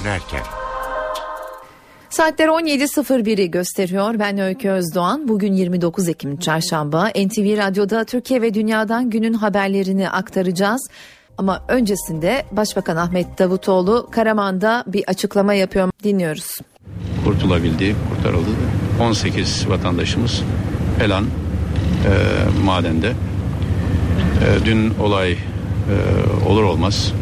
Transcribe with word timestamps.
dönerken. 0.00 0.42
Saatler 2.10 2.48
17.01'i 2.48 3.50
gösteriyor. 3.50 4.18
Ben 4.18 4.38
Öykü 4.38 4.70
Özdoğan. 4.70 5.28
Bugün 5.28 5.52
29 5.52 6.08
Ekim 6.08 6.36
Çarşamba. 6.36 7.08
NTV 7.08 7.58
Radyo'da 7.58 8.04
Türkiye 8.04 8.42
ve 8.42 8.54
Dünya'dan 8.54 9.10
günün 9.10 9.32
haberlerini 9.32 10.10
aktaracağız. 10.10 10.88
Ama 11.38 11.62
öncesinde 11.68 12.44
Başbakan 12.52 12.96
Ahmet 12.96 13.38
Davutoğlu 13.38 14.08
Karaman'da 14.10 14.84
bir 14.86 15.04
açıklama 15.06 15.54
yapıyor. 15.54 15.90
Dinliyoruz. 16.04 16.58
Kurtulabildi, 17.24 17.96
kurtarıldı. 18.10 18.50
18 19.00 19.68
vatandaşımız 19.68 20.42
Elan 21.00 21.24
e, 21.24 21.30
madende. 22.64 23.08
E, 23.08 24.64
dün 24.64 24.94
olay 24.94 25.32
e, 25.32 25.36
olur 26.48 26.62
olmaz 26.62 27.12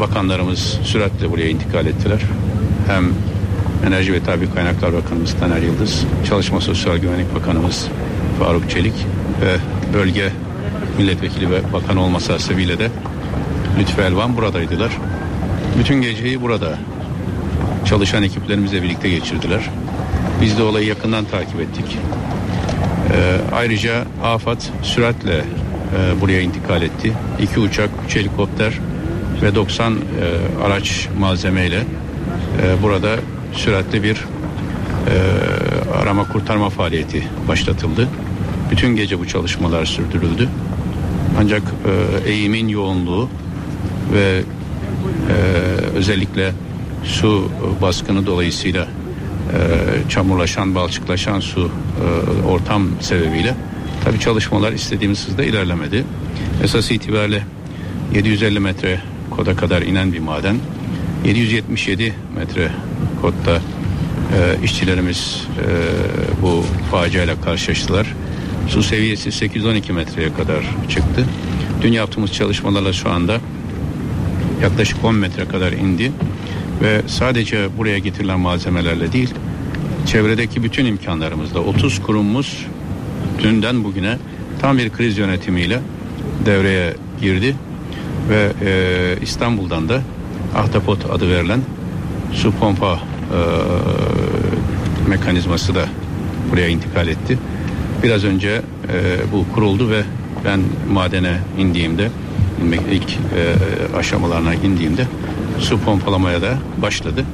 bakanlarımız 0.00 0.78
süratle 0.84 1.30
buraya 1.30 1.48
intikal 1.48 1.86
ettiler. 1.86 2.20
Hem 2.88 3.04
Enerji 3.86 4.12
ve 4.12 4.22
Tabi 4.22 4.54
Kaynaklar 4.54 4.92
Bakanımız 4.92 5.34
Taner 5.34 5.62
Yıldız, 5.62 6.04
Çalışma 6.28 6.60
Sosyal 6.60 6.96
Güvenlik 6.96 7.34
Bakanımız 7.34 7.88
Faruk 8.38 8.70
Çelik 8.70 8.94
ve 9.42 9.56
bölge 9.94 10.32
milletvekili 10.98 11.50
ve 11.50 11.72
bakan 11.72 11.96
olması 11.96 12.32
hasebiyle 12.32 12.78
de 12.78 12.88
Lütfü 13.78 14.02
Elvan 14.02 14.36
buradaydılar. 14.36 14.90
Bütün 15.78 16.02
geceyi 16.02 16.42
burada 16.42 16.78
çalışan 17.84 18.22
ekiplerimizle 18.22 18.82
birlikte 18.82 19.08
geçirdiler. 19.10 19.70
Biz 20.42 20.58
de 20.58 20.62
olayı 20.62 20.86
yakından 20.86 21.24
takip 21.24 21.60
ettik. 21.60 21.98
Ee, 23.12 23.36
ayrıca 23.52 24.04
AFAD 24.24 24.60
süratle 24.82 25.36
e, 25.36 26.20
buraya 26.20 26.40
intikal 26.40 26.82
etti. 26.82 27.12
İki 27.42 27.60
uçak, 27.60 27.90
üç 28.06 28.16
helikopter 28.16 28.72
ve 29.42 29.54
90 29.54 29.92
e, 29.92 29.96
araç 30.64 31.08
malzemeyle 31.18 31.76
e, 32.62 32.82
burada 32.82 33.16
süratli 33.52 34.02
bir 34.02 34.16
e, 34.16 34.18
arama 36.00 36.28
kurtarma 36.28 36.70
faaliyeti 36.70 37.28
başlatıldı. 37.48 38.08
Bütün 38.70 38.96
gece 38.96 39.18
bu 39.18 39.28
çalışmalar 39.28 39.84
sürdürüldü. 39.84 40.48
Ancak 41.40 41.62
e, 42.24 42.30
eğimin 42.30 42.68
yoğunluğu 42.68 43.28
ve 44.12 44.42
e, 45.28 45.34
özellikle 45.96 46.52
su 47.04 47.50
baskını 47.82 48.26
dolayısıyla 48.26 48.82
e, 48.84 49.58
çamurlaşan, 50.08 50.74
balçıklaşan 50.74 51.40
su 51.40 51.70
e, 51.70 52.46
ortam 52.46 52.88
sebebiyle 53.00 53.54
tabi 54.04 54.20
çalışmalar 54.20 54.72
istediğimiz 54.72 55.28
hızda 55.28 55.44
ilerlemedi. 55.44 56.04
Esas 56.62 56.90
itibariyle 56.90 57.42
750 58.14 58.60
metre 58.60 59.00
koda 59.38 59.56
kadar 59.56 59.82
inen 59.82 60.12
bir 60.12 60.18
maden. 60.18 60.56
777 61.24 62.14
metre 62.36 62.70
kodda 63.20 63.56
e, 63.56 64.64
işçilerimiz 64.64 65.46
e, 65.58 66.42
bu 66.42 66.64
faciayla 66.90 67.40
karşılaştılar. 67.40 68.14
Su 68.68 68.82
seviyesi 68.82 69.32
812 69.32 69.92
metreye 69.92 70.34
kadar 70.34 70.64
çıktı. 70.88 71.24
Dün 71.82 71.92
yaptığımız 71.92 72.32
çalışmalarla 72.32 72.92
şu 72.92 73.10
anda 73.10 73.40
yaklaşık 74.62 75.04
10 75.04 75.14
metre 75.14 75.44
kadar 75.44 75.72
indi 75.72 76.12
ve 76.82 77.02
sadece 77.06 77.68
buraya 77.78 77.98
getirilen 77.98 78.40
malzemelerle 78.40 79.12
değil 79.12 79.34
çevredeki 80.06 80.62
bütün 80.62 80.84
imkanlarımızla 80.84 81.60
30 81.60 82.02
kurumumuz 82.02 82.66
dünden 83.42 83.84
bugüne 83.84 84.18
tam 84.60 84.78
bir 84.78 84.90
kriz 84.90 85.18
yönetimiyle 85.18 85.80
devreye 86.46 86.94
girdi 87.20 87.54
ve 88.28 88.52
e, 88.62 89.22
İstanbul'dan 89.22 89.88
da 89.88 90.00
Ahtapot 90.56 91.10
adı 91.10 91.28
verilen 91.28 91.60
su 92.32 92.52
pompa 92.52 92.92
e, 92.94 92.98
mekanizması 95.08 95.74
da 95.74 95.84
buraya 96.52 96.68
intikal 96.68 97.08
etti. 97.08 97.38
Biraz 98.02 98.24
önce 98.24 98.48
e, 98.48 98.62
bu 99.32 99.54
kuruldu 99.54 99.90
ve 99.90 100.02
ben 100.44 100.60
madene 100.90 101.38
indiğimde 101.58 102.08
ilk 102.90 103.10
e, 103.12 103.96
aşamalarına 103.96 104.54
indiğimde 104.54 105.06
su 105.58 105.80
pompalamaya 105.80 106.42
da 106.42 106.54
başladı. 106.82 107.24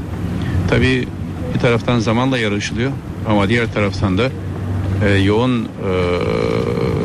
Tabii 0.70 1.08
bir 1.54 1.60
taraftan 1.60 1.98
zamanla 1.98 2.38
yarışılıyor 2.38 2.92
ama 3.28 3.48
diğer 3.48 3.72
taraftan 3.72 4.18
da 4.18 4.30
e, 5.04 5.10
yoğun 5.10 5.64
e, 5.64 5.68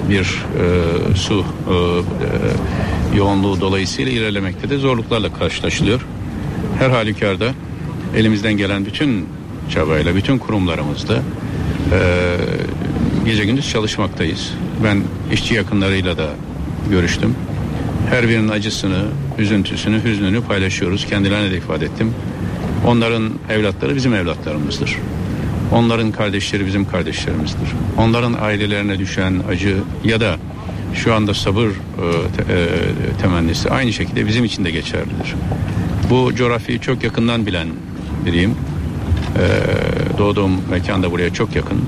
bir 0.10 0.22
e, 0.22 1.16
su 1.16 1.46
e, 1.70 1.74
e, 1.74 3.18
yoğunluğu 3.18 3.62
dolayısıyla 3.62 4.12
ilerlemekte 4.12 4.70
de 4.70 4.78
zorluklarla 4.78 5.34
karşılaşılıyor. 5.34 6.06
Her 6.80 6.90
halükarda 6.90 7.54
elimizden 8.16 8.54
gelen 8.54 8.86
bütün 8.86 9.28
çabayla, 9.70 10.16
bütün 10.16 10.38
kurumlarımızda 10.38 11.16
e, 11.16 12.00
gece 13.26 13.46
gündüz 13.46 13.70
çalışmaktayız. 13.70 14.54
Ben 14.84 15.04
işçi 15.34 15.54
yakınlarıyla 15.54 16.18
da 16.18 16.30
görüştüm. 16.90 17.36
Her 18.10 18.30
birinin 18.30 18.50
acısını, 18.50 19.06
üzüntüsünü, 19.38 20.04
hüznünü 20.04 20.42
paylaşıyoruz. 20.42 21.06
Kendilerine 21.06 21.52
de 21.52 21.58
ifade 21.58 21.86
ettim. 21.86 22.14
Onların 22.86 23.30
evlatları 23.50 23.96
bizim 23.96 24.14
evlatlarımızdır. 24.14 24.98
Onların 25.72 26.12
kardeşleri 26.12 26.66
bizim 26.66 26.86
kardeşlerimizdir. 26.86 27.70
Onların 27.98 28.34
ailelerine 28.42 29.00
düşen 29.00 29.34
acı 29.50 29.78
ya 30.04 30.20
da 30.20 30.38
şu 30.94 31.14
anda 31.14 31.34
sabır 31.34 31.68
e, 31.68 31.70
e, 31.70 32.68
temennisi 33.22 33.70
aynı 33.70 33.94
şekilde 33.94 34.28
bizim 34.28 34.46
için 34.46 34.66
de 34.66 34.72
geçerlidir. 34.72 35.36
Bu 36.10 36.36
coğrafyayı 36.36 36.82
çok 36.82 37.04
yakından 37.04 37.46
bilen 37.46 37.68
biriyim. 38.26 38.52
E, 38.52 40.18
doğduğum 40.18 40.52
mekan 40.70 41.04
da 41.04 41.12
buraya 41.12 41.34
çok 41.34 41.56
yakın. 41.56 41.82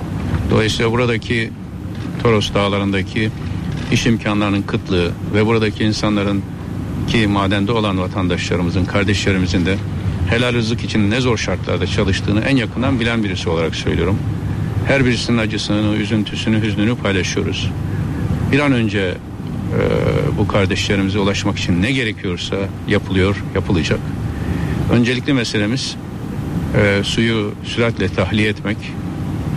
Dolayısıyla 0.52 0.92
buradaki 0.92 1.50
Toros 2.24 2.54
dağlarındaki 2.54 3.30
iş 3.92 4.06
imkanlarının 4.06 4.62
kıtlığı 4.62 5.12
ve 5.34 5.46
buradaki 5.46 5.84
insanların 5.84 6.44
ki 7.08 7.28
madende 7.28 7.72
olan 7.72 8.00
vatandaşlarımızın, 8.00 8.86
kardeşlerimizin 8.86 9.66
de 9.66 9.78
helal 10.32 10.54
rızık 10.54 10.84
için 10.84 11.12
ne 11.12 11.22
zor 11.22 11.38
şartlarda 11.38 11.88
çalıştığını 11.88 12.42
en 12.42 12.56
yakından 12.56 13.00
bilen 13.00 13.24
birisi 13.24 13.50
olarak 13.50 13.76
söylüyorum. 13.76 14.20
Her 14.88 15.06
birisinin 15.06 15.38
acısını, 15.38 15.96
üzüntüsünü, 15.96 16.62
hüznünü 16.62 16.96
paylaşıyoruz. 16.96 17.72
Bir 18.52 18.60
an 18.60 18.72
önce 18.72 19.00
e, 19.00 19.18
bu 20.38 20.48
kardeşlerimize 20.48 21.20
ulaşmak 21.20 21.58
için 21.58 21.82
ne 21.82 21.92
gerekiyorsa 21.92 22.56
yapılıyor, 22.88 23.36
yapılacak. 23.56 24.00
Öncelikli 24.92 25.34
meselemiz 25.34 25.96
e, 26.78 27.04
suyu 27.04 27.54
süratle 27.64 28.10
tahliye 28.10 28.50
etmek, 28.50 28.78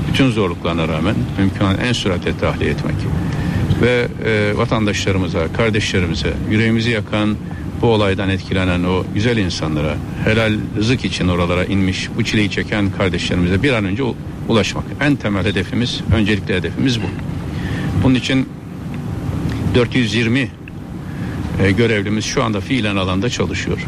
bütün 0.08 0.30
zorluklarına 0.30 0.88
rağmen 0.88 1.14
mümkün 1.38 1.86
en 1.86 1.92
süratle 1.92 2.38
tahliye 2.38 2.70
etmek 2.70 2.96
ve 3.82 4.06
e, 4.26 4.56
vatandaşlarımıza, 4.56 5.52
kardeşlerimize, 5.52 6.32
yüreğimizi 6.50 6.90
yakan 6.90 7.36
bu 7.84 7.88
olaydan 7.88 8.28
etkilenen 8.28 8.84
o 8.84 9.04
güzel 9.14 9.36
insanlara, 9.36 9.96
helal 10.24 10.52
rızık 10.76 11.04
için 11.04 11.28
oralara 11.28 11.64
inmiş, 11.64 12.08
bu 12.16 12.24
çileyi 12.24 12.50
çeken 12.50 12.90
kardeşlerimize 12.90 13.62
bir 13.62 13.72
an 13.72 13.84
önce 13.84 14.02
ulaşmak. 14.48 14.84
En 15.00 15.16
temel 15.16 15.44
hedefimiz, 15.44 16.00
öncelikli 16.14 16.54
hedefimiz 16.54 17.02
bu. 17.02 17.06
Bunun 18.02 18.14
için 18.14 18.48
420 19.74 20.50
e, 21.62 21.70
görevlimiz 21.70 22.24
şu 22.24 22.44
anda 22.44 22.60
fiilen 22.60 22.96
alanda 22.96 23.30
çalışıyor. 23.30 23.78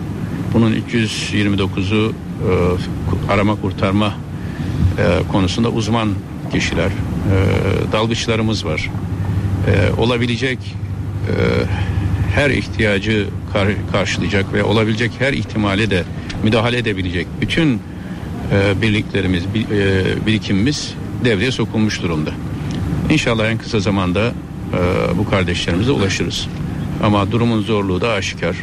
Bunun 0.53 0.75
329'u 0.93 2.13
e, 2.13 3.33
arama 3.33 3.61
kurtarma 3.61 4.15
e, 4.99 5.29
konusunda 5.33 5.69
uzman 5.69 6.09
kişiler, 6.53 6.91
e, 6.91 6.93
dalgıçlarımız 7.93 8.67
var. 8.67 8.91
E, 9.67 10.01
olabilecek 10.01 10.59
her 12.37 12.51
ihtiyacı 12.51 13.27
kar, 13.53 13.69
karşılayacak 13.93 14.53
ve 14.53 14.65
olabilecek 14.65 15.13
her 15.19 15.33
ihtimale 15.33 15.91
de 15.91 16.05
müdahale 16.43 16.79
edebilecek 16.79 17.27
bütün 17.41 17.81
e, 18.53 18.83
birliklerimiz, 18.83 19.55
bir, 19.55 19.61
e, 19.71 20.27
birikimimiz 20.27 20.95
devreye 21.25 21.51
sokulmuş 21.51 22.03
durumda. 22.03 22.31
İnşallah 23.11 23.47
en 23.47 23.59
kısa 23.59 23.81
zamanda 23.81 24.21
e, 24.29 25.19
bu 25.19 25.31
kardeşlerimize 25.31 25.91
ulaşırız. 25.91 26.49
Ama 27.03 27.33
durumun 27.33 27.63
zorluğu 27.63 28.01
da 28.01 28.13
aşikar. 28.13 28.57
E, 28.57 28.59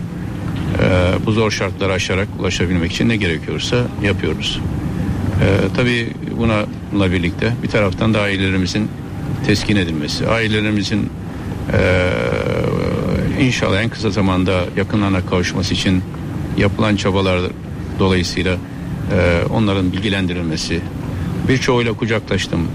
bu 1.26 1.32
zor 1.32 1.52
şartları 1.52 1.94
aşarak 1.94 2.28
ulaşabilmek 2.40 2.92
için 2.92 3.10
ne 3.10 3.16
gerekiyorsa 3.16 3.78
yapıyoruz. 4.04 4.60
E, 5.42 5.46
tabii 5.76 6.10
bununla 6.38 7.12
birlikte 7.12 7.54
bir 7.64 7.68
taraftan 7.68 8.14
da 8.14 8.22
ailelerimizin 8.22 8.90
teskin 9.48 9.76
edilmesi, 9.76 10.28
ailelerimizin 10.28 11.10
e, 11.74 11.80
inşallah 13.40 13.82
en 13.82 13.90
kısa 13.90 14.10
zamanda 14.10 14.66
yakınlarına 14.78 15.26
kavuşması 15.26 15.74
için 15.74 16.04
yapılan 16.58 16.96
çabalar 16.96 17.40
dolayısıyla 18.00 18.58
e, 19.12 19.46
onların 19.50 19.92
bilgilendirilmesi. 19.92 20.82
Birçoğuyla 21.48 21.94
kucaklaştım, 21.94 22.68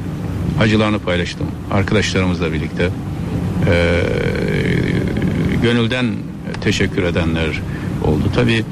acılarını 0.61 0.99
paylaştım 0.99 1.47
arkadaşlarımızla 1.71 2.53
birlikte. 2.53 2.91
E, 3.67 4.03
gönülden 5.63 6.07
teşekkür 6.61 7.03
edenler 7.03 7.63
oldu. 8.05 8.25
Tabii 8.35 8.65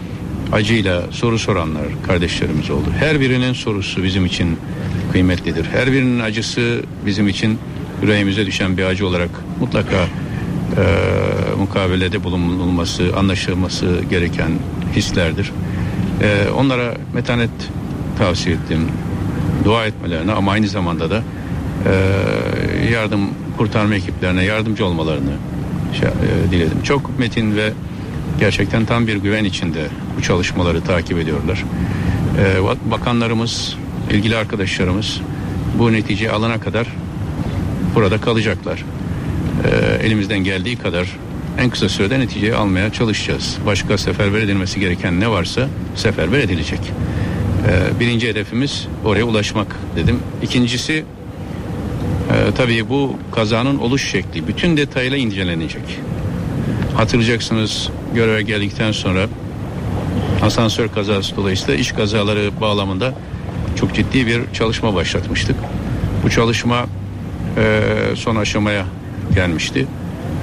acıyla 0.52 1.02
soru 1.10 1.38
soranlar 1.38 1.86
kardeşlerimiz 2.06 2.70
oldu. 2.70 2.86
Her 2.98 3.20
birinin 3.20 3.52
sorusu 3.52 4.04
bizim 4.04 4.26
için 4.26 4.58
kıymetlidir. 5.12 5.64
Her 5.64 5.92
birinin 5.92 6.20
acısı 6.20 6.82
bizim 7.06 7.28
için 7.28 7.58
yüreğimize 8.02 8.46
düşen 8.46 8.76
bir 8.76 8.84
acı 8.84 9.06
olarak 9.06 9.30
mutlaka 9.60 10.06
e, 10.76 11.56
mukabelede 11.58 12.24
bulunulması, 12.24 13.12
anlaşılması 13.16 14.00
gereken 14.10 14.50
hislerdir. 14.96 15.52
E, 16.22 16.50
onlara 16.50 16.94
metanet 17.14 17.50
tavsiye 18.18 18.56
ettim. 18.56 18.88
Dua 19.64 19.86
etmelerini 19.86 20.32
ama 20.32 20.52
aynı 20.52 20.68
zamanda 20.68 21.10
da 21.10 21.22
e, 21.86 22.92
yardım 22.92 23.20
kurtarma 23.56 23.94
ekiplerine 23.94 24.44
yardımcı 24.44 24.86
olmalarını 24.86 25.32
şey, 26.00 26.08
e, 26.08 26.50
diledim. 26.50 26.82
Çok 26.82 27.18
metin 27.18 27.56
ve 27.56 27.72
gerçekten 28.40 28.84
tam 28.84 29.06
bir 29.06 29.16
güven 29.16 29.44
içinde 29.44 29.86
bu 30.18 30.22
çalışmaları 30.22 30.80
takip 30.80 31.18
ediyorlar. 31.18 31.64
E, 32.38 32.90
bakanlarımız, 32.90 33.76
ilgili 34.10 34.36
arkadaşlarımız 34.36 35.20
bu 35.78 35.92
netice 35.92 36.32
alana 36.32 36.60
kadar 36.60 36.86
burada 37.94 38.20
kalacaklar. 38.20 38.84
E, 39.64 40.06
elimizden 40.06 40.38
geldiği 40.38 40.76
kadar 40.76 41.16
en 41.58 41.70
kısa 41.70 41.88
sürede 41.88 42.20
neticeyi 42.20 42.54
almaya 42.54 42.92
çalışacağız. 42.92 43.58
Başka 43.66 43.98
seferber 43.98 44.40
edilmesi 44.40 44.80
gereken 44.80 45.20
ne 45.20 45.30
varsa 45.30 45.68
seferber 45.94 46.38
edilecek. 46.38 46.80
E, 47.68 48.00
birinci 48.00 48.28
hedefimiz 48.28 48.88
oraya 49.04 49.24
ulaşmak 49.24 49.76
dedim. 49.96 50.18
İkincisi 50.42 51.04
ee, 52.30 52.54
tabii 52.54 52.88
bu 52.88 53.16
kazanın 53.32 53.78
oluş 53.78 54.10
şekli 54.10 54.48
bütün 54.48 54.76
detayla 54.76 55.16
incelenecek. 55.16 55.82
Hatırlayacaksınız 56.96 57.90
göreve 58.14 58.42
geldikten 58.42 58.92
sonra 58.92 59.26
asansör 60.42 60.88
kazası 60.88 61.36
dolayısıyla 61.36 61.74
iş 61.80 61.92
kazaları 61.92 62.50
bağlamında 62.60 63.14
çok 63.76 63.94
ciddi 63.94 64.26
bir 64.26 64.40
çalışma 64.52 64.94
başlatmıştık. 64.94 65.56
Bu 66.24 66.30
çalışma 66.30 66.86
e, 67.56 67.82
son 68.16 68.36
aşamaya 68.36 68.84
gelmişti. 69.36 69.86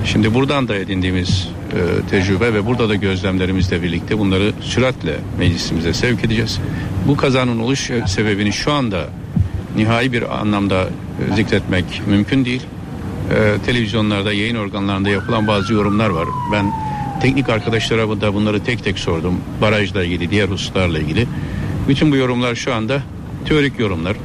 Şimdi 0.06 0.34
buradan 0.34 0.68
da 0.68 0.76
edindiğimiz 0.76 1.50
e, 1.74 2.10
tecrübe 2.10 2.54
ve 2.54 2.66
burada 2.66 2.90
da 2.90 2.96
gözlemlerimizle 2.96 3.82
birlikte 3.82 4.20
bunları 4.20 4.54
süratle 4.62 5.16
meclisimize 5.40 5.94
sevk 5.94 6.26
edeceğiz. 6.26 6.60
Bu 7.08 7.18
kazanın 7.18 7.60
oluş 7.60 7.92
sebebini 8.08 8.54
şu 8.54 8.72
anda 8.72 9.10
nihai 9.76 10.14
bir 10.14 10.40
anlamda 10.40 10.84
e, 10.84 11.36
zikretmek 11.36 12.02
mümkün 12.08 12.46
değil. 12.46 12.62
Ee, 13.32 13.58
televizyonlarda, 13.66 14.34
yayın 14.34 14.56
organlarında 14.56 15.10
yapılan 15.10 15.48
bazı 15.48 15.74
yorumlar 15.74 16.10
var. 16.10 16.28
Ben 16.52 16.72
teknik 17.22 17.50
arkadaşlara 17.50 18.22
da 18.22 18.34
bunları 18.34 18.64
tek 18.64 18.84
tek 18.84 19.00
sordum. 19.00 19.42
Barajla 19.62 20.04
ilgili, 20.04 20.32
diğer 20.32 20.50
hususlarla 20.50 21.00
ilgili. 21.00 21.28
Bütün 21.88 22.12
bu 22.12 22.16
yorumlar 22.16 22.56
şu 22.56 22.74
anda 22.74 23.02
teorik 23.46 23.80
yorumlar. 23.80 24.18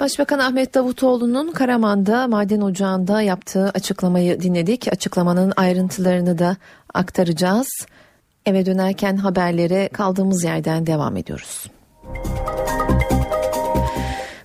Başbakan 0.00 0.38
Ahmet 0.38 0.74
Davutoğlu'nun 0.74 1.52
Karaman'da 1.52 2.28
maden 2.28 2.60
ocağında 2.60 3.22
yaptığı 3.22 3.70
açıklamayı 3.70 4.40
dinledik. 4.40 4.88
Açıklamanın 4.92 5.52
ayrıntılarını 5.56 6.38
da 6.38 6.56
aktaracağız. 6.94 7.68
Eve 8.46 8.66
dönerken 8.66 9.16
haberlere 9.16 9.88
kaldığımız 9.88 10.44
yerden 10.44 10.86
devam 10.86 11.16
ediyoruz. 11.16 11.66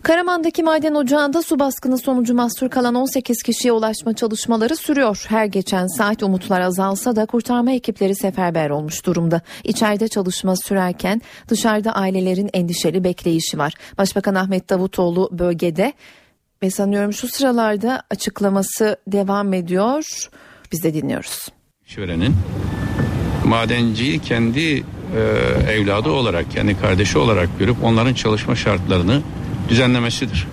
Karaman'daki 0.09 0.63
maden 0.63 0.95
ocağında 0.95 1.41
su 1.41 1.59
baskını 1.59 1.97
sonucu 1.97 2.33
mahsur 2.33 2.69
kalan 2.69 2.95
18 2.95 3.43
kişiye 3.43 3.71
ulaşma 3.71 4.13
çalışmaları 4.15 4.75
sürüyor. 4.75 5.25
Her 5.27 5.45
geçen 5.45 5.87
saat 5.87 6.23
umutlar 6.23 6.61
azalsa 6.61 7.15
da 7.15 7.25
kurtarma 7.25 7.71
ekipleri 7.71 8.15
seferber 8.15 8.69
olmuş 8.69 9.05
durumda. 9.05 9.41
İçeride 9.63 10.07
çalışma 10.07 10.55
sürerken 10.55 11.21
dışarıda 11.49 11.91
ailelerin 11.91 12.49
endişeli 12.53 13.03
bekleyişi 13.03 13.57
var. 13.57 13.73
Başbakan 13.97 14.35
Ahmet 14.35 14.69
Davutoğlu 14.69 15.29
bölgede 15.31 15.93
ve 16.63 16.71
sanıyorum 16.71 17.13
şu 17.13 17.27
sıralarda 17.27 18.03
açıklaması 18.09 18.97
devam 19.07 19.53
ediyor. 19.53 20.29
Biz 20.71 20.83
de 20.83 20.93
dinliyoruz. 20.93 21.47
İşverenin 21.87 22.35
madenciyi 23.45 24.19
kendi 24.19 24.59
e, 24.69 24.83
evladı 25.71 26.09
olarak, 26.09 26.51
kendi 26.51 26.79
kardeşi 26.79 27.17
olarak 27.17 27.49
görüp 27.59 27.83
onların 27.83 28.13
çalışma 28.13 28.55
şartlarını 28.55 29.21
düzenlemesidir. 29.69 30.47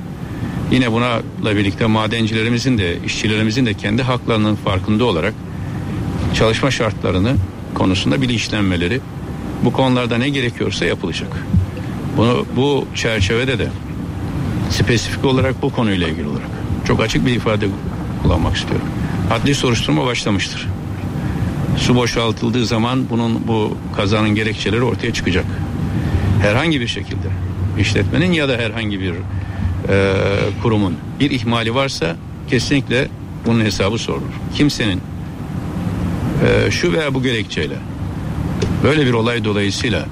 Yine 0.71 0.93
buna 0.93 1.21
birlikte 1.45 1.87
madencilerimizin 1.87 2.79
de 2.79 2.99
işçilerimizin 3.07 3.67
de 3.67 3.75
kendi 3.75 4.03
haklarının 4.03 4.55
farkında 4.55 5.05
olarak 5.05 5.35
çalışma 6.35 6.71
şartlarını 6.71 7.37
konusunda 7.75 8.23
bilinçlenmeleri 8.23 9.01
bu 9.65 9.73
konularda 9.73 10.19
ne 10.19 10.29
gerekiyorsa 10.29 10.85
yapılacak. 10.85 11.29
Bunu 12.17 12.47
bu 12.57 12.87
çerçevede 12.95 13.59
de 13.59 13.69
spesifik 14.71 15.25
olarak 15.25 15.63
bu 15.63 15.71
konuyla 15.71 16.09
ilgili 16.09 16.29
olarak 16.29 16.51
çok 16.87 17.01
açık 17.01 17.27
bir 17.27 17.35
ifade 17.35 17.67
kullanmak 18.23 18.57
istiyorum. 18.57 18.87
Adli 19.31 19.55
soruşturma 19.55 20.07
başlamıştır. 20.07 20.69
Su 21.77 21.97
boşaltıldığı 21.97 22.67
zaman 22.67 23.11
bunun 23.11 23.49
bu 23.49 23.77
kazanın 23.97 24.35
gerekçeleri 24.35 24.83
ortaya 24.83 25.13
çıkacak. 25.13 25.45
Herhangi 26.43 26.81
bir 26.81 26.87
şekilde 26.87 27.29
işletmenin 27.79 28.33
ya 28.33 28.49
da 28.49 28.57
herhangi 28.57 29.01
bir 29.01 29.13
e, 29.13 30.15
kurumun 30.63 30.95
bir 31.21 31.31
ihmali 31.31 31.75
varsa 31.75 32.17
kesinlikle 32.51 33.09
bunun 33.47 33.65
hesabı 33.65 33.99
sorulur. 33.99 34.33
Kimsenin 34.55 35.01
e, 36.47 36.71
şu 36.71 36.93
veya 36.93 37.15
bu 37.15 37.23
gerekçeyle 37.23 37.77
böyle 38.83 39.07
bir 39.07 39.13
olay 39.13 39.45
dolayısıyla 39.45 40.07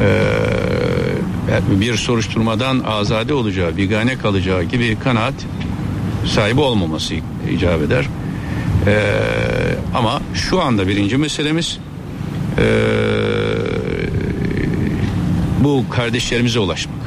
e, 0.00 1.80
bir 1.80 1.96
soruşturmadan 1.96 2.80
azade 2.80 3.34
olacağı, 3.34 3.76
bigane 3.76 4.18
kalacağı 4.18 4.62
gibi 4.62 4.98
kanaat 5.04 5.34
sahibi 6.26 6.60
olmaması 6.60 7.14
icap 7.50 7.82
eder. 7.82 8.04
E, 8.86 8.94
ama 9.94 10.22
şu 10.34 10.60
anda 10.60 10.88
birinci 10.88 11.16
meselemiz 11.16 11.78
e, 12.58 12.64
bu 15.60 15.84
kardeşlerimize 15.90 16.58
ulaşmak. 16.58 17.00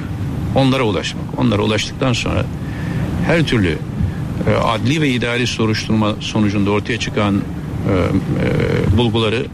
Onlara 0.55 0.83
ulaşmak. 0.83 1.23
Onlara 1.37 1.61
ulaştıktan 1.61 2.13
sonra 2.13 2.45
her 3.25 3.43
türlü 3.43 3.77
e, 4.47 4.53
adli 4.53 5.01
ve 5.01 5.09
idari 5.09 5.47
soruşturma 5.47 6.15
sonucunda 6.19 6.71
ortaya 6.71 6.99
çıkan 6.99 7.35
e, 7.35 7.39
e, 8.93 8.97
bulguları 8.97 9.45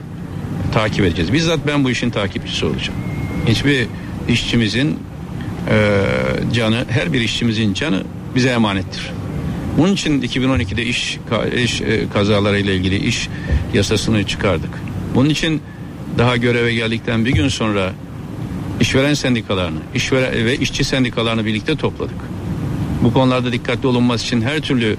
takip 0.74 1.06
edeceğiz. 1.06 1.34
Bizzat 1.34 1.60
ben 1.68 1.84
bu 1.84 1.92
işin 1.92 2.10
takipçisi 2.10 2.66
olacağım. 2.66 3.00
Hiçbir 3.48 3.88
işçimizin 4.30 5.00
e, 5.70 6.02
canı, 6.54 6.86
her 6.90 7.14
bir 7.14 7.22
işçimizin 7.22 7.74
canı 7.74 8.04
bize 8.36 8.50
emanettir. 8.50 9.12
Bunun 9.78 9.94
için 9.94 10.22
2012'de 10.22 10.86
iş, 10.86 11.18
iş 11.64 11.82
e, 11.82 12.10
kazalarıyla 12.14 12.74
ilgili 12.74 12.98
iş 12.98 13.30
yasasını 13.74 14.24
çıkardık. 14.24 14.70
Bunun 15.16 15.30
için 15.30 15.62
daha 16.18 16.38
göreve 16.38 16.74
geldikten 16.74 17.26
bir 17.26 17.32
gün 17.32 17.48
sonra 17.48 17.94
işveren 18.82 19.14
sendikalarını, 19.14 19.80
işveren 19.96 20.46
ve 20.46 20.58
işçi 20.58 20.84
sendikalarını 20.84 21.46
birlikte 21.46 21.76
topladık. 21.76 22.18
Bu 23.04 23.14
konularda 23.14 23.52
dikkatli 23.52 23.88
olunması 23.88 24.26
için 24.26 24.42
her 24.42 24.60
türlü 24.60 24.98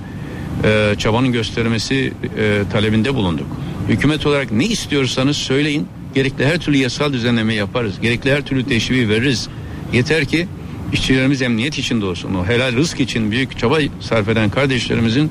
e, 0.64 0.94
çabanın 0.98 1.32
göstermesi 1.32 2.12
e, 2.38 2.62
talebinde 2.72 3.14
bulunduk. 3.14 3.46
Hükümet 3.88 4.26
olarak 4.26 4.52
ne 4.52 4.66
istiyorsanız 4.66 5.36
söyleyin. 5.36 5.88
Gerekli 6.14 6.46
her 6.46 6.58
türlü 6.58 6.76
yasal 6.76 7.12
düzenleme 7.12 7.54
yaparız. 7.54 7.94
Gerekli 8.02 8.32
her 8.32 8.42
türlü 8.42 8.64
teşviği 8.64 9.08
veririz. 9.08 9.48
Yeter 9.92 10.24
ki 10.24 10.46
işçilerimiz 10.92 11.42
emniyet 11.42 11.78
içinde 11.78 12.04
olsun. 12.04 12.34
O 12.34 12.46
helal 12.46 12.76
rızk 12.76 13.00
için 13.00 13.30
büyük 13.30 13.58
çaba 13.58 13.78
sarf 14.00 14.28
eden 14.28 14.50
kardeşlerimizin 14.50 15.30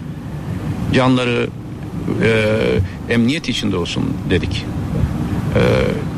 canları 0.93 1.49
e, 2.23 3.13
emniyet 3.13 3.49
içinde 3.49 3.75
olsun 3.75 4.03
dedik. 4.29 4.65
Ee, 5.55 5.59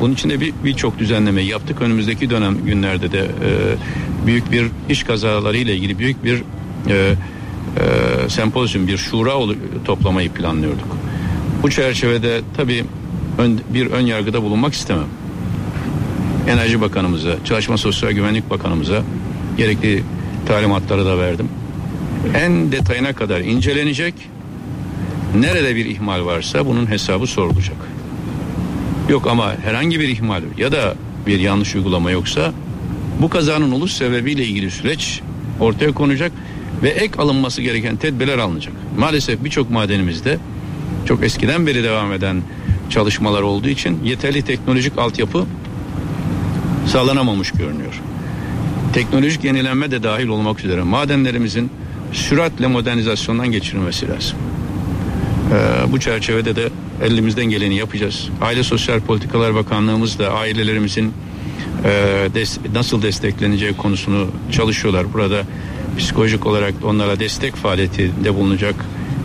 bunun 0.00 0.14
için 0.14 0.30
de 0.30 0.40
birçok 0.64 0.94
bir 0.94 0.98
düzenleme 0.98 1.42
yaptık. 1.42 1.82
Önümüzdeki 1.82 2.30
dönem 2.30 2.56
günlerde 2.64 3.12
de 3.12 3.18
e, 3.18 3.26
büyük 4.26 4.52
bir 4.52 4.66
iş 4.88 5.02
kazaları 5.02 5.56
ile 5.56 5.74
ilgili 5.76 5.98
büyük 5.98 6.24
bir 6.24 6.42
e, 6.88 6.94
e, 6.94 8.28
sempozyum, 8.28 8.86
bir 8.86 8.96
şura 8.96 9.34
toplamayı 9.84 10.30
planlıyorduk. 10.30 10.96
Bu 11.62 11.70
çerçevede 11.70 12.40
tabii 12.56 12.84
bir 13.74 13.86
ön 13.86 14.06
yargıda 14.06 14.42
bulunmak 14.42 14.74
istemem. 14.74 15.06
Enerji 16.48 16.80
Bakanımıza, 16.80 17.44
Çalışma 17.44 17.76
Sosyal 17.76 18.10
Güvenlik 18.10 18.50
Bakanımıza 18.50 19.02
gerekli 19.56 20.02
talimatları 20.46 21.06
da 21.06 21.18
verdim. 21.18 21.48
En 22.34 22.72
detayına 22.72 23.12
kadar 23.12 23.40
incelenecek. 23.40 24.14
Nerede 25.40 25.76
bir 25.76 25.86
ihmal 25.86 26.24
varsa 26.24 26.66
bunun 26.66 26.90
hesabı 26.90 27.26
sorulacak. 27.26 27.76
Yok 29.08 29.26
ama 29.26 29.54
herhangi 29.64 30.00
bir 30.00 30.08
ihmal 30.08 30.42
ya 30.58 30.72
da 30.72 30.94
bir 31.26 31.40
yanlış 31.40 31.74
uygulama 31.74 32.10
yoksa 32.10 32.52
bu 33.20 33.28
kazanın 33.28 33.72
oluş 33.72 33.92
sebebiyle 33.92 34.44
ilgili 34.44 34.70
süreç 34.70 35.20
ortaya 35.60 35.92
konacak 35.92 36.32
ve 36.82 36.88
ek 36.88 37.18
alınması 37.18 37.62
gereken 37.62 37.96
tedbirler 37.96 38.38
alınacak. 38.38 38.74
Maalesef 38.98 39.44
birçok 39.44 39.70
madenimizde 39.70 40.38
çok 41.06 41.24
eskiden 41.24 41.66
beri 41.66 41.84
devam 41.84 42.12
eden 42.12 42.42
çalışmalar 42.90 43.42
olduğu 43.42 43.68
için 43.68 43.98
yeterli 44.04 44.42
teknolojik 44.42 44.98
altyapı 44.98 45.46
sağlanamamış 46.86 47.52
görünüyor. 47.52 48.00
Teknolojik 48.92 49.44
yenilenme 49.44 49.90
de 49.90 50.02
dahil 50.02 50.26
olmak 50.28 50.64
üzere 50.64 50.82
madenlerimizin 50.82 51.70
süratle 52.12 52.66
modernizasyondan 52.66 53.52
geçirilmesi 53.52 54.08
lazım. 54.08 54.38
Ee, 55.52 55.92
bu 55.92 56.00
çerçevede 56.00 56.56
de 56.56 56.68
elimizden 57.02 57.44
geleni 57.44 57.74
yapacağız. 57.74 58.28
Aile 58.40 58.62
Sosyal 58.62 59.00
Politikalar 59.00 59.54
Bakanlığımız 59.54 60.18
da 60.18 60.28
ailelerimizin 60.30 61.12
e, 61.84 62.28
nasıl 62.74 63.02
destekleneceği 63.02 63.72
konusunu 63.72 64.26
çalışıyorlar. 64.52 65.12
Burada 65.12 65.42
psikolojik 65.98 66.46
olarak 66.46 66.74
onlara 66.84 67.20
destek 67.20 67.56
faaliyetinde 67.56 68.34
bulunacak 68.34 68.74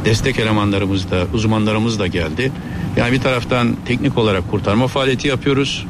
destek 0.06 0.40
elemanlarımız 0.40 1.12
da 1.12 1.28
uzmanlarımız 1.34 2.00
da 2.00 2.08
geldi. 2.08 2.52
Yani 2.98 3.12
bir 3.12 3.22
taraftan 3.22 3.76
teknik 3.86 4.18
olarak 4.18 4.52
kurtarma 4.52 4.88
faaliyeti 4.88 5.28
yapıyoruz. 5.28 5.86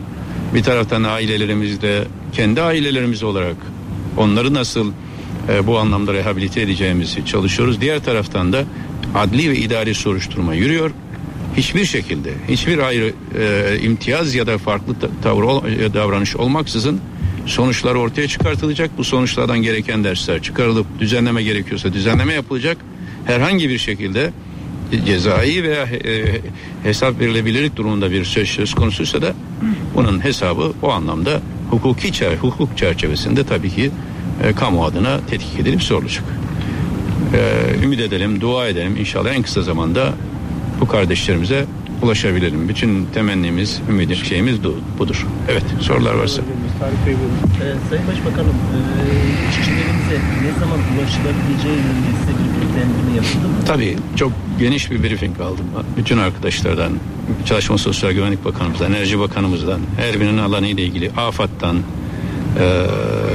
Bir 0.54 0.64
taraftan 0.64 1.04
ailelerimizde 1.04 2.04
kendi 2.34 2.62
ailelerimiz 2.62 3.24
olarak 3.24 3.56
onları 4.18 4.54
nasıl 4.54 4.92
e, 5.50 5.68
bu 5.68 5.80
anlamda 5.80 6.14
rehabilite 6.14 6.62
edeceğimizi 6.62 7.26
çalışıyoruz. 7.26 7.82
Diğer 7.82 8.04
taraftan 8.04 8.54
da 8.54 8.64
adli 9.16 9.50
ve 9.50 9.58
idari 9.58 9.96
soruşturma 9.96 10.54
yürüyor. 10.54 10.92
Hiçbir 11.58 11.86
şekilde 11.86 12.34
hiçbir 12.48 12.78
ayrı 12.78 13.14
e, 13.40 13.80
imtiyaz 13.80 14.36
ya 14.36 14.48
da 14.48 14.58
farklı 14.58 14.96
tavır 15.24 15.44
davranış 15.94 16.36
olmaksızın 16.36 17.00
sonuçlar 17.46 17.96
ortaya 17.96 18.28
çıkartılacak. 18.28 18.92
Bu 18.98 19.04
sonuçlardan 19.04 19.62
gereken 19.62 20.04
dersler 20.04 20.42
çıkarılıp 20.42 21.00
düzenleme 21.00 21.44
gerekiyorsa 21.44 21.94
düzenleme 21.94 22.34
yapılacak. 22.34 22.78
Herhangi 23.26 23.70
bir 23.70 23.78
şekilde 23.78 24.32
cezai 25.06 25.64
veya 25.64 25.84
e, 25.84 26.42
hesap 26.84 27.20
verilebilirlik 27.20 27.76
durumunda 27.76 28.12
bir 28.12 28.26
söz, 28.26 28.50
söz 28.50 28.74
konusuysa 28.74 29.22
da 29.22 29.34
bunun 29.96 30.24
hesabı 30.24 30.74
o 30.82 30.92
anlamda 30.92 31.42
hukuki 31.70 32.14
çer 32.14 32.36
hukuk 32.36 32.78
çerçevesinde 32.78 33.44
tabii 33.44 33.70
ki 33.70 33.92
e, 34.44 34.54
kamu 34.54 34.86
adına 34.86 35.20
tetkik 35.30 35.60
edilip 35.60 35.84
sorulacak. 35.84 36.24
E, 37.34 37.84
ümit 37.84 38.00
edelim, 38.00 38.42
dua 38.42 38.68
edelim 38.68 38.98
inşallah 38.98 39.34
en 39.34 39.42
kısa 39.42 39.62
zamanda 39.62 40.14
bu 40.82 40.88
kardeşlerimize 40.88 41.66
ulaşabilelim. 42.02 42.70
Bütün 42.70 43.06
temennimiz, 43.14 43.82
ümidimiz, 43.90 44.24
şeyimiz 44.24 44.64
budur. 45.00 45.26
Evet, 45.50 45.64
sorular 45.82 46.14
varsa. 46.14 46.42
Ee, 46.42 47.74
Sayın 47.90 48.08
Başbakanım, 48.08 48.56
e, 48.56 48.80
işçilerimize 49.50 50.16
ne 50.44 50.60
zaman 50.60 50.80
ulaşılabileceği 50.98 51.76
yönünde 51.76 52.12
size 52.20 52.32
bir 52.32 52.62
bilgilendirme 52.62 53.16
yapıldı 53.16 53.48
mı? 53.48 53.66
Tabii, 53.68 53.98
çok 54.16 54.32
geniş 54.60 54.92
bir 54.92 55.04
briefing 55.04 55.42
aldım. 55.42 55.66
Bütün 55.98 56.18
arkadaşlardan, 56.18 56.92
Çalışma 57.46 57.78
Sosyal 57.78 58.12
Güvenlik 58.12 58.46
Bakanımızdan, 58.46 58.94
Enerji 58.94 59.20
Bakanımızdan, 59.20 59.80
her 59.98 60.20
birinin 60.20 60.38
alanı 60.38 60.68
ile 60.68 60.84
ilgili 60.84 61.12
AFAD'dan 61.18 61.78
e, 61.78 61.82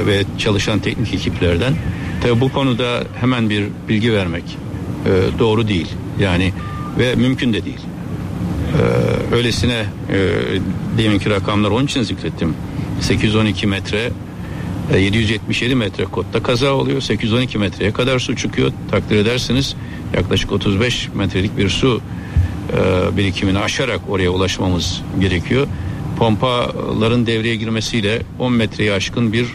ve 0.05 0.23
çalışan 0.37 0.79
teknik 0.79 1.13
ekiplerden. 1.13 1.73
Tabii 2.23 2.41
bu 2.41 2.51
konuda 2.51 3.03
hemen 3.19 3.49
bir 3.49 3.67
bilgi 3.89 4.13
vermek 4.13 4.43
e, 5.05 5.39
doğru 5.39 5.67
değil. 5.67 5.87
Yani 6.19 6.53
ve 6.99 7.15
mümkün 7.15 7.53
de 7.53 7.65
değil. 7.65 7.79
Ee, 8.73 9.35
öylesine 9.35 9.85
e, 10.09 10.29
deminki 10.97 11.29
rakamlar 11.29 11.71
onun 11.71 11.85
için 11.85 12.01
zikrettim. 12.01 12.53
812 13.01 13.67
metre 13.67 14.11
777 14.97 15.71
e, 15.71 15.75
metre 15.75 16.03
kotta 16.03 16.43
kaza 16.43 16.73
oluyor. 16.73 17.01
812 17.01 17.57
metreye 17.57 17.93
kadar 17.93 18.19
su 18.19 18.35
çıkıyor. 18.35 18.71
Takdir 18.91 19.15
edersiniz 19.17 19.75
yaklaşık 20.13 20.51
35 20.51 21.09
metrelik 21.15 21.57
bir 21.57 21.69
su 21.69 22.01
e, 22.73 23.17
birikimini 23.17 23.59
aşarak 23.59 24.01
oraya 24.09 24.29
ulaşmamız 24.29 25.01
gerekiyor. 25.19 25.67
Pompaların 26.19 27.25
devreye 27.25 27.55
girmesiyle 27.55 28.21
10 28.39 28.53
metreyi 28.53 28.93
aşkın 28.93 29.33
bir 29.33 29.43
e, 29.43 29.47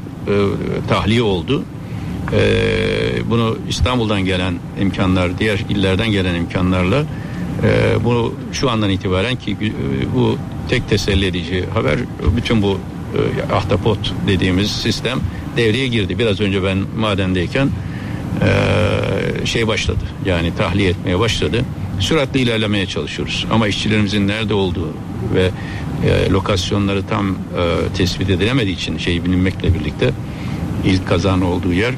tahliye 0.88 1.22
oldu. 1.22 1.64
E, 2.32 3.30
bunu 3.30 3.58
İstanbul'dan 3.68 4.24
gelen 4.24 4.54
imkanlar, 4.80 5.38
diğer 5.38 5.58
illerden 5.68 6.10
gelen 6.10 6.34
imkanlarla 6.34 7.04
e, 7.64 8.04
bunu 8.04 8.34
şu 8.52 8.70
andan 8.70 8.90
itibaren 8.90 9.36
ki 9.36 9.56
e, 9.62 10.14
bu 10.14 10.38
tek 10.68 10.88
teselli 10.88 11.26
edici 11.26 11.64
haber 11.74 11.98
bütün 12.36 12.62
bu 12.62 12.78
e, 13.14 13.52
ahtapot 13.52 14.14
dediğimiz 14.26 14.70
sistem 14.70 15.18
devreye 15.56 15.86
girdi. 15.86 16.18
Biraz 16.18 16.40
önce 16.40 16.64
ben 16.64 16.78
madendeyken 16.96 17.70
e, 19.42 19.46
şey 19.46 19.66
başladı. 19.66 20.04
Yani 20.26 20.54
tahliye 20.56 20.90
etmeye 20.90 21.18
başladı. 21.18 21.64
Süratli 22.00 22.40
ilerlemeye 22.40 22.86
çalışıyoruz. 22.86 23.46
Ama 23.50 23.68
işçilerimizin 23.68 24.28
nerede 24.28 24.54
olduğu 24.54 24.88
ve 25.34 25.50
e, 26.06 26.30
lokasyonları 26.30 27.06
tam 27.06 27.30
e, 27.30 27.34
tespit 27.96 28.30
edilemediği 28.30 28.76
için 28.76 28.98
şey 28.98 29.24
bilinmekle 29.24 29.74
birlikte 29.74 30.10
ilk 30.84 31.08
kazan 31.08 31.42
olduğu 31.42 31.72
yer 31.72 31.94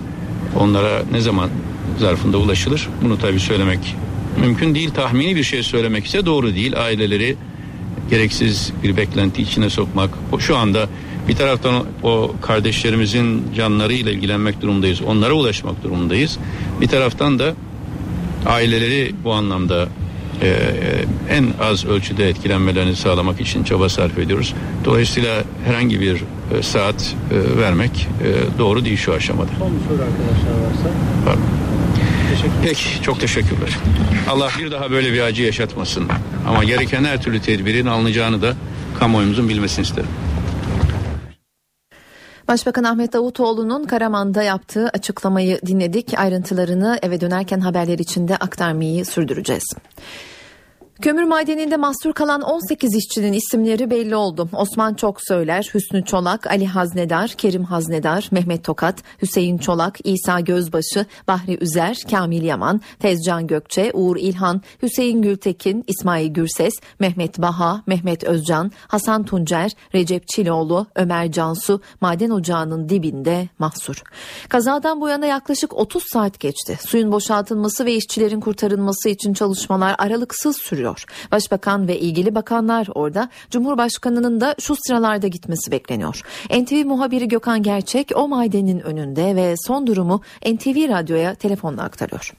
onlara 0.58 1.02
ne 1.12 1.20
zaman 1.20 1.50
zarfında 1.98 2.38
ulaşılır? 2.38 2.88
Bunu 3.02 3.18
tabii 3.18 3.40
söylemek 3.40 3.96
mümkün 4.40 4.74
değil. 4.74 4.90
Tahmini 4.90 5.36
bir 5.36 5.42
şey 5.42 5.62
söylemek 5.62 6.06
ise 6.06 6.26
doğru 6.26 6.54
değil. 6.54 6.76
Aileleri 6.76 7.36
gereksiz 8.10 8.72
bir 8.82 8.96
beklenti 8.96 9.42
içine 9.42 9.70
sokmak. 9.70 10.10
Şu 10.38 10.56
anda 10.56 10.88
bir 11.28 11.36
taraftan 11.36 11.84
o 12.02 12.34
kardeşlerimizin 12.42 13.42
canlarıyla 13.56 14.12
ilgilenmek 14.12 14.60
durumundayız. 14.60 15.02
Onlara 15.02 15.32
ulaşmak 15.32 15.84
durumundayız. 15.84 16.38
Bir 16.80 16.86
taraftan 16.86 17.38
da 17.38 17.54
aileleri 18.46 19.14
bu 19.24 19.32
anlamda 19.32 19.88
e, 20.42 20.56
en 21.30 21.46
az 21.60 21.84
ölçüde 21.84 22.28
etkilenmelerini 22.28 22.96
sağlamak 22.96 23.40
için 23.40 23.64
çaba 23.64 23.88
sarf 23.88 24.18
ediyoruz. 24.18 24.54
Dolayısıyla 24.84 25.44
herhangi 25.64 26.00
bir 26.00 26.22
e, 26.58 26.62
saat 26.62 27.14
e, 27.30 27.58
vermek 27.58 28.08
e, 28.24 28.58
doğru 28.58 28.84
değil 28.84 28.96
şu 28.96 29.12
aşamada. 29.12 29.50
Son 29.58 29.72
soru 29.88 30.02
arkadaşlar 30.02 30.66
varsa. 30.66 30.90
Pardon. 31.24 31.42
Peki 32.62 33.02
çok 33.02 33.20
teşekkürler. 33.20 33.78
Allah 34.30 34.50
bir 34.58 34.70
daha 34.70 34.90
böyle 34.90 35.12
bir 35.12 35.20
acı 35.20 35.42
yaşatmasın. 35.42 36.08
Ama 36.48 36.64
gereken 36.64 37.04
her 37.04 37.22
türlü 37.22 37.40
tedbirin 37.40 37.86
alınacağını 37.86 38.42
da 38.42 38.54
kamuoyumuzun 38.98 39.48
bilmesini 39.48 39.82
isterim. 39.82 40.10
Başbakan 42.48 42.84
Ahmet 42.84 43.12
Davutoğlu'nun 43.12 43.84
Karaman'da 43.84 44.42
yaptığı 44.42 44.88
açıklamayı 44.88 45.60
dinledik. 45.66 46.18
Ayrıntılarını 46.18 46.98
eve 47.02 47.20
dönerken 47.20 47.60
haberler 47.60 47.98
içinde 47.98 48.36
aktarmayı 48.36 49.06
sürdüreceğiz. 49.06 49.64
Kömür 51.02 51.24
madeninde 51.24 51.76
mahsur 51.76 52.12
kalan 52.12 52.40
18 52.40 52.94
işçinin 52.94 53.32
isimleri 53.32 53.90
belli 53.90 54.16
oldu. 54.16 54.48
Osman 54.52 54.94
Çok 54.94 55.18
Söyler, 55.28 55.70
Hüsnü 55.74 56.04
Çolak, 56.04 56.46
Ali 56.46 56.66
Haznedar, 56.66 57.28
Kerim 57.28 57.64
Haznedar, 57.64 58.28
Mehmet 58.30 58.64
Tokat, 58.64 59.02
Hüseyin 59.22 59.58
Çolak, 59.58 59.98
İsa 60.04 60.40
Gözbaşı, 60.40 61.06
Bahri 61.28 61.58
Üzer, 61.60 61.96
Kamil 62.10 62.42
Yaman, 62.42 62.80
Tezcan 62.98 63.46
Gökçe, 63.46 63.90
Uğur 63.94 64.16
İlhan, 64.16 64.62
Hüseyin 64.82 65.22
Gültekin, 65.22 65.84
İsmail 65.86 66.32
Gürses, 66.32 66.74
Mehmet 66.98 67.38
Baha, 67.38 67.82
Mehmet 67.86 68.24
Özcan, 68.24 68.72
Hasan 68.88 69.24
Tuncer, 69.24 69.70
Recep 69.94 70.28
Çiloğlu, 70.28 70.86
Ömer 70.94 71.32
Cansu 71.32 71.80
maden 72.00 72.30
ocağının 72.30 72.88
dibinde 72.88 73.48
mahsur. 73.58 74.02
Kazadan 74.48 75.00
bu 75.00 75.08
yana 75.08 75.26
yaklaşık 75.26 75.76
30 75.76 76.02
saat 76.12 76.40
geçti. 76.40 76.78
Suyun 76.86 77.12
boşaltılması 77.12 77.84
ve 77.84 77.94
işçilerin 77.94 78.40
kurtarılması 78.40 79.08
için 79.08 79.32
çalışmalar 79.32 79.94
aralıksız 79.98 80.56
sürüyor 80.56 80.89
bekliyor. 80.90 81.30
Başbakan 81.32 81.88
ve 81.88 81.98
ilgili 81.98 82.34
bakanlar 82.34 82.86
orada. 82.94 83.28
Cumhurbaşkanının 83.50 84.40
da 84.40 84.54
şu 84.60 84.74
sıralarda 84.76 85.26
gitmesi 85.26 85.72
bekleniyor. 85.72 86.20
NTV 86.50 86.86
muhabiri 86.86 87.28
Gökhan 87.28 87.62
Gerçek 87.62 88.12
o 88.14 88.28
madenin 88.28 88.80
önünde 88.80 89.36
ve 89.36 89.54
son 89.66 89.86
durumu 89.86 90.20
NTV 90.46 90.88
Radyo'ya 90.88 91.34
telefonla 91.34 91.82
aktarıyor. 91.82 92.32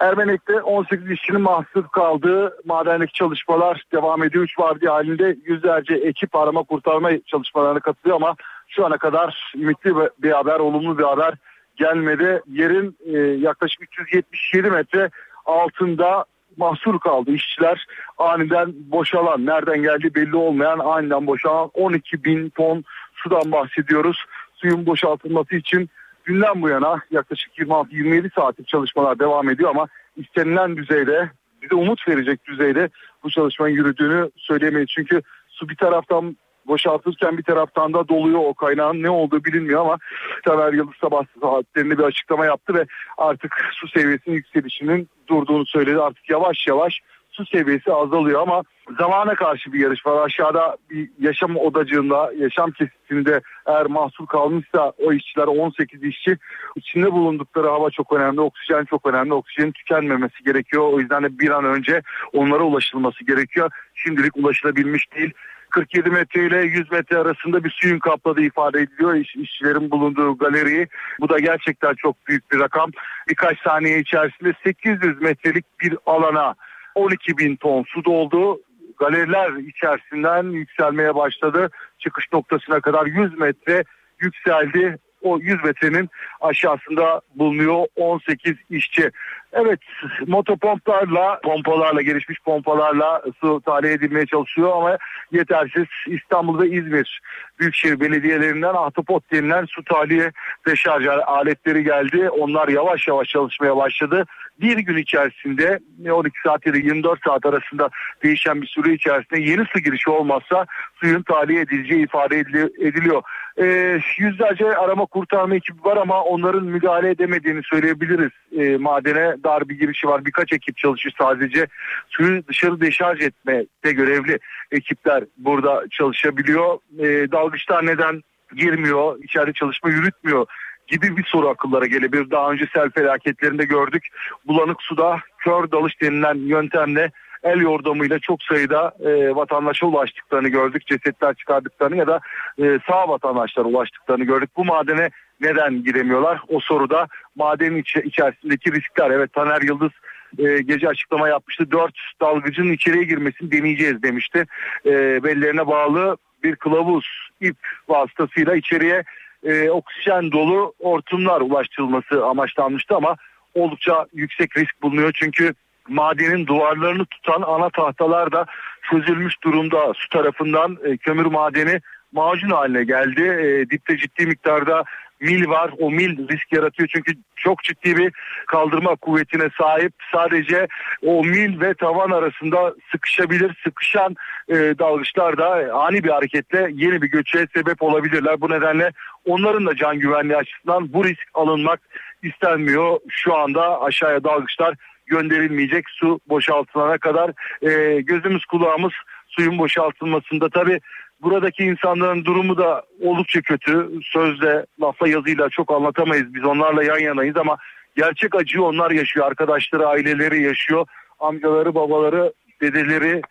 Ermenek'te 0.00 0.62
18 0.62 1.10
işçinin 1.10 1.40
mahsur 1.40 1.88
kaldığı 1.88 2.56
madendeki 2.64 3.12
çalışmalar 3.12 3.82
devam 3.92 4.22
ediyor. 4.22 4.44
3 4.44 4.58
vardiya 4.58 4.92
halinde 4.92 5.36
yüzlerce 5.44 5.94
ekip 5.94 6.36
arama 6.36 6.62
kurtarma 6.62 7.10
çalışmalarına 7.26 7.80
katılıyor 7.80 8.16
ama 8.16 8.34
şu 8.68 8.86
ana 8.86 8.98
kadar 8.98 9.52
ümitli 9.54 9.94
bir 10.18 10.30
haber, 10.30 10.60
olumlu 10.60 10.98
bir 10.98 11.04
haber 11.04 11.34
gelmedi. 11.76 12.42
Yerin 12.46 12.96
e, 13.06 13.18
yaklaşık 13.18 13.82
377 13.82 14.70
metre 14.70 15.10
altında 15.46 16.24
mahsur 16.56 16.98
kaldı. 16.98 17.30
İşçiler 17.30 17.86
aniden 18.18 18.74
boşalan, 18.76 19.46
nereden 19.46 19.82
geldiği 19.82 20.14
belli 20.14 20.36
olmayan 20.36 20.78
aniden 20.78 21.26
boşalan 21.26 21.70
12 21.74 22.24
bin 22.24 22.48
ton 22.48 22.84
sudan 23.14 23.52
bahsediyoruz. 23.52 24.24
Suyun 24.54 24.86
boşaltılması 24.86 25.56
için 25.56 25.90
dünden 26.26 26.62
bu 26.62 26.68
yana 26.68 27.00
yaklaşık 27.10 27.58
26-27 27.58 28.34
saatlik 28.34 28.68
çalışmalar 28.68 29.18
devam 29.18 29.50
ediyor 29.50 29.70
ama 29.70 29.88
istenilen 30.16 30.76
düzeyde 30.76 31.30
bize 31.62 31.74
umut 31.74 32.08
verecek 32.08 32.46
düzeyde 32.46 32.88
bu 33.22 33.30
çalışmanın 33.30 33.70
yürüdüğünü 33.70 34.30
söyleyemeyiz. 34.36 34.88
Çünkü 34.88 35.22
su 35.48 35.68
bir 35.68 35.76
taraftan 35.76 36.36
boşaltırken 36.66 37.38
bir 37.38 37.42
taraftan 37.42 37.94
da 37.94 38.08
doluyor 38.08 38.40
o 38.44 38.54
kaynağın 38.54 39.02
ne 39.02 39.10
olduğu 39.10 39.44
bilinmiyor 39.44 39.80
ama 39.80 39.98
Tamer 40.44 40.72
Yıldız 40.72 40.96
sabah 41.00 41.24
saatlerinde 41.40 41.98
bir 41.98 42.04
açıklama 42.04 42.46
yaptı 42.46 42.74
ve 42.74 42.86
artık 43.18 43.54
su 43.72 43.88
seviyesinin 43.88 44.34
yükselişinin 44.34 45.08
durduğunu 45.28 45.66
söyledi. 45.66 46.00
Artık 46.00 46.30
yavaş 46.30 46.66
yavaş 46.66 47.00
su 47.36 47.46
seviyesi 47.46 47.92
azalıyor 47.92 48.42
ama 48.42 48.62
zamana 48.98 49.34
karşı 49.34 49.72
bir 49.72 49.80
yarış 49.80 50.06
var. 50.06 50.24
Aşağıda 50.24 50.76
bir 50.90 51.10
yaşam 51.20 51.56
odacığında, 51.56 52.32
yaşam 52.38 52.70
kesitinde 52.70 53.40
eğer 53.66 53.86
mahsur 53.86 54.26
kalmışsa 54.26 54.92
o 55.06 55.12
işçiler 55.12 55.46
18 55.46 56.04
işçi 56.04 56.36
içinde 56.76 57.12
bulundukları 57.12 57.66
hava 57.66 57.90
çok 57.90 58.12
önemli, 58.12 58.40
oksijen 58.40 58.84
çok 58.84 59.06
önemli. 59.06 59.34
Oksijenin 59.34 59.72
tükenmemesi 59.72 60.44
gerekiyor. 60.44 60.92
O 60.92 61.00
yüzden 61.00 61.22
de 61.22 61.38
bir 61.38 61.50
an 61.50 61.64
önce 61.64 62.02
onlara 62.32 62.62
ulaşılması 62.62 63.24
gerekiyor. 63.24 63.70
Şimdilik 63.94 64.36
ulaşılabilmiş 64.36 65.12
değil. 65.16 65.30
47 65.70 66.10
metre 66.10 66.46
ile 66.46 66.56
100 66.56 66.92
metre 66.92 67.18
arasında 67.18 67.64
bir 67.64 67.70
suyun 67.70 67.98
kapladığı 67.98 68.40
ifade 68.40 68.80
ediliyor 68.80 69.14
iş, 69.14 69.36
işçilerin 69.36 69.90
bulunduğu 69.90 70.38
galeriyi. 70.38 70.88
Bu 71.20 71.28
da 71.28 71.38
gerçekten 71.38 71.94
çok 71.94 72.26
büyük 72.28 72.52
bir 72.52 72.60
rakam. 72.60 72.90
Birkaç 73.28 73.58
saniye 73.60 73.98
içerisinde 73.98 74.52
800 74.64 75.20
metrelik 75.20 75.80
bir 75.80 75.96
alana 76.06 76.54
12 76.94 77.38
bin 77.38 77.56
ton 77.56 77.84
su 77.88 78.04
doldu. 78.04 78.60
Galeriler 78.98 79.52
içerisinden 79.52 80.50
yükselmeye 80.50 81.14
başladı. 81.14 81.70
Çıkış 81.98 82.32
noktasına 82.32 82.80
kadar 82.80 83.06
100 83.06 83.38
metre 83.38 83.84
yükseldi. 84.20 84.98
O 85.26 85.38
100 85.40 85.64
metrenin 85.64 86.10
aşağısında 86.40 87.20
bulunuyor 87.34 87.86
18 87.96 88.54
işçi. 88.70 89.10
Evet 89.52 89.80
motopomplarla, 90.26 91.40
pompalarla, 91.44 92.02
gelişmiş 92.02 92.40
pompalarla 92.40 93.22
su 93.40 93.60
tahliye 93.60 93.92
edilmeye 93.92 94.26
çalışıyor 94.26 94.72
ama 94.76 94.98
yetersiz. 95.32 95.84
İstanbul 96.06 96.60
ve 96.60 96.68
İzmir 96.68 97.20
Büyükşehir 97.60 98.00
Belediyelerinden 98.00 98.74
ahtapot 98.74 99.32
denilen 99.32 99.64
su 99.64 99.84
tahliye 99.84 100.32
deşarj 100.66 101.06
aletleri 101.06 101.84
geldi. 101.84 102.30
Onlar 102.30 102.68
yavaş 102.68 103.08
yavaş 103.08 103.28
çalışmaya 103.28 103.76
başladı. 103.76 104.24
Bir 104.60 104.78
gün 104.78 104.96
içerisinde 104.96 105.78
12 106.10 106.36
saat 106.44 106.66
ya 106.66 106.72
da 106.72 106.76
24 106.76 107.20
saat 107.24 107.46
arasında 107.46 107.90
değişen 108.22 108.62
bir 108.62 108.66
süre 108.66 108.94
içerisinde 108.94 109.40
yeni 109.40 109.64
su 109.64 109.78
girişi 109.78 110.10
olmazsa 110.10 110.66
suyun 111.00 111.22
tahliye 111.22 111.60
edileceği 111.60 112.04
ifade 112.04 112.38
ediliyor. 112.80 113.22
E, 113.60 113.98
yüzlerce 114.18 114.76
arama 114.76 115.06
kurtarma 115.06 115.54
ekibi 115.54 115.84
var 115.84 115.96
ama 115.96 116.22
onların 116.22 116.64
müdahale 116.64 117.10
edemediğini 117.10 117.62
söyleyebiliriz. 117.62 118.30
E, 118.58 118.76
madene 118.76 119.36
dar 119.44 119.68
bir 119.68 119.78
girişi 119.78 120.08
var. 120.08 120.24
Birkaç 120.24 120.52
ekip 120.52 120.76
çalışıyor 120.76 121.12
sadece. 121.18 121.66
Suyu 122.08 122.46
dışarı 122.48 122.80
deşarj 122.80 123.20
etmekte 123.20 123.92
görevli 123.92 124.38
ekipler 124.70 125.24
burada 125.38 125.84
çalışabiliyor. 125.90 126.78
E, 126.98 127.32
dalgıçlar 127.32 127.86
neden 127.86 128.22
girmiyor, 128.56 129.18
içeride 129.22 129.52
çalışma 129.52 129.90
yürütmüyor 129.90 130.46
gibi 130.86 131.16
bir 131.16 131.24
soru 131.24 131.48
akıllara 131.48 131.86
gelebilir. 131.86 132.30
Daha 132.30 132.50
önce 132.50 132.66
sel 132.74 132.90
felaketlerinde 132.90 133.64
gördük. 133.64 134.08
Bulanık 134.46 134.82
suda 134.82 135.18
kör 135.38 135.70
dalış 135.70 136.00
denilen 136.00 136.34
yöntemle 136.34 137.10
el 137.42 137.60
yordamıyla 137.60 138.18
çok 138.18 138.42
sayıda 138.42 138.92
e, 139.00 139.34
vatandaşa 139.34 139.86
ulaştıklarını 139.86 140.48
gördük. 140.48 140.86
Cesetler 140.86 141.34
çıkardıklarını 141.34 141.96
ya 141.96 142.06
da 142.06 142.20
e, 142.58 142.78
sağ 142.90 143.08
vatandaşlara 143.08 143.68
ulaştıklarını 143.68 144.24
gördük. 144.24 144.50
Bu 144.56 144.64
madene 144.64 145.10
neden 145.40 145.84
giremiyorlar? 145.84 146.40
O 146.48 146.60
soruda 146.60 147.08
madenin 147.36 147.76
içi, 147.76 148.00
içerisindeki 148.00 148.72
riskler. 148.72 149.10
Evet 149.10 149.32
Taner 149.32 149.62
Yıldız 149.62 149.92
e, 150.38 150.62
gece 150.62 150.88
açıklama 150.88 151.28
yapmıştı. 151.28 151.70
Dört 151.70 151.94
dalgıcının 152.20 152.72
içeriye 152.72 153.04
girmesini 153.04 153.52
deneyeceğiz 153.52 154.02
demişti. 154.02 154.46
E, 154.86 155.24
bellerine 155.24 155.66
bağlı 155.66 156.16
bir 156.42 156.56
kılavuz 156.56 157.28
ip 157.40 157.56
vasıtasıyla 157.88 158.56
içeriye 158.56 159.04
e, 159.46 159.70
oksijen 159.70 160.32
dolu 160.32 160.74
hortumlar 160.80 161.40
ulaştırılması 161.40 162.26
amaçlanmıştı 162.26 162.96
ama 162.96 163.16
oldukça 163.54 164.06
yüksek 164.12 164.56
risk 164.56 164.82
bulunuyor. 164.82 165.12
Çünkü 165.14 165.54
madenin 165.88 166.46
duvarlarını 166.46 167.04
tutan 167.06 167.42
ana 167.42 167.70
tahtalar 167.70 168.32
da 168.32 168.46
çözülmüş 168.90 169.34
durumda. 169.44 169.92
Su 169.94 170.08
tarafından 170.08 170.78
e, 170.84 170.96
kömür 170.96 171.26
madeni 171.26 171.80
macun 172.12 172.50
haline 172.50 172.84
geldi. 172.84 173.22
E, 173.22 173.70
dipte 173.70 173.96
ciddi 173.96 174.26
miktarda 174.26 174.84
mil 175.20 175.48
var. 175.48 175.70
O 175.78 175.90
mil 175.90 176.28
risk 176.28 176.52
yaratıyor 176.52 176.88
çünkü 176.92 177.12
çok 177.36 177.62
ciddi 177.62 177.96
bir 177.96 178.12
kaldırma 178.46 178.96
kuvvetine 178.96 179.48
sahip. 179.60 179.92
Sadece 180.12 180.66
o 181.02 181.24
mil 181.24 181.60
ve 181.60 181.74
tavan 181.74 182.10
arasında 182.10 182.74
sıkışabilir. 182.92 183.56
Sıkışan 183.64 184.16
e, 184.48 184.54
dalgıçlar 184.54 185.38
da 185.38 185.74
ani 185.74 186.04
bir 186.04 186.10
hareketle 186.10 186.68
yeni 186.72 187.02
bir 187.02 187.08
göçe 187.10 187.46
sebep 187.54 187.82
olabilirler. 187.82 188.40
Bu 188.40 188.50
nedenle 188.50 188.92
onların 189.24 189.66
da 189.66 189.76
can 189.76 189.98
güvenliği 189.98 190.36
açısından 190.36 190.92
bu 190.92 191.04
risk 191.04 191.28
alınmak 191.34 191.80
istenmiyor. 192.22 192.98
Şu 193.08 193.34
anda 193.34 193.82
aşağıya 193.82 194.24
dalgıçlar 194.24 194.74
gönderilmeyecek 195.06 195.84
su 195.90 196.20
boşaltılana 196.28 196.98
kadar 196.98 197.30
e, 197.62 198.00
gözümüz 198.00 198.44
kulağımız 198.44 198.92
suyun 199.28 199.58
boşaltılmasında 199.58 200.48
tabi 200.48 200.80
buradaki 201.22 201.64
insanların 201.64 202.24
durumu 202.24 202.56
da 202.56 202.82
oldukça 203.00 203.40
kötü. 203.40 203.88
Sözle 204.02 204.66
lafla 204.80 205.08
yazıyla 205.08 205.48
çok 205.48 205.72
anlatamayız. 205.72 206.34
Biz 206.34 206.44
onlarla 206.44 206.82
yan 206.82 206.98
yanayız 206.98 207.36
ama 207.36 207.56
gerçek 207.96 208.34
acıyı 208.34 208.62
onlar 208.62 208.90
yaşıyor. 208.90 209.26
Arkadaşları 209.26 209.86
aileleri 209.86 210.42
yaşıyor. 210.42 210.86
Amcaları 211.18 211.74
babaları 211.74 212.32
dedeleri 212.62 213.22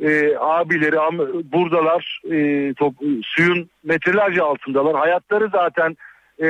e, 0.00 0.36
abileri 0.36 1.00
am, 1.00 1.18
buradalar. 1.52 2.20
E, 2.32 2.74
top, 2.74 2.94
suyun 3.22 3.70
metrelerce 3.84 4.42
altındalar. 4.42 4.96
Hayatları 4.96 5.48
zaten 5.52 5.96
e, 6.38 6.46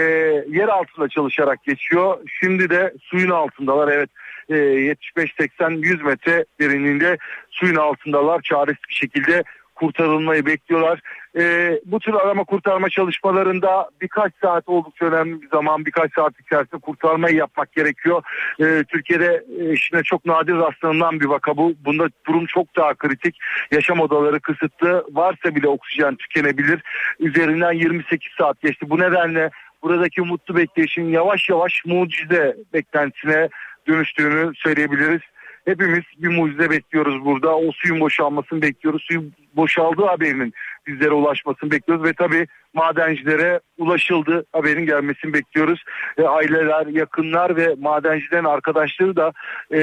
yer 0.49 0.69
altında 0.69 1.09
çalışarak 1.09 1.65
geçiyor. 1.65 2.19
Şimdi 2.41 2.71
de 2.71 2.95
suyun 3.01 3.31
altındalar. 3.31 3.93
Evet 3.93 4.11
e, 4.49 4.55
75-80-100 4.55 6.03
metre 6.03 6.45
derinliğinde 6.61 7.19
suyun 7.51 7.77
altındalar. 7.77 8.41
Çaresiz 8.41 8.83
bir 8.89 8.95
şekilde 8.95 9.43
kurtarılmayı 9.75 10.47
bekliyorlar. 10.47 11.01
E, 11.39 11.73
bu 11.85 12.01
tür 12.01 12.15
arama 12.15 12.45
kurtarma 12.45 12.89
çalışmalarında 12.89 13.91
birkaç 14.01 14.33
saat 14.43 14.69
oldukça 14.69 15.05
önemli 15.05 15.43
bir 15.43 15.49
zaman 15.49 15.87
birkaç 15.87 16.15
saat 16.15 16.41
içerisinde 16.41 16.81
kurtarmayı 16.81 17.37
yapmak 17.37 17.73
gerekiyor. 17.73 18.23
E, 18.61 18.85
Türkiye'de 18.85 19.45
işine 19.73 20.03
çok 20.03 20.25
nadir 20.25 20.55
rastlanılan 20.55 21.21
bir 21.21 21.27
vaka 21.27 21.57
bu. 21.57 21.75
Bunda 21.85 22.09
durum 22.27 22.47
çok 22.47 22.77
daha 22.77 22.95
kritik. 22.95 23.39
Yaşam 23.73 24.01
odaları 24.01 24.41
kısıtlı. 24.41 25.05
Varsa 25.13 25.55
bile 25.55 25.69
oksijen 25.69 26.17
tükenebilir. 26.17 26.83
Üzerinden 27.21 27.73
28 27.73 28.33
saat 28.39 28.61
geçti. 28.61 28.91
Bu 28.91 28.99
nedenle 28.99 29.51
buradaki 29.83 30.21
mutlu 30.21 30.57
bekleyişin 30.57 31.09
yavaş 31.09 31.49
yavaş 31.49 31.85
mucize 31.85 32.57
beklentisine 32.75 33.49
dönüştüğünü 33.89 34.53
söyleyebiliriz. 34.55 35.21
Hepimiz 35.65 36.03
bir 36.19 36.29
mucize 36.29 36.71
bekliyoruz 36.71 37.25
burada. 37.25 37.57
O 37.57 37.73
suyun 37.73 38.01
boşalmasını 38.01 38.63
bekliyoruz. 38.63 39.03
Suyun 39.09 39.33
boşaldığı 39.57 40.05
haberinin 40.05 40.55
bizlere 40.87 41.13
ulaşmasını 41.13 41.71
bekliyoruz 41.71 42.05
ve 42.05 42.13
tabii 42.13 42.47
madencilere 42.75 43.61
ulaşıldı 43.79 44.45
haberin 44.53 44.87
gelmesini 44.87 45.33
bekliyoruz. 45.33 45.85
E, 46.19 46.23
aileler, 46.23 46.87
yakınlar 46.87 47.57
ve 47.57 47.75
madencilerin 47.79 48.45
arkadaşları 48.45 49.17
da 49.17 49.33
e, 49.73 49.79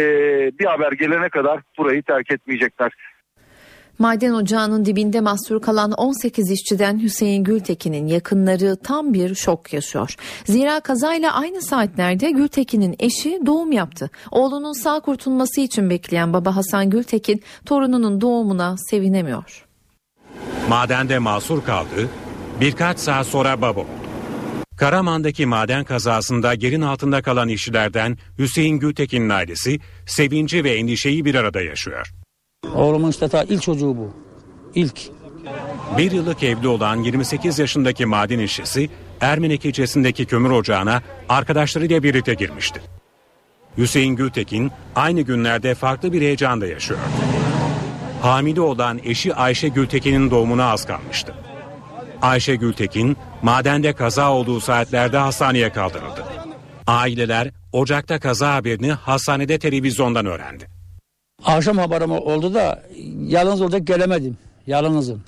bir 0.60 0.65
haber 0.65 0.91
gelene 0.91 1.30
kadar 1.30 1.60
burayı 1.78 2.04
terk 2.04 2.32
etmeyecekler. 2.32 2.91
Maden 4.01 4.31
ocağının 4.31 4.85
dibinde 4.85 5.21
mahsur 5.21 5.61
kalan 5.61 5.91
18 5.91 6.51
işçiden 6.51 7.01
Hüseyin 7.01 7.43
Gültekin'in 7.43 8.07
yakınları 8.07 8.77
tam 8.83 9.13
bir 9.13 9.35
şok 9.35 9.73
yaşıyor. 9.73 10.15
Zira 10.45 10.79
kazayla 10.79 11.33
aynı 11.33 11.61
saatlerde 11.61 12.31
Gültekin'in 12.31 12.95
eşi 12.99 13.39
doğum 13.45 13.71
yaptı. 13.71 14.09
Oğlunun 14.31 14.83
sağ 14.83 14.99
kurtulması 14.99 15.61
için 15.61 15.89
bekleyen 15.89 16.33
baba 16.33 16.55
Hasan 16.55 16.89
Gültekin 16.89 17.41
torununun 17.65 18.21
doğumuna 18.21 18.75
sevinemiyor. 18.77 19.65
Madende 20.69 21.19
mahsur 21.19 21.63
kaldı, 21.63 22.09
birkaç 22.61 22.99
saat 22.99 23.27
sonra 23.27 23.61
baba 23.61 23.81
Karaman'daki 24.77 25.45
maden 25.45 25.83
kazasında 25.83 26.53
yerin 26.53 26.81
altında 26.81 27.21
kalan 27.21 27.47
işçilerden 27.47 28.17
Hüseyin 28.39 28.79
Gültekin'in 28.79 29.29
ailesi 29.29 29.79
sevinci 30.05 30.63
ve 30.63 30.73
endişeyi 30.73 31.25
bir 31.25 31.35
arada 31.35 31.61
yaşıyor. 31.61 32.20
Oğlumun 32.76 33.10
işte 33.10 33.28
ta 33.28 33.43
ilk 33.43 33.62
çocuğu 33.62 33.97
bu. 33.97 34.13
İlk. 34.76 35.02
Bir 35.97 36.12
yıllık 36.12 36.43
evli 36.43 36.67
olan 36.67 37.04
28 37.04 37.60
yaşındaki 37.60 38.06
maden 38.06 38.39
işçisi 38.39 38.89
Ermenek 39.21 39.65
ilçesindeki 39.65 40.26
kömür 40.26 40.50
ocağına 40.50 41.02
arkadaşlarıyla 41.30 42.04
birlikte 42.04 42.34
girmişti. 42.34 42.82
Hüseyin 43.78 44.15
Gültekin 44.15 44.71
aynı 44.95 45.21
günlerde 45.21 45.76
farklı 45.76 46.13
bir 46.13 46.21
heyecanda 46.21 46.67
yaşıyor. 46.67 47.00
Hamile 48.21 48.62
olan 48.62 49.00
eşi 49.04 49.36
Ayşe 49.36 49.67
Gültekin'in 49.67 50.32
doğumuna 50.32 50.71
az 50.71 50.86
kalmıştı. 50.86 51.34
Ayşe 52.21 52.56
Gültekin 52.56 53.17
madende 53.41 53.93
kaza 53.93 54.32
olduğu 54.32 54.60
saatlerde 54.60 55.17
hastaneye 55.17 55.71
kaldırıldı. 55.71 56.24
Aileler 56.88 57.52
ocakta 57.71 58.19
kaza 58.19 58.56
haberini 58.56 58.91
hastanede 58.91 59.60
televizyondan 59.60 60.26
öğrendi. 60.26 60.81
Akşam 61.45 61.77
haberim 61.77 62.12
oldu 62.12 62.54
da 62.54 62.84
yalnız 63.27 63.62
olacak 63.62 63.88
gelemedim. 63.88 64.38
Yalnızım. 64.67 65.21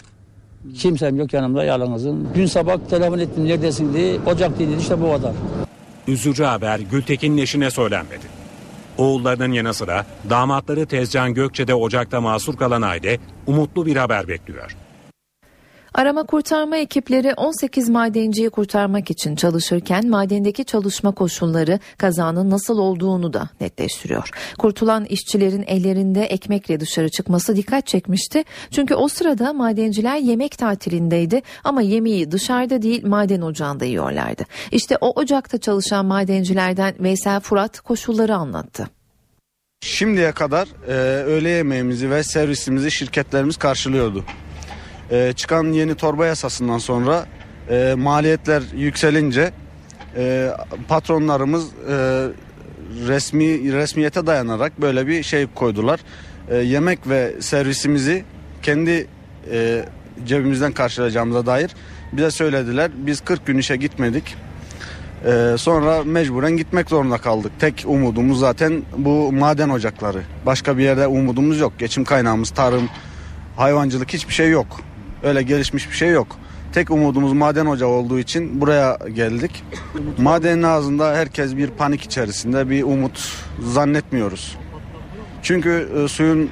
Kimsem 0.78 1.15
yok 1.15 1.34
yanımda 1.34 1.63
yalnızım. 1.63 2.30
Dün 2.36 2.45
sabah 2.45 2.78
telefon 2.89 3.19
ettim 3.19 3.45
neredesin 3.45 3.93
diye. 3.93 4.19
Ocak 4.26 4.60
dedi 4.60 4.71
işte 4.80 5.02
bu 5.02 5.12
kadar. 5.12 5.32
Üzücü 6.08 6.43
haber 6.43 6.80
Gültekin'in 6.80 7.38
eşine 7.38 7.71
söylenmedi. 7.71 8.43
Oğullarının 8.97 9.52
yanı 9.52 9.73
sıra 9.73 10.06
damatları 10.30 10.86
Tezcan 10.86 11.34
Gökçe'de 11.34 11.73
ocakta 11.76 12.21
mahsur 12.21 12.58
kalan 12.58 12.82
aile 12.82 13.19
umutlu 13.47 13.86
bir 13.86 13.95
haber 13.95 14.28
bekliyor. 14.28 14.76
Arama 15.93 16.23
kurtarma 16.23 16.77
ekipleri 16.77 17.34
18 17.34 17.89
madenciyi 17.89 18.49
kurtarmak 18.49 19.12
için 19.12 19.36
çalışırken 19.36 20.10
madendeki 20.10 20.65
çalışma 20.65 21.12
koşulları 21.12 21.79
kazanın 21.97 22.49
nasıl 22.49 22.77
olduğunu 22.77 23.34
da 23.34 23.49
netleştiriyor. 23.62 24.29
Kurtulan 24.58 25.06
işçilerin 25.06 25.63
ellerinde 25.67 26.23
ekmekle 26.23 26.79
dışarı 26.79 27.10
çıkması 27.10 27.56
dikkat 27.56 27.88
çekmişti. 27.88 28.43
Çünkü 28.71 28.95
o 28.95 29.08
sırada 29.08 29.53
madenciler 29.53 30.17
yemek 30.17 30.58
tatilindeydi 30.58 31.41
ama 31.63 31.82
yemeği 31.82 32.32
dışarıda 32.32 32.82
değil 32.82 33.06
maden 33.06 33.41
ocağında 33.41 33.86
yiyorlardı. 33.86 34.43
İşte 34.71 34.97
o 35.01 35.19
ocakta 35.19 35.58
çalışan 35.58 36.06
madencilerden 36.06 36.95
Veysel 36.99 37.39
Furat 37.39 37.79
koşulları 37.79 38.36
anlattı. 38.36 38.88
Şimdiye 39.82 40.32
kadar 40.32 40.67
e, 40.88 40.93
öğle 41.23 41.49
yemeğimizi 41.49 42.10
ve 42.12 42.23
servisimizi 42.23 42.91
şirketlerimiz 42.91 43.58
karşılıyordu. 43.58 44.25
E, 45.13 45.34
çıkan 45.34 45.63
yeni 45.63 45.95
torba 45.95 46.26
yasasından 46.26 46.78
sonra 46.78 47.26
e, 47.69 47.93
maliyetler 47.97 48.63
yükselince 48.76 49.52
e, 50.17 50.49
patronlarımız 50.88 51.65
e, 51.65 51.95
resmi 53.08 53.73
resmiyete 53.73 54.28
dayanarak 54.28 54.82
böyle 54.82 55.08
bir 55.08 55.23
şey 55.23 55.47
koydular. 55.56 55.99
E, 56.49 56.56
yemek 56.58 57.10
ve 57.10 57.34
servisimizi 57.39 58.23
kendi 58.63 59.08
e, 59.52 59.86
cebimizden 60.26 60.71
karşılayacağımıza 60.71 61.45
dair 61.45 61.71
bize 62.13 62.32
söylediler. 62.32 62.91
Biz 62.95 63.21
40 63.21 63.45
gün 63.45 63.58
işe 63.58 63.76
gitmedik. 63.76 64.36
Ee, 65.26 65.56
sonra 65.58 66.04
mecburen 66.04 66.58
gitmek 66.58 66.89
zorunda 66.89 67.17
kaldık. 67.17 67.52
Tek 67.60 67.84
umudumuz 67.88 68.39
zaten 68.39 68.82
bu 68.97 69.32
maden 69.32 69.69
ocakları. 69.69 70.21
Başka 70.45 70.78
bir 70.78 70.84
yerde 70.84 71.08
umudumuz 71.08 71.60
yok. 71.60 71.73
Geçim 71.80 72.04
kaynağımız 72.04 72.49
tarım, 72.49 72.89
hayvancılık 73.56 74.13
hiçbir 74.13 74.34
şey 74.34 74.49
yok. 74.49 74.82
Öyle 75.23 75.43
gelişmiş 75.43 75.89
bir 75.89 75.95
şey 75.95 76.09
yok. 76.09 76.27
Tek 76.73 76.91
umudumuz 76.91 77.33
maden 77.33 77.65
ocağı 77.65 77.89
olduğu 77.89 78.19
için 78.19 78.62
buraya 78.62 78.97
geldik. 79.13 79.63
Madenin 80.17 80.63
ağzında 80.63 81.15
herkes 81.15 81.57
bir 81.57 81.67
panik 81.67 82.01
içerisinde 82.01 82.69
bir 82.69 82.83
umut 82.83 83.38
zannetmiyoruz. 83.59 84.57
Çünkü 85.41 85.89
e, 85.97 86.07
suyun 86.07 86.49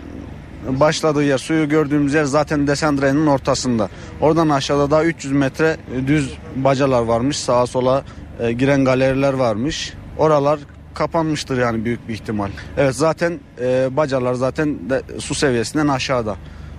başladığı 0.67 1.23
yer, 1.23 1.37
suyu 1.37 1.69
gördüğümüz 1.69 2.13
yer 2.13 2.23
zaten 2.23 2.67
Desendre'nin 2.67 3.27
ortasında. 3.27 3.89
Oradan 4.21 4.49
aşağıda 4.49 4.91
daha 4.91 5.03
300 5.03 5.33
metre 5.33 5.77
düz 6.07 6.33
bacalar 6.55 7.01
varmış. 7.01 7.37
Sağa 7.39 7.67
sola 7.67 8.03
e, 8.39 8.51
giren 8.51 8.85
galeriler 8.85 9.33
varmış. 9.33 9.93
Oralar 10.17 10.59
kapanmıştır 10.93 11.57
yani 11.57 11.85
büyük 11.85 12.07
bir 12.07 12.13
ihtimal. 12.13 12.49
Evet 12.77 12.95
zaten 12.95 13.39
e, 13.61 13.97
bacalar 13.97 14.33
zaten 14.33 14.89
de, 14.89 15.01
su 15.19 15.35
seviyesinden 15.35 15.87
aşağıda. 15.87 16.35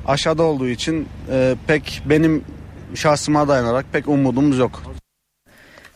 Aşağıda 0.06 0.42
olduğu 0.42 0.68
için 0.68 1.08
e, 1.30 1.54
pek 1.66 2.02
benim 2.06 2.44
şahsıma 2.94 3.48
dayanarak 3.48 3.86
pek 3.92 4.08
umudumuz 4.08 4.58
yok. 4.58 4.82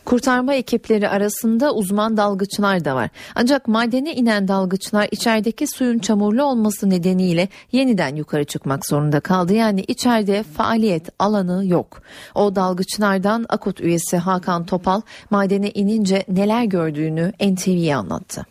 Kurtarma 0.07 0.53
ekipleri 0.53 1.09
arasında 1.09 1.73
uzman 1.75 2.17
dalgıçlar 2.17 2.85
da 2.85 2.95
var. 2.95 3.09
Ancak 3.35 3.67
madene 3.67 4.15
inen 4.15 4.47
dalgıçlar 4.47 5.07
içerideki 5.11 5.67
suyun 5.67 5.99
çamurlu 5.99 6.43
olması 6.43 6.89
nedeniyle 6.89 7.47
yeniden 7.71 8.15
yukarı 8.15 8.45
çıkmak 8.45 8.85
zorunda 8.85 9.19
kaldı. 9.19 9.53
Yani 9.53 9.81
içeride 9.87 10.43
faaliyet 10.43 11.09
alanı 11.19 11.65
yok. 11.65 12.01
O 12.35 12.55
dalgıçlardan 12.55 13.45
AKUT 13.49 13.81
üyesi 13.81 14.17
Hakan 14.17 14.65
Topal 14.65 15.01
madene 15.29 15.69
inince 15.69 16.23
neler 16.29 16.63
gördüğünü 16.63 17.33
NTV'ye 17.41 17.95
anlattı. 17.95 18.45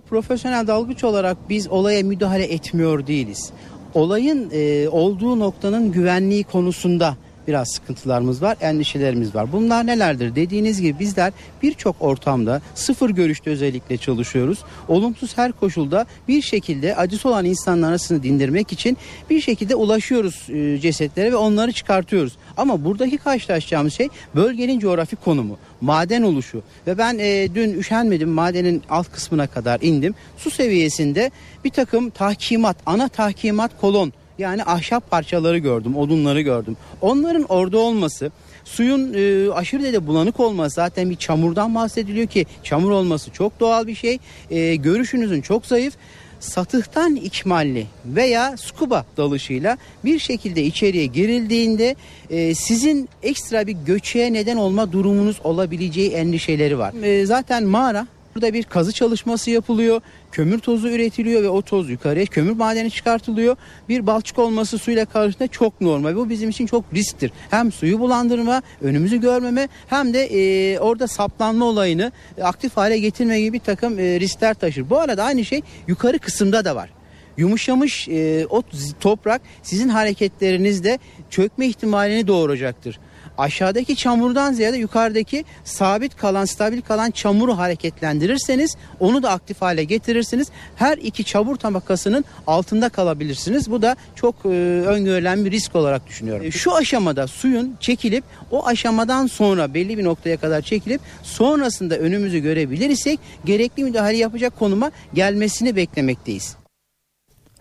Profesyonel 0.00 0.66
dalgıç 0.66 1.04
olarak 1.04 1.36
biz 1.48 1.68
olaya 1.68 2.02
müdahale 2.02 2.44
etmiyor 2.44 3.06
değiliz. 3.06 3.52
Olayın 3.94 4.50
e, 4.52 4.88
olduğu 4.88 5.38
noktanın 5.38 5.92
güvenliği 5.92 6.44
konusunda 6.44 7.16
biraz 7.48 7.68
sıkıntılarımız 7.68 8.42
var, 8.42 8.56
endişelerimiz 8.60 9.34
var. 9.34 9.52
Bunlar 9.52 9.86
nelerdir? 9.86 10.34
Dediğiniz 10.36 10.80
gibi 10.80 10.98
bizler 10.98 11.32
birçok 11.62 11.96
ortamda 12.00 12.60
sıfır 12.74 13.10
görüşte 13.10 13.50
özellikle 13.50 13.96
çalışıyoruz. 13.96 14.58
Olumsuz 14.88 15.38
her 15.38 15.52
koşulda 15.52 16.06
bir 16.28 16.42
şekilde 16.42 16.96
acısı 16.96 17.28
olan 17.28 17.44
insanlar 17.44 17.90
arasını 17.90 18.22
dindirmek 18.22 18.72
için 18.72 18.96
bir 19.30 19.40
şekilde 19.40 19.74
ulaşıyoruz 19.74 20.46
e, 20.50 20.78
cesetlere 20.80 21.32
ve 21.32 21.36
onları 21.36 21.72
çıkartıyoruz. 21.72 22.36
Ama 22.56 22.84
buradaki 22.84 23.18
karşılaşacağımız 23.18 23.94
şey 23.94 24.08
bölgenin 24.34 24.78
coğrafik 24.78 25.24
konumu, 25.24 25.58
maden 25.80 26.22
oluşu 26.22 26.62
ve 26.86 26.98
ben 26.98 27.18
e, 27.18 27.48
dün 27.54 27.78
üşenmedim 27.78 28.28
madenin 28.28 28.82
alt 28.90 29.12
kısmına 29.12 29.46
kadar 29.46 29.80
indim. 29.80 30.14
Su 30.36 30.50
seviyesinde 30.50 31.30
bir 31.64 31.70
takım 31.70 32.10
tahkimat, 32.10 32.76
ana 32.86 33.08
tahkimat 33.08 33.80
kolon 33.80 34.12
yani 34.38 34.64
ahşap 34.64 35.10
parçaları 35.10 35.58
gördüm, 35.58 35.96
odunları 35.96 36.40
gördüm. 36.40 36.76
Onların 37.00 37.42
orada 37.42 37.78
olması, 37.78 38.30
suyun 38.64 39.14
e, 39.14 39.52
aşırı 39.52 39.82
derece 39.82 40.06
bulanık 40.06 40.40
olması 40.40 40.74
zaten 40.74 41.10
bir 41.10 41.16
çamurdan 41.16 41.74
bahsediliyor 41.74 42.26
ki 42.26 42.46
çamur 42.62 42.90
olması 42.90 43.30
çok 43.30 43.60
doğal 43.60 43.86
bir 43.86 43.94
şey. 43.94 44.18
E, 44.50 44.76
görüşünüzün 44.76 45.40
çok 45.40 45.66
zayıf. 45.66 45.94
Satıhtan 46.40 47.16
ikmalli 47.16 47.86
veya 48.06 48.56
scuba 48.56 49.06
dalışıyla 49.16 49.78
bir 50.04 50.18
şekilde 50.18 50.62
içeriye 50.62 51.06
girildiğinde 51.06 51.96
e, 52.30 52.54
sizin 52.54 53.08
ekstra 53.22 53.66
bir 53.66 53.76
göçeye 53.86 54.32
neden 54.32 54.56
olma 54.56 54.92
durumunuz 54.92 55.40
olabileceği 55.44 56.10
endişeleri 56.10 56.78
var. 56.78 56.94
E, 57.02 57.26
zaten 57.26 57.64
mağara 57.64 58.06
Burada 58.34 58.54
bir 58.54 58.62
kazı 58.62 58.92
çalışması 58.92 59.50
yapılıyor. 59.50 60.00
Kömür 60.34 60.58
tozu 60.58 60.88
üretiliyor 60.88 61.42
ve 61.42 61.48
o 61.48 61.62
toz 61.62 61.90
yukarıya 61.90 62.26
kömür 62.26 62.52
madeni 62.52 62.90
çıkartılıyor. 62.90 63.56
Bir 63.88 64.06
balçık 64.06 64.38
olması 64.38 64.78
suyla 64.78 65.04
karıştığında 65.04 65.48
çok 65.48 65.80
normal. 65.80 66.16
Bu 66.16 66.30
bizim 66.30 66.50
için 66.50 66.66
çok 66.66 66.84
risktir. 66.94 67.32
Hem 67.50 67.72
suyu 67.72 67.98
bulandırma, 67.98 68.62
önümüzü 68.80 69.20
görmeme 69.20 69.68
hem 69.86 70.14
de 70.14 70.24
e, 70.24 70.78
orada 70.78 71.06
saplanma 71.06 71.64
olayını 71.64 72.12
aktif 72.42 72.76
hale 72.76 72.98
getirme 72.98 73.40
gibi 73.40 73.52
bir 73.52 73.58
takım 73.58 73.98
e, 73.98 74.20
riskler 74.20 74.54
taşır. 74.54 74.90
Bu 74.90 74.98
arada 74.98 75.24
aynı 75.24 75.44
şey 75.44 75.62
yukarı 75.86 76.18
kısımda 76.18 76.64
da 76.64 76.76
var 76.76 76.90
yumuşamış 77.36 78.08
e, 78.08 78.46
o 78.50 78.62
toprak 79.00 79.42
sizin 79.62 79.88
hareketlerinizde 79.88 80.98
çökme 81.30 81.66
ihtimalini 81.66 82.26
doğuracaktır 82.26 82.98
aşağıdaki 83.38 83.96
çamurdan 83.96 84.52
ziyade 84.52 84.76
yukarıdaki 84.76 85.44
sabit 85.64 86.16
kalan, 86.16 86.44
stabil 86.44 86.80
kalan 86.80 87.10
çamuru 87.10 87.58
hareketlendirirseniz 87.58 88.76
onu 89.00 89.22
da 89.22 89.30
aktif 89.30 89.62
hale 89.62 89.84
getirirsiniz. 89.84 90.48
Her 90.76 90.98
iki 90.98 91.24
çamur 91.24 91.56
tabakasının 91.56 92.24
altında 92.46 92.88
kalabilirsiniz. 92.88 93.70
Bu 93.70 93.82
da 93.82 93.96
çok 94.14 94.34
e, 94.44 94.48
öngörülen 94.86 95.44
bir 95.44 95.50
risk 95.50 95.76
olarak 95.76 96.06
düşünüyorum. 96.06 96.52
Şu 96.52 96.74
aşamada 96.74 97.26
suyun 97.26 97.76
çekilip 97.80 98.24
o 98.50 98.66
aşamadan 98.66 99.26
sonra 99.26 99.74
belli 99.74 99.98
bir 99.98 100.04
noktaya 100.04 100.36
kadar 100.36 100.62
çekilip 100.62 101.00
sonrasında 101.22 101.98
önümüzü 101.98 102.38
görebilir 102.38 102.90
isek 102.90 103.20
gerekli 103.44 103.84
müdahale 103.84 104.16
yapacak 104.16 104.58
konuma 104.58 104.90
gelmesini 105.14 105.76
beklemekteyiz. 105.76 106.56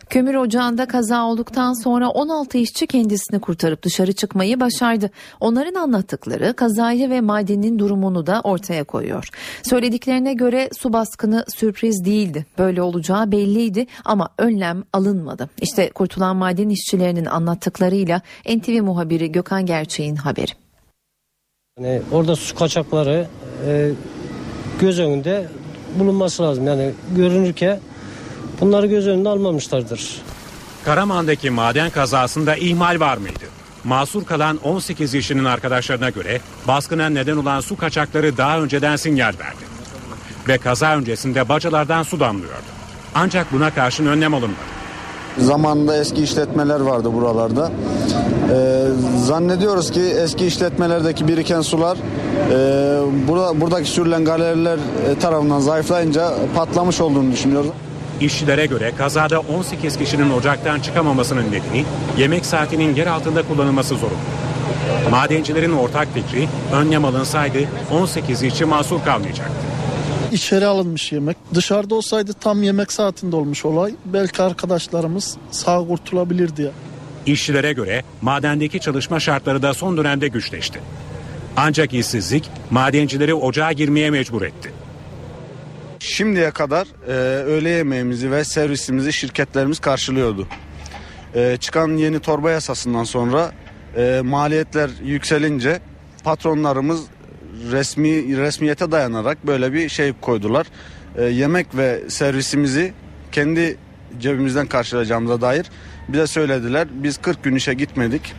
Kömür 0.10 0.36
ocağında 0.36 0.86
kaza 0.86 1.26
olduktan 1.26 1.84
sonra 1.84 2.10
16 2.10 2.58
işçi 2.58 2.88
kendisini 2.88 3.40
kurtarıp 3.40 3.84
dışarı 3.84 4.14
çıkmayı 4.14 4.60
başardı. 4.60 5.10
Onların 5.40 5.74
anlattıkları 5.74 6.54
kazayı 6.54 7.10
ve 7.10 7.22
madenin 7.22 7.80
durumunu 7.80 8.28
da 8.28 8.42
ortaya 8.44 8.84
koyuyor. 8.84 9.30
Söylediklerine 9.64 10.34
göre 10.34 10.70
su 10.78 10.94
baskını 10.94 11.46
sürpriz 11.56 12.06
değildi. 12.06 12.46
Böyle 12.58 12.82
olacağı 12.82 13.32
belliydi 13.32 13.88
ama 14.06 14.30
önlem 14.38 14.84
alınmadı. 14.94 15.50
İşte 15.62 15.90
kurtulan 15.90 16.36
maden 16.36 16.70
işçilerinin 16.70 17.26
anlattıklarıyla 17.26 18.22
NTV 18.56 18.82
muhabiri 18.82 19.32
Gökhan 19.32 19.66
Gerçeğin 19.66 20.16
haberi. 20.16 20.52
Yani 21.80 22.02
orada 22.12 22.36
su 22.36 22.56
kaçakları 22.56 23.28
e, 23.68 23.92
göz 24.80 25.00
önünde 25.00 25.48
bulunması 26.00 26.44
lazım. 26.44 26.68
Yani 26.68 26.92
görünürken 27.16 27.80
Bunları 28.64 28.88
göz 28.88 29.08
önünde 29.08 29.30
almamışlardır. 29.30 30.22
Karaman'daki 30.86 31.50
maden 31.50 31.90
kazasında 31.90 32.56
ihmal 32.56 33.00
var 33.00 33.18
mıydı? 33.18 33.46
Masur 33.84 34.26
kalan 34.26 34.60
18 34.64 35.14
işinin 35.14 35.46
arkadaşlarına 35.46 36.10
göre 36.10 36.42
baskına 36.68 37.10
neden 37.10 37.38
olan 37.38 37.60
su 37.60 37.78
kaçakları 37.78 38.38
daha 38.38 38.60
önceden 38.60 38.96
sinyal 38.96 39.34
verdi. 39.40 39.64
Ve 40.48 40.58
kaza 40.58 40.96
öncesinde 40.98 41.50
bacalardan 41.50 42.04
su 42.04 42.20
damlıyordu. 42.20 42.72
Ancak 43.16 43.54
buna 43.54 43.74
karşın 43.74 44.06
önlem 44.06 44.34
alınmadı. 44.34 44.62
Zamanında 45.38 45.98
eski 45.98 46.24
işletmeler 46.24 46.80
vardı 46.80 47.14
buralarda. 47.14 47.72
Ee, 48.52 48.86
zannediyoruz 49.24 49.92
ki 49.92 50.02
eski 50.02 50.46
işletmelerdeki 50.46 51.28
biriken 51.28 51.62
sular 51.62 51.98
e, 51.98 53.28
burada 53.28 53.62
buradaki 53.62 53.90
sürülen 53.90 54.26
galeriler 54.26 54.78
e, 55.10 55.20
tarafından 55.20 55.60
zayıflayınca 55.60 56.34
patlamış 56.56 57.02
olduğunu 57.02 57.32
düşünüyoruz. 57.32 57.70
İşçilere 58.24 58.66
göre 58.66 58.92
kazada 58.98 59.40
18 59.40 59.98
kişinin 59.98 60.30
ocaktan 60.30 60.80
çıkamamasının 60.80 61.48
nedeni 61.52 61.86
yemek 62.18 62.46
saatinin 62.46 62.96
yer 62.96 63.08
altında 63.08 63.48
kullanılması 63.48 63.96
zorunlu. 63.96 64.18
Madencilerin 65.12 65.74
ortak 65.74 66.08
fikri 66.14 66.48
önlem 66.74 67.06
alınsaydı 67.06 67.58
18 67.92 68.44
işçi 68.44 68.66
mahsur 68.66 69.04
kalmayacaktı. 69.04 69.54
içeri 70.32 70.66
alınmış 70.66 71.12
yemek. 71.12 71.38
Dışarıda 71.54 71.96
olsaydı 71.96 72.34
tam 72.34 72.64
yemek 72.64 72.92
saatinde 72.92 73.36
olmuş 73.36 73.66
olay. 73.66 73.94
Belki 74.06 74.42
arkadaşlarımız 74.42 75.38
sağ 75.52 75.78
kurtulabilirdi 75.88 76.62
ya. 76.62 76.72
İşçilere 77.26 77.74
göre 77.74 78.04
madendeki 78.22 78.80
çalışma 78.80 79.20
şartları 79.20 79.62
da 79.62 79.74
son 79.74 79.98
dönemde 79.98 80.28
güçleşti. 80.28 80.80
Ancak 81.58 81.94
işsizlik 81.94 82.50
madencileri 82.72 83.34
ocağa 83.34 83.72
girmeye 83.72 84.10
mecbur 84.10 84.42
etti. 84.42 84.73
Şimdiye 86.04 86.52
kadar 86.52 86.88
e, 87.08 87.12
öğle 87.44 87.70
yemeğimizi 87.70 88.32
ve 88.32 88.44
servisimizi 88.44 89.14
şirketlerimiz 89.14 89.80
karşılıyordu. 89.80 90.48
E, 91.36 91.58
çıkan 91.58 91.98
yeni 91.98 92.20
torba 92.20 92.52
yasasından 92.52 93.04
sonra 93.04 93.52
e, 93.98 94.22
maliyetler 94.24 94.90
yükselince 95.04 95.80
patronlarımız 96.24 97.02
resmi 97.72 98.38
resmiyete 98.38 98.92
dayanarak 98.92 99.48
böyle 99.48 99.74
bir 99.74 99.90
şey 99.90 100.14
koydular. 100.22 100.68
E, 101.18 101.24
yemek 101.24 101.78
ve 101.78 102.02
servisimizi 102.10 102.94
kendi 103.32 103.78
cebimizden 104.20 104.68
karşılayacağımıza 104.68 105.42
dair 105.42 105.66
bize 106.08 106.28
söylediler. 106.28 106.88
Biz 106.92 107.18
40 107.18 107.44
gün 107.44 107.56
işe 107.56 107.74
gitmedik. 107.74 108.34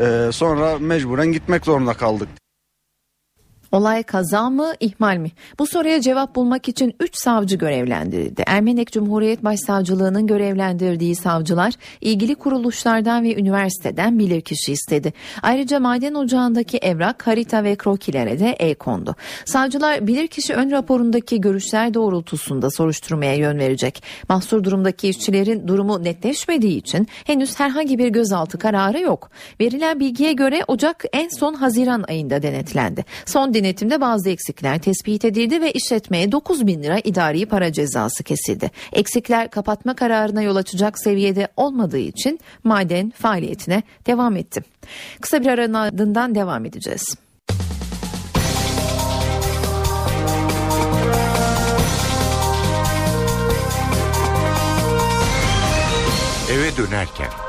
E, 0.00 0.28
sonra 0.32 0.78
mecburen 0.78 1.32
gitmek 1.32 1.64
zorunda 1.64 1.94
kaldık. 1.94 2.28
Olay 3.72 4.02
kaza 4.02 4.50
mı, 4.50 4.72
ihmal 4.80 5.16
mi? 5.16 5.30
Bu 5.58 5.66
soruya 5.66 6.00
cevap 6.00 6.36
bulmak 6.36 6.68
için 6.68 6.94
3 7.00 7.10
savcı 7.18 7.56
görevlendirildi. 7.56 8.42
Ermenek 8.46 8.92
Cumhuriyet 8.92 9.44
Başsavcılığı'nın 9.44 10.26
görevlendirdiği 10.26 11.16
savcılar 11.16 11.74
ilgili 12.00 12.34
kuruluşlardan 12.34 13.24
ve 13.24 13.34
üniversiteden 13.34 14.18
bilirkişi 14.18 14.72
istedi. 14.72 15.12
Ayrıca 15.42 15.80
maden 15.80 16.14
ocağındaki 16.14 16.78
evrak, 16.78 17.26
harita 17.26 17.64
ve 17.64 17.76
krokilere 17.76 18.38
de 18.38 18.56
el 18.58 18.74
kondu. 18.74 19.16
Savcılar 19.44 20.06
bilirkişi 20.06 20.54
ön 20.54 20.70
raporundaki 20.70 21.40
görüşler 21.40 21.94
doğrultusunda 21.94 22.70
soruşturmaya 22.70 23.34
yön 23.34 23.58
verecek. 23.58 24.02
Mahsur 24.28 24.64
durumdaki 24.64 25.08
işçilerin 25.08 25.68
durumu 25.68 26.04
netleşmediği 26.04 26.76
için 26.76 27.08
henüz 27.24 27.60
herhangi 27.60 27.98
bir 27.98 28.08
gözaltı 28.08 28.58
kararı 28.58 29.00
yok. 29.00 29.30
Verilen 29.60 30.00
bilgiye 30.00 30.32
göre 30.32 30.64
Ocak 30.68 31.04
en 31.12 31.28
son 31.28 31.54
Haziran 31.54 32.04
ayında 32.08 32.42
denetlendi. 32.42 33.04
Son 33.26 33.54
denetimde 33.58 34.00
bazı 34.00 34.30
eksikler 34.30 34.78
tespit 34.78 35.24
edildi 35.24 35.60
ve 35.60 35.72
işletmeye 35.72 36.32
9 36.32 36.66
bin 36.66 36.82
lira 36.82 36.98
idari 37.04 37.46
para 37.46 37.72
cezası 37.72 38.24
kesildi. 38.24 38.70
Eksikler 38.92 39.50
kapatma 39.50 39.94
kararına 39.94 40.42
yol 40.42 40.56
açacak 40.56 40.98
seviyede 40.98 41.48
olmadığı 41.56 41.98
için 41.98 42.40
maden 42.64 43.10
faaliyetine 43.10 43.82
devam 44.06 44.36
etti. 44.36 44.60
Kısa 45.20 45.40
bir 45.40 45.46
aranın 45.46 45.74
ardından 45.74 46.34
devam 46.34 46.64
edeceğiz. 46.64 47.14
Eve 56.52 56.76
dönerken 56.76 57.47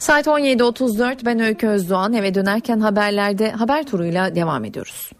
Saat 0.00 0.26
17.34 0.26 1.24
ben 1.24 1.40
Öykü 1.40 1.66
Özdoğan 1.66 2.12
eve 2.12 2.34
dönerken 2.34 2.80
haberlerde 2.80 3.50
haber 3.50 3.86
turuyla 3.86 4.34
devam 4.34 4.64
ediyoruz. 4.64 5.10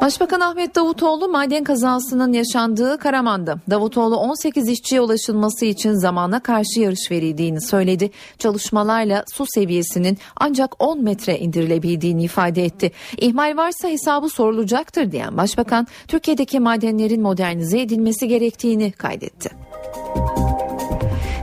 Başbakan 0.00 0.40
Ahmet 0.40 0.74
Davutoğlu 0.74 1.28
maden 1.28 1.64
kazasının 1.64 2.32
yaşandığı 2.32 2.98
Karaman'da. 2.98 3.58
Davutoğlu 3.70 4.16
18 4.16 4.68
işçiye 4.68 5.00
ulaşılması 5.00 5.64
için 5.64 5.92
zamana 5.92 6.40
karşı 6.40 6.80
yarış 6.80 7.10
verildiğini 7.10 7.60
söyledi. 7.60 8.10
Çalışmalarla 8.38 9.24
su 9.32 9.44
seviyesinin 9.48 10.18
ancak 10.36 10.84
10 10.84 11.02
metre 11.02 11.38
indirilebildiğini 11.38 12.24
ifade 12.24 12.64
etti. 12.64 12.92
İhmal 13.18 13.56
varsa 13.56 13.88
hesabı 13.88 14.28
sorulacaktır 14.28 15.12
diyen 15.12 15.36
Başbakan 15.36 15.86
Türkiye'deki 16.08 16.60
madenlerin 16.60 17.22
modernize 17.22 17.80
edilmesi 17.80 18.28
gerektiğini 18.28 18.92
kaydetti. 18.92 19.50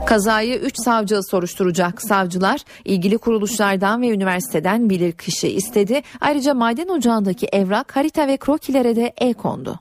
Kazayı 0.06 0.56
3 0.56 0.74
savcı 0.84 1.22
soruşturacak. 1.30 2.02
Savcılar 2.02 2.60
ilgili 2.84 3.18
kuruluşlardan 3.18 4.02
ve 4.02 4.08
üniversiteden 4.08 4.90
bilirkişi 4.90 5.48
istedi. 5.48 6.02
Ayrıca 6.20 6.54
maden 6.54 6.88
ocağındaki 6.88 7.46
evrak, 7.46 7.96
harita 7.96 8.28
ve 8.28 8.36
krokilere 8.36 8.96
de 8.96 9.12
el 9.18 9.34
kondu. 9.34 9.80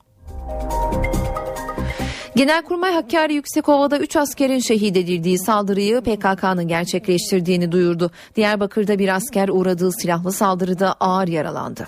Genelkurmay 2.35 2.93
Hakkari 2.93 3.33
Yüksekova'da 3.33 3.99
3 3.99 4.15
askerin 4.15 4.59
şehit 4.59 4.97
edildiği 4.97 5.39
saldırıyı 5.39 6.01
PKK'nın 6.01 6.67
gerçekleştirdiğini 6.67 7.71
duyurdu. 7.71 8.11
Diyarbakır'da 8.35 8.99
bir 8.99 9.15
asker 9.15 9.49
uğradığı 9.49 9.91
silahlı 9.91 10.31
saldırıda 10.31 10.93
ağır 10.99 11.27
yaralandı. 11.27 11.87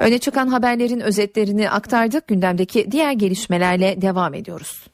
Öne 0.00 0.18
çıkan 0.18 0.48
haberlerin 0.48 1.00
özetlerini 1.00 1.70
aktardık. 1.70 2.26
Gündemdeki 2.26 2.92
diğer 2.92 3.12
gelişmelerle 3.12 4.02
devam 4.02 4.34
ediyoruz. 4.34 4.86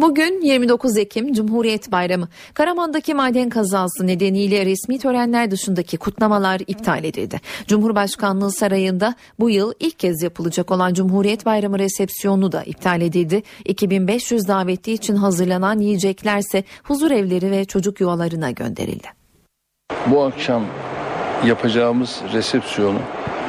Bugün 0.00 0.40
29 0.40 0.96
Ekim 0.96 1.32
Cumhuriyet 1.32 1.92
Bayramı. 1.92 2.28
Karaman'daki 2.54 3.14
maden 3.14 3.48
kazası 3.48 4.06
nedeniyle 4.06 4.66
resmi 4.66 4.98
törenler 4.98 5.50
dışındaki 5.50 5.96
kutlamalar 5.96 6.60
iptal 6.66 7.04
edildi. 7.04 7.40
Cumhurbaşkanlığı 7.66 8.52
Sarayı'nda 8.52 9.14
bu 9.40 9.50
yıl 9.50 9.72
ilk 9.80 9.98
kez 9.98 10.22
yapılacak 10.22 10.70
olan 10.70 10.94
Cumhuriyet 10.94 11.46
Bayramı 11.46 11.78
resepsiyonu 11.78 12.52
da 12.52 12.62
iptal 12.62 13.00
edildi. 13.00 13.42
2500 13.64 14.48
davetli 14.48 14.92
için 14.92 15.16
hazırlanan 15.16 15.78
yiyeceklerse 15.78 16.64
huzur 16.82 17.10
evleri 17.10 17.50
ve 17.50 17.64
çocuk 17.64 18.00
yuvalarına 18.00 18.50
gönderildi. 18.50 19.08
Bu 20.06 20.22
akşam 20.22 20.64
yapacağımız 21.46 22.20
resepsiyonu 22.32 22.98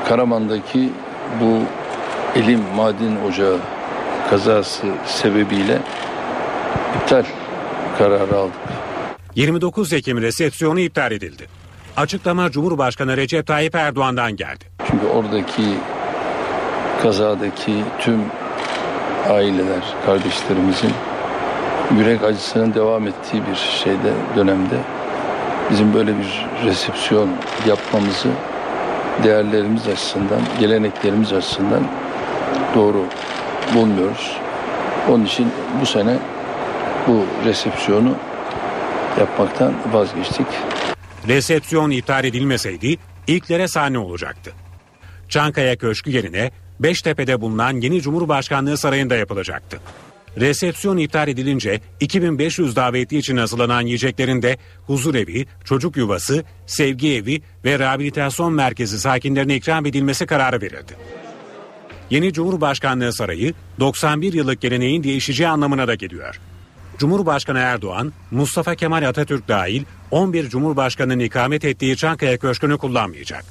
Karaman'daki 0.05 0.89
bu 1.41 1.59
elim 2.39 2.61
maden 2.75 3.15
ocağı 3.27 3.59
kazası 4.29 4.87
sebebiyle 5.05 5.79
iptal 7.01 7.23
kararı 7.97 8.37
aldık. 8.37 8.55
29 9.35 9.93
Ekim 9.93 10.21
resepsiyonu 10.21 10.79
iptal 10.79 11.11
edildi. 11.11 11.47
Açıklama 11.97 12.51
Cumhurbaşkanı 12.51 13.17
Recep 13.17 13.47
Tayyip 13.47 13.75
Erdoğan'dan 13.75 14.35
geldi. 14.35 14.65
Çünkü 14.87 15.05
oradaki 15.05 15.63
kazadaki 17.01 17.83
tüm 17.99 18.21
aileler, 19.29 19.83
kardeşlerimizin 20.05 20.91
yürek 21.97 22.23
acısının 22.23 22.73
devam 22.73 23.07
ettiği 23.07 23.41
bir 23.51 23.55
şeyde, 23.55 24.13
dönemde 24.35 24.75
bizim 25.71 25.93
böyle 25.93 26.11
bir 26.17 26.45
resepsiyon 26.65 27.29
yapmamızı 27.67 28.29
değerlerimiz 29.23 29.87
açısından, 29.87 30.39
geleneklerimiz 30.59 31.33
açısından 31.33 31.83
doğru 32.75 33.05
bulmuyoruz. 33.75 34.37
Onun 35.09 35.25
için 35.25 35.51
bu 35.81 35.85
sene 35.85 36.17
bu 37.07 37.25
resepsiyonu 37.45 38.15
yapmaktan 39.19 39.73
vazgeçtik. 39.93 40.47
Resepsiyon 41.27 41.91
iptal 41.91 42.25
edilmeseydi 42.25 42.97
ilklere 43.27 43.67
sahne 43.67 43.99
olacaktı. 43.99 44.51
Çankaya 45.29 45.77
Köşkü 45.77 46.11
yerine 46.11 46.51
Beştepe'de 46.79 47.41
bulunan 47.41 47.81
yeni 47.81 48.01
Cumhurbaşkanlığı 48.01 48.77
Sarayı'nda 48.77 49.15
yapılacaktı. 49.15 49.79
Resepsiyon 50.39 50.97
iptal 50.97 51.27
edilince 51.27 51.81
2500 51.99 52.75
davetli 52.75 53.17
için 53.17 53.37
hazırlanan 53.37 53.81
yiyeceklerin 53.81 54.41
de 54.41 54.57
huzur 54.87 55.15
evi, 55.15 55.45
çocuk 55.65 55.97
yuvası, 55.97 56.43
sevgi 56.65 57.13
evi 57.13 57.41
ve 57.65 57.79
rehabilitasyon 57.79 58.53
merkezi 58.53 58.99
sakinlerine 58.99 59.55
ikram 59.55 59.85
edilmesi 59.85 60.25
kararı 60.25 60.61
verildi. 60.61 60.93
Yeni 62.09 62.33
Cumhurbaşkanlığı 62.33 63.13
Sarayı 63.13 63.53
91 63.79 64.33
yıllık 64.33 64.61
geleneğin 64.61 65.03
değişeceği 65.03 65.49
anlamına 65.49 65.87
da 65.87 65.95
geliyor. 65.95 66.39
Cumhurbaşkanı 66.97 67.59
Erdoğan, 67.59 68.13
Mustafa 68.31 68.75
Kemal 68.75 69.07
Atatürk 69.07 69.47
dahil 69.47 69.83
11 70.11 70.49
Cumhurbaşkanı'nın 70.49 71.19
ikamet 71.19 71.65
ettiği 71.65 71.97
Çankaya 71.97 72.37
Köşkü'nü 72.37 72.77
kullanmayacak. 72.77 73.45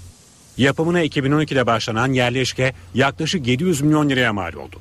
Yapımına 0.57 1.05
2012'de 1.05 1.67
başlanan 1.67 2.13
yerleşke 2.13 2.75
yaklaşık 2.95 3.47
700 3.47 3.81
milyon 3.81 4.09
liraya 4.09 4.33
mal 4.33 4.53
oldu. 4.53 4.81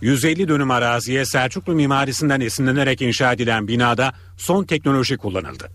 150 0.00 0.48
dönüm 0.48 0.70
araziye 0.70 1.24
Selçuklu 1.24 1.74
mimarisinden 1.74 2.40
esinlenerek 2.40 3.02
inşa 3.02 3.32
edilen 3.32 3.68
binada 3.68 4.12
son 4.36 4.64
teknoloji 4.64 5.16
kullanıldı. 5.16 5.70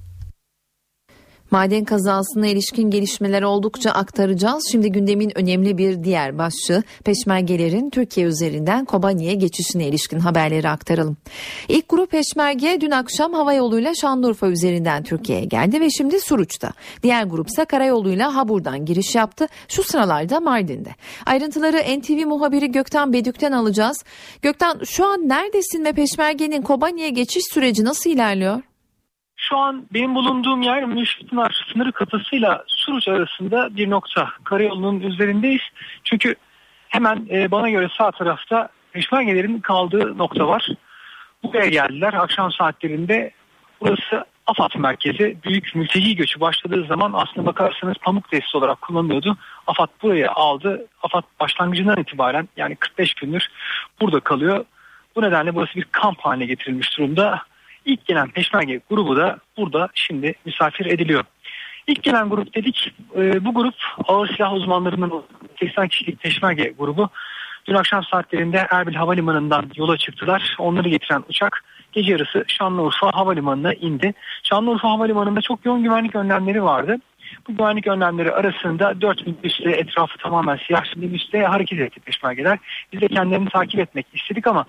Maden 1.55 1.83
kazasına 1.85 2.47
ilişkin 2.47 2.89
gelişmeler 2.89 3.41
oldukça 3.41 3.91
aktaracağız. 3.91 4.67
Şimdi 4.71 4.91
gündemin 4.91 5.37
önemli 5.37 5.77
bir 5.77 6.03
diğer 6.03 6.37
başlığı 6.37 6.83
peşmergelerin 7.03 7.89
Türkiye 7.89 8.27
üzerinden 8.27 8.85
Kobani'ye 8.85 9.33
geçişine 9.33 9.87
ilişkin 9.87 10.19
haberleri 10.19 10.69
aktaralım. 10.69 11.17
İlk 11.69 11.89
grup 11.89 12.11
peşmerge 12.11 12.77
dün 12.81 12.91
akşam 12.91 13.33
hava 13.33 13.53
yoluyla 13.53 13.95
Şanlıurfa 13.95 14.47
üzerinden 14.47 15.03
Türkiye'ye 15.03 15.45
geldi 15.45 15.81
ve 15.81 15.89
şimdi 15.89 16.19
Suruç'ta. 16.19 16.71
Diğer 17.03 17.23
grupsa 17.23 17.65
karayoluyla 17.65 18.35
Habur'dan 18.35 18.85
giriş 18.85 19.15
yaptı. 19.15 19.47
Şu 19.67 19.83
sıralarda 19.83 20.39
Mardin'de. 20.39 20.89
Ayrıntıları 21.25 21.99
NTV 21.99 22.27
muhabiri 22.27 22.71
Gökten 22.71 23.13
Bedük'ten 23.13 23.51
alacağız. 23.51 24.03
Gökten 24.41 24.79
şu 24.85 25.05
an 25.05 25.29
neredesin 25.29 25.85
ve 25.85 25.93
peşmergenin 25.93 26.61
Kobani'ye 26.61 27.09
geçiş 27.09 27.43
süreci 27.53 27.83
nasıl 27.83 28.09
ilerliyor? 28.09 28.61
Şu 29.38 29.58
an 29.58 29.86
benim 29.93 30.15
bulunduğum 30.15 30.62
yer 30.62 30.84
Müşpınar 30.84 31.65
sınırı 31.74 31.91
kapısıyla 31.91 32.63
Suruç 32.67 33.08
arasında 33.08 33.76
bir 33.76 33.89
nokta. 33.89 34.30
Karayolunun 34.43 35.00
üzerindeyiz. 35.00 35.62
Çünkü 36.04 36.36
hemen 36.89 37.28
e, 37.32 37.52
bana 37.52 37.69
göre 37.69 37.88
sağ 37.98 38.12
tarafta 38.12 38.69
peşmergelerin 38.91 39.60
kaldığı 39.60 40.17
nokta 40.17 40.48
var. 40.48 40.67
Buraya 41.43 41.69
geldiler 41.69 42.13
akşam 42.13 42.52
saatlerinde. 42.52 43.32
Burası 43.82 44.26
AFAD 44.48 44.76
merkezi. 44.76 45.38
Büyük 45.43 45.76
mülteci 45.76 46.15
göçü 46.15 46.39
başladığı 46.39 46.86
zaman 46.86 47.13
aslında 47.13 47.45
bakarsanız 47.45 47.98
pamuk 48.02 48.30
tesisi 48.30 48.58
olarak 48.58 48.82
kullanılıyordu. 48.82 49.38
AFAD 49.67 49.89
buraya 50.02 50.32
aldı. 50.32 50.88
AFAD 51.04 51.24
başlangıcından 51.39 52.00
itibaren 52.02 52.50
yani 52.58 52.76
45 52.76 53.13
gündür 53.13 53.48
burada 54.02 54.19
kalıyor. 54.19 54.65
Bu 55.15 55.21
nedenle 55.21 55.56
burası 55.56 55.76
bir 55.76 55.84
kamp 55.91 56.19
haline 56.19 56.45
getirilmiş 56.45 56.98
durumda. 56.98 57.41
İlk 57.86 58.06
gelen 58.06 58.30
peşmerge 58.30 58.82
grubu 58.89 59.15
da 59.15 59.38
burada 59.58 59.89
şimdi 59.93 60.34
misafir 60.45 60.86
ediliyor. 60.86 61.24
İlk 61.88 62.04
gelen 62.04 62.30
grup 62.30 62.56
dedik 62.56 62.93
e, 63.17 63.45
bu 63.45 63.54
grup 63.54 63.76
ağır 64.08 64.28
silah 64.28 64.54
uzmanlarının 64.54 65.24
80 65.60 65.88
kişilik 65.88 66.19
peşmerge 66.19 66.74
grubu 66.80 67.10
dün 67.65 67.74
akşam 67.74 68.04
saatlerinde 68.04 68.67
Erbil 68.71 68.95
Havalimanı'ndan 68.95 69.71
yola 69.76 69.98
çıktılar. 69.98 70.56
Onları 70.60 70.89
getiren 70.89 71.24
uçak 71.30 71.63
gece 71.91 72.12
yarısı 72.12 72.43
Şanlıurfa 72.48 73.12
Havalimanı'na 73.13 73.74
indi. 73.74 74.13
Şanlıurfa 74.43 74.89
Havalimanı'nda 74.89 75.41
çok 75.41 75.65
yoğun 75.65 75.84
güvenlik 75.84 76.15
önlemleri 76.15 76.63
vardı. 76.63 76.98
Bu 77.48 77.58
güvenlik 77.58 77.88
önlemleri 77.88 78.32
arasında 78.32 79.02
4 79.02 79.28
minibüsle 79.28 79.71
etrafı 79.71 80.17
tamamen 80.17 80.60
siyah 80.67 80.95
minibüsle 80.95 81.45
hareket 81.45 81.80
etti 81.80 82.00
peşmergeler. 82.00 82.60
Biz 82.93 83.02
de 83.02 83.08
kendilerini 83.08 83.50
takip 83.50 83.80
etmek 83.80 84.06
istedik 84.13 84.48
ama 84.48 84.65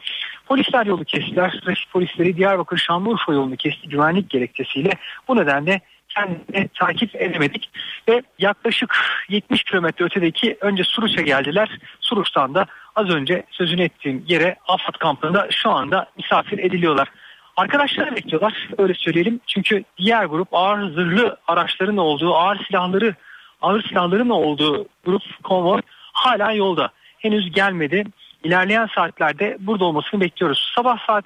polisler 0.47 0.87
yolu 0.87 1.05
kestiler. 1.05 1.61
Trafik 1.65 1.91
polisleri 1.93 2.37
Diyarbakır 2.37 2.77
Şanlıurfa 2.77 3.33
yolunu 3.33 3.57
kesti 3.57 3.89
güvenlik 3.89 4.31
gerekçesiyle. 4.31 4.91
Bu 5.29 5.37
nedenle 5.37 5.81
kendini 6.09 6.69
takip 6.69 7.15
edemedik 7.15 7.71
ve 8.09 8.23
yaklaşık 8.39 8.97
70 9.29 9.63
kilometre 9.63 10.05
ötedeki 10.05 10.57
önce 10.61 10.85
Suruç'a 10.85 11.23
geldiler. 11.23 11.79
Suruç'tan 12.01 12.55
da 12.55 12.67
az 12.97 13.09
önce 13.09 13.45
sözünü 13.51 13.83
ettiğim 13.83 14.25
yere 14.29 14.57
Afat 14.69 14.99
kampında 14.99 15.49
şu 15.51 15.71
anda 15.71 16.07
misafir 16.17 16.59
ediliyorlar. 16.59 17.09
Arkadaşları 17.57 18.17
bekliyorlar 18.17 18.69
öyle 18.79 18.95
söyleyelim. 18.95 19.41
Çünkü 19.47 19.85
diğer 19.99 20.25
grup 20.25 20.49
ağır 20.53 20.91
zırhlı 20.91 21.37
araçların 21.47 21.97
olduğu, 21.97 22.35
ağır 22.35 22.65
silahları, 22.65 23.15
ağır 23.63 23.83
silahların 23.83 24.29
olduğu 24.29 24.87
grup 25.05 25.23
konvoy 25.45 25.81
hala 26.13 26.53
yolda. 26.53 26.91
Henüz 27.19 27.53
gelmedi. 27.53 28.05
İlerleyen 28.47 28.89
saatlerde 28.95 29.57
burada 29.61 29.85
olmasını 29.85 30.21
bekliyoruz. 30.21 30.73
Sabah 30.75 31.07
saat 31.07 31.25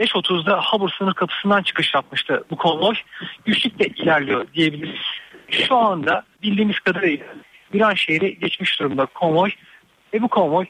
5.30'da 0.00 0.60
Habur 0.60 0.90
sınır 0.90 1.14
kapısından 1.14 1.62
çıkış 1.62 1.94
yapmıştı 1.94 2.44
bu 2.50 2.56
konvoy. 2.56 2.94
Güçlükle 3.44 3.86
ilerliyor 3.86 4.46
diyebiliriz. 4.54 5.00
Şu 5.50 5.76
anda 5.76 6.22
bildiğimiz 6.42 6.80
kadarıyla 6.80 7.26
İran 7.72 7.94
şehri 7.94 8.38
geçmiş 8.38 8.80
durumda 8.80 9.06
konvoy. 9.06 9.50
Ve 10.14 10.22
bu 10.22 10.28
konvoy 10.28 10.66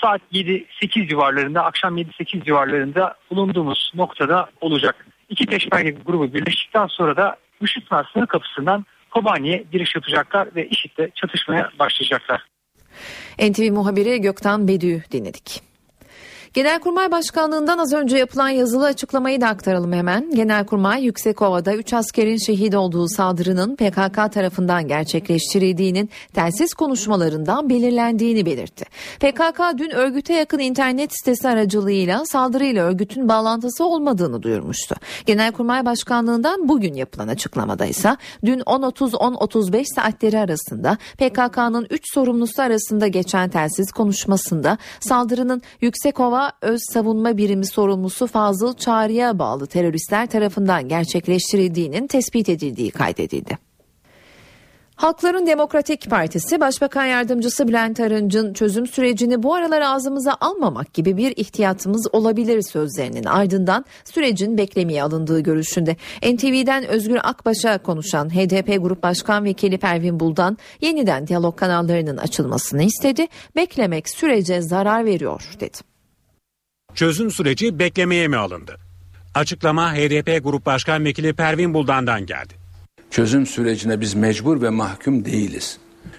saat 0.00 0.20
7-8 0.32 1.08
civarlarında, 1.08 1.64
akşam 1.64 1.98
7-8 1.98 2.44
civarlarında 2.44 3.14
bulunduğumuz 3.30 3.92
noktada 3.94 4.50
olacak. 4.60 5.06
İki 5.28 5.46
peşmerge 5.46 5.90
grubu 5.90 6.34
birleştikten 6.34 6.86
sonra 6.86 7.16
da 7.16 7.36
Müşrikler 7.60 8.04
sınır 8.12 8.26
kapısından 8.26 8.86
Kobani'ye 9.10 9.64
giriş 9.72 9.94
yapacaklar 9.94 10.48
ve 10.54 10.68
IŞİD'le 10.68 11.14
çatışmaya 11.14 11.70
başlayacaklar. 11.78 12.51
NTV 13.38 13.72
muhabiri 13.72 14.20
Gökten 14.20 14.68
Bedü 14.68 15.04
dinledik. 15.12 15.71
Genelkurmay 16.54 17.10
Başkanlığından 17.10 17.78
az 17.78 17.92
önce 17.92 18.16
yapılan 18.16 18.48
yazılı 18.48 18.86
açıklamayı 18.86 19.40
da 19.40 19.48
aktaralım 19.48 19.92
hemen. 19.92 20.30
Genelkurmay 20.34 21.04
Yüksekova'da 21.04 21.74
3 21.74 21.92
askerin 21.92 22.36
şehit 22.36 22.74
olduğu 22.74 23.08
saldırının 23.08 23.76
PKK 23.76 24.32
tarafından 24.32 24.88
gerçekleştirildiğinin 24.88 26.10
telsiz 26.34 26.74
konuşmalarından 26.74 27.70
belirlendiğini 27.70 28.46
belirtti. 28.46 28.84
PKK 29.20 29.78
dün 29.78 29.90
örgüte 29.90 30.34
yakın 30.34 30.58
internet 30.58 31.10
sitesi 31.12 31.48
aracılığıyla 31.48 32.24
saldırıyla 32.24 32.84
örgütün 32.84 33.28
bağlantısı 33.28 33.84
olmadığını 33.84 34.42
duyurmuştu. 34.42 34.96
Genelkurmay 35.26 35.86
Başkanlığından 35.86 36.68
bugün 36.68 36.94
yapılan 36.94 37.28
açıklamada 37.28 37.86
ise 37.86 38.16
dün 38.44 38.60
10.30-10.35 38.60 39.84
saatleri 39.94 40.38
arasında 40.38 40.98
PKK'nın 41.18 41.86
3 41.90 42.14
sorumlusu 42.14 42.62
arasında 42.62 43.06
geçen 43.06 43.50
telsiz 43.50 43.92
konuşmasında 43.92 44.78
saldırının 45.00 45.62
Yüksekova 45.80 46.41
Öz 46.62 46.80
Savunma 46.92 47.36
Birimi 47.36 47.66
sorumlusu 47.66 48.26
Fazıl 48.26 48.74
Çağrı'ya 48.74 49.38
bağlı 49.38 49.66
teröristler 49.66 50.26
tarafından 50.26 50.88
gerçekleştirildiğinin 50.88 52.06
tespit 52.06 52.48
edildiği 52.48 52.90
kaydedildi. 52.90 53.58
Halkların 55.02 55.46
Demokratik 55.46 56.10
Partisi 56.10 56.60
Başbakan 56.60 57.04
Yardımcısı 57.04 57.68
Bülent 57.68 58.00
Arınç'ın 58.00 58.52
çözüm 58.52 58.86
sürecini 58.86 59.42
bu 59.42 59.54
aralar 59.54 59.80
ağzımıza 59.80 60.36
almamak 60.40 60.94
gibi 60.94 61.16
bir 61.16 61.32
ihtiyatımız 61.36 62.08
olabilir 62.12 62.62
sözlerinin 62.62 63.24
ardından 63.24 63.84
sürecin 64.04 64.58
beklemeye 64.58 65.02
alındığı 65.02 65.40
görüşünde. 65.40 65.96
NTV'den 66.22 66.88
Özgür 66.88 67.18
Akbaş'a 67.22 67.78
konuşan 67.78 68.30
HDP 68.30 68.82
Grup 68.82 69.02
Başkan 69.02 69.44
Vekili 69.44 69.78
Pervin 69.78 70.20
Buldan 70.20 70.58
yeniden 70.80 71.26
diyalog 71.26 71.56
kanallarının 71.56 72.16
açılmasını 72.16 72.82
istedi. 72.82 73.26
Beklemek 73.56 74.08
sürece 74.08 74.60
zarar 74.60 75.04
veriyor 75.04 75.56
dedi. 75.60 75.91
Çözüm 76.94 77.30
süreci 77.30 77.78
beklemeye 77.78 78.28
mi 78.28 78.36
alındı? 78.36 78.76
Açıklama 79.34 79.94
HDP 79.94 80.44
Grup 80.44 80.66
Başkan 80.66 81.04
Vekili 81.04 81.32
Pervin 81.32 81.74
Buldan'dan 81.74 82.26
geldi. 82.26 82.54
Çözüm 83.10 83.46
sürecine 83.46 84.00
biz 84.00 84.14
mecbur 84.14 84.62
ve 84.62 84.70
mahkum 84.70 85.24
değiliz. 85.24 85.78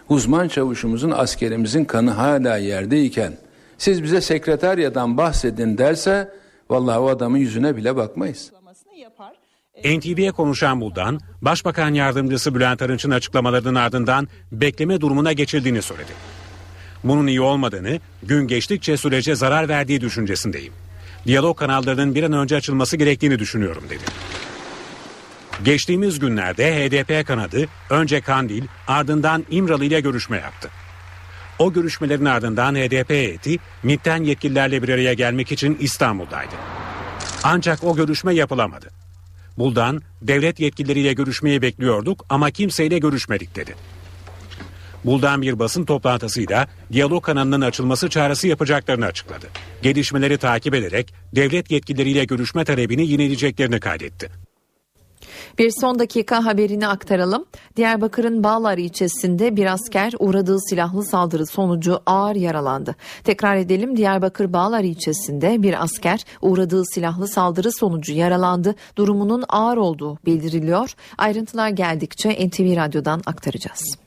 Uzman 0.10 0.48
çavuşumuzun 0.48 1.12
askerimizin 1.12 1.86
kanı 1.86 2.12
hala 2.12 2.58
yerdeyken 2.58 3.38
siz 3.78 4.04
bize 4.04 4.22
sekreteryadan 4.22 5.18
bahsedin 5.18 5.78
derse 5.78 6.32
vallahi 6.70 7.00
o 7.00 7.08
adamın 7.10 7.38
yüzüne 7.38 7.76
bile 7.76 7.96
bakmayız. 7.96 8.52
NTV'ye 9.86 10.32
konuşan 10.32 10.82
Buldan, 10.82 11.20
Başbakan 11.42 11.94
Yardımcısı 11.94 12.56
Bülent 12.56 12.82
Arınç'ın 12.82 13.12
açıklamalarının 13.12 13.76
ardından 13.76 14.28
bekleme 14.52 15.02
durumuna 15.02 15.34
geçildiğini 15.34 15.82
söyledi. 15.82 16.12
Bunun 17.04 17.28
iyi 17.28 17.42
olmadığını, 17.42 18.00
gün 18.24 18.48
geçtikçe 18.48 18.98
sürece 18.98 19.36
zarar 19.36 19.70
verdiği 19.70 20.02
düşüncesindeyim. 20.02 20.74
Diyalog 21.28 21.58
kanallarının 21.58 22.16
bir 22.16 22.24
an 22.24 22.34
önce 22.34 22.56
açılması 22.56 22.98
gerektiğini 22.98 23.40
düşünüyorum 23.40 23.84
dedi. 23.90 24.04
Geçtiğimiz 25.64 26.20
günlerde 26.20 26.76
HDP 26.76 27.28
kanadı 27.28 27.68
önce 27.90 28.22
Kandil 28.22 28.64
ardından 28.88 29.46
İmralı 29.50 29.86
ile 29.86 30.00
görüşme 30.00 30.38
yaptı. 30.38 30.70
O 31.60 31.74
görüşmelerin 31.74 32.26
ardından 32.26 32.76
HDP 32.76 33.10
heyeti 33.10 33.58
MİT'ten 33.84 34.24
yetkililerle 34.24 34.84
bir 34.84 34.90
araya 34.90 35.14
gelmek 35.14 35.52
için 35.52 35.78
İstanbul'daydı. 35.80 36.56
Ancak 37.44 37.84
o 37.84 37.96
görüşme 37.96 38.34
yapılamadı. 38.34 38.90
Buldan 39.58 40.02
devlet 40.22 40.60
yetkilileriyle 40.60 41.14
görüşmeyi 41.14 41.62
bekliyorduk 41.62 42.26
ama 42.30 42.52
kimseyle 42.52 42.98
görüşmedik 42.98 43.56
dedi. 43.56 43.76
Buldan 45.06 45.42
bir 45.42 45.60
basın 45.60 45.86
toplantısıyla 45.86 46.68
diyalog 46.92 47.24
kanalının 47.24 47.62
açılması 47.62 48.10
çağrısı 48.10 48.48
yapacaklarını 48.48 49.06
açıkladı. 49.06 49.46
Gelişmeleri 49.82 50.38
takip 50.38 50.74
ederek 50.74 51.14
devlet 51.36 51.72
yetkilileriyle 51.72 52.26
görüşme 52.26 52.66
talebini 52.66 53.08
yineleyeceklerini 53.08 53.80
kaydetti. 53.80 54.30
Bir 55.60 55.72
son 55.82 56.00
dakika 56.00 56.46
haberini 56.46 56.88
aktaralım. 56.88 57.46
Diyarbakır'ın 57.76 58.44
Bağlar 58.44 58.78
ilçesinde 58.78 59.56
bir 59.56 59.74
asker 59.74 60.14
uğradığı 60.20 60.60
silahlı 60.60 61.04
saldırı 61.04 61.46
sonucu 61.46 62.00
ağır 62.06 62.36
yaralandı. 62.36 62.96
Tekrar 63.24 63.56
edelim 63.56 63.98
Diyarbakır 63.98 64.54
Bağlar 64.54 64.84
ilçesinde 64.84 65.64
bir 65.64 65.84
asker 65.84 66.26
uğradığı 66.42 66.86
silahlı 66.86 67.28
saldırı 67.28 67.72
sonucu 67.72 68.14
yaralandı. 68.14 68.76
Durumunun 68.96 69.44
ağır 69.50 69.78
olduğu 69.78 70.18
bildiriliyor. 70.26 70.94
Ayrıntılar 71.18 71.70
geldikçe 71.70 72.30
NTV 72.30 72.76
Radyo'dan 72.76 73.22
aktaracağız. 73.26 74.04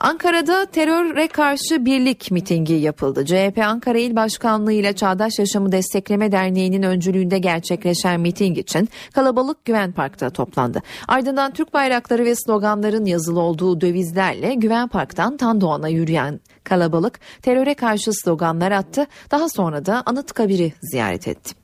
Ankara'da 0.00 0.66
teröre 0.66 1.28
karşı 1.28 1.84
birlik 1.84 2.30
mitingi 2.30 2.72
yapıldı. 2.72 3.26
CHP 3.26 3.58
Ankara 3.64 3.98
İl 3.98 4.16
Başkanlığı 4.16 4.72
ile 4.72 4.92
Çağdaş 4.92 5.38
Yaşamı 5.38 5.72
Destekleme 5.72 6.32
Derneği'nin 6.32 6.82
öncülüğünde 6.82 7.38
gerçekleşen 7.38 8.20
miting 8.20 8.58
için 8.58 8.88
kalabalık 9.14 9.64
Güven 9.64 9.92
Park'ta 9.92 10.30
toplandı. 10.30 10.82
Ardından 11.08 11.52
Türk 11.52 11.74
bayrakları 11.74 12.24
ve 12.24 12.34
sloganların 12.34 13.04
yazılı 13.04 13.40
olduğu 13.40 13.80
dövizlerle 13.80 14.54
Güven 14.54 14.88
Park'tan 14.88 15.36
Tandoğan'a 15.36 15.88
yürüyen 15.88 16.40
kalabalık 16.64 17.20
teröre 17.42 17.74
karşı 17.74 18.10
sloganlar 18.12 18.72
attı. 18.72 19.06
Daha 19.30 19.48
sonra 19.48 19.86
da 19.86 20.02
Anıtkabir'i 20.06 20.72
ziyaret 20.82 21.28
etti. 21.28 21.54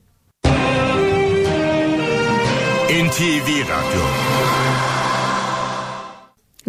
NTV 2.89 3.49
Radyo 3.61 4.01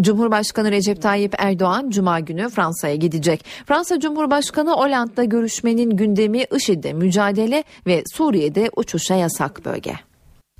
Cumhurbaşkanı 0.01 0.71
Recep 0.71 1.03
Tayyip 1.03 1.35
Erdoğan 1.39 1.91
Cuma 1.91 2.21
günü 2.21 2.49
Fransa'ya 2.49 2.95
gidecek. 2.95 3.45
Fransa 3.67 4.01
Cumhurbaşkanı 4.01 4.71
Hollande'la 4.71 5.25
görüşmenin 5.25 5.97
gündemi 5.97 6.45
IŞİD'de 6.57 6.93
mücadele 6.93 7.65
ve 7.87 8.03
Suriye'de 8.15 8.71
uçuşa 8.77 9.15
yasak 9.15 9.65
bölge. 9.65 9.95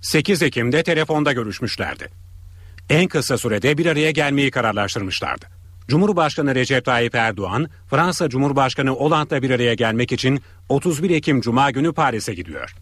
8 0.01 0.43
Ekim'de 0.43 0.83
telefonda 0.83 1.33
görüşmüşlerdi. 1.33 2.09
En 2.91 3.09
kısa 3.09 3.39
sürede 3.39 3.79
bir 3.79 3.87
araya 3.87 4.11
gelmeyi 4.11 4.51
kararlaştırmışlardı. 4.51 5.47
Cumhurbaşkanı 5.89 6.55
Recep 6.55 6.85
Tayyip 6.85 7.15
Erdoğan, 7.15 7.69
Fransa 7.91 8.29
Cumhurbaşkanı 8.29 8.91
Hollande'la 8.91 9.43
bir 9.43 9.51
araya 9.51 9.75
gelmek 9.75 10.13
için 10.13 10.41
31 10.69 11.11
Ekim 11.11 11.41
Cuma 11.41 11.71
günü 11.71 11.93
Paris'e 11.93 12.35
gidiyor. 12.35 12.75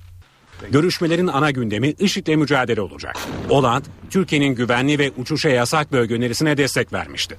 Görüşmelerin 0.70 1.26
ana 1.26 1.50
gündemi 1.50 1.94
IŞİD'le 1.98 2.36
mücadele 2.36 2.80
olacak. 2.80 3.16
Hollande, 3.48 3.88
Türkiye'nin 4.10 4.54
güvenli 4.54 4.98
ve 4.98 5.12
uçuşa 5.16 5.48
yasak 5.48 5.92
bölge 5.92 6.14
önerisine 6.14 6.56
destek 6.56 6.92
vermişti. 6.92 7.36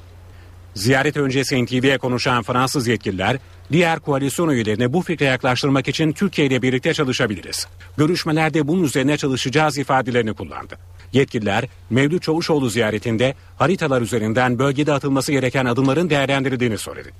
Ziyaret 0.73 1.17
öncesi 1.17 1.65
NTV'ye 1.65 1.97
konuşan 1.97 2.43
Fransız 2.43 2.87
yetkililer, 2.87 3.37
diğer 3.71 3.99
koalisyon 3.99 4.49
üyelerine 4.49 4.93
bu 4.93 5.01
fikre 5.01 5.25
yaklaştırmak 5.25 5.87
için 5.87 6.11
Türkiye 6.11 6.47
ile 6.47 6.61
birlikte 6.61 6.93
çalışabiliriz. 6.93 7.67
Görüşmelerde 7.97 8.67
bunun 8.67 8.83
üzerine 8.83 9.17
çalışacağız 9.17 9.77
ifadelerini 9.77 10.33
kullandı. 10.33 10.77
Yetkililer, 11.13 11.65
Mevlüt 11.89 12.23
Çavuşoğlu 12.23 12.69
ziyaretinde 12.69 13.35
haritalar 13.57 14.01
üzerinden 14.01 14.59
bölgede 14.59 14.93
atılması 14.93 15.31
gereken 15.31 15.65
adımların 15.65 16.09
değerlendirildiğini 16.09 16.77
söyledi. 16.77 17.11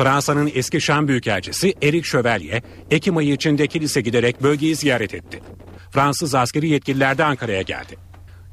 Fransa'nın 0.00 0.50
eski 0.54 0.80
Şam 0.80 1.08
Büyükelçisi 1.08 1.74
Eric 1.82 2.10
Chevalier, 2.10 2.62
Ekim 2.90 3.16
ayı 3.16 3.32
içinde 3.32 3.66
kilise 3.66 4.00
giderek 4.00 4.42
bölgeyi 4.42 4.76
ziyaret 4.76 5.14
etti. 5.14 5.40
Fransız 5.90 6.34
askeri 6.34 6.68
yetkililer 6.68 7.18
de 7.18 7.24
Ankara'ya 7.24 7.62
geldi. 7.62 7.96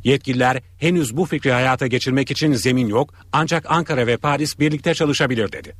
Yetkililer 0.03 0.61
henüz 0.77 1.17
bu 1.17 1.25
fikri 1.25 1.51
hayata 1.51 1.87
geçirmek 1.87 2.31
için 2.31 2.53
zemin 2.53 2.87
yok 2.87 3.13
ancak 3.31 3.71
Ankara 3.71 4.07
ve 4.07 4.17
Paris 4.17 4.59
birlikte 4.59 4.93
çalışabilir 4.93 5.51
dedi. 5.51 5.75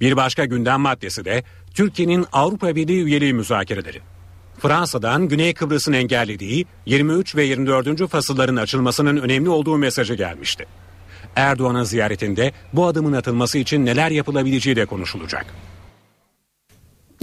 Bir 0.00 0.16
başka 0.16 0.44
gündem 0.44 0.80
maddesi 0.80 1.24
de 1.24 1.42
Türkiye'nin 1.74 2.26
Avrupa 2.32 2.76
Birliği 2.76 3.02
üyeliği 3.02 3.34
müzakereleri. 3.34 4.00
Fransa'dan 4.58 5.28
Güney 5.28 5.54
Kıbrıs'ın 5.54 5.92
engellediği 5.92 6.66
23 6.86 7.36
ve 7.36 7.44
24. 7.44 8.08
fasılların 8.08 8.56
açılmasının 8.56 9.16
önemli 9.16 9.48
olduğu 9.48 9.78
mesajı 9.78 10.14
gelmişti. 10.14 10.66
Erdoğan'ın 11.36 11.84
ziyaretinde 11.84 12.52
bu 12.72 12.86
adımın 12.86 13.12
atılması 13.12 13.58
için 13.58 13.86
neler 13.86 14.10
yapılabileceği 14.10 14.76
de 14.76 14.86
konuşulacak. 14.86 15.46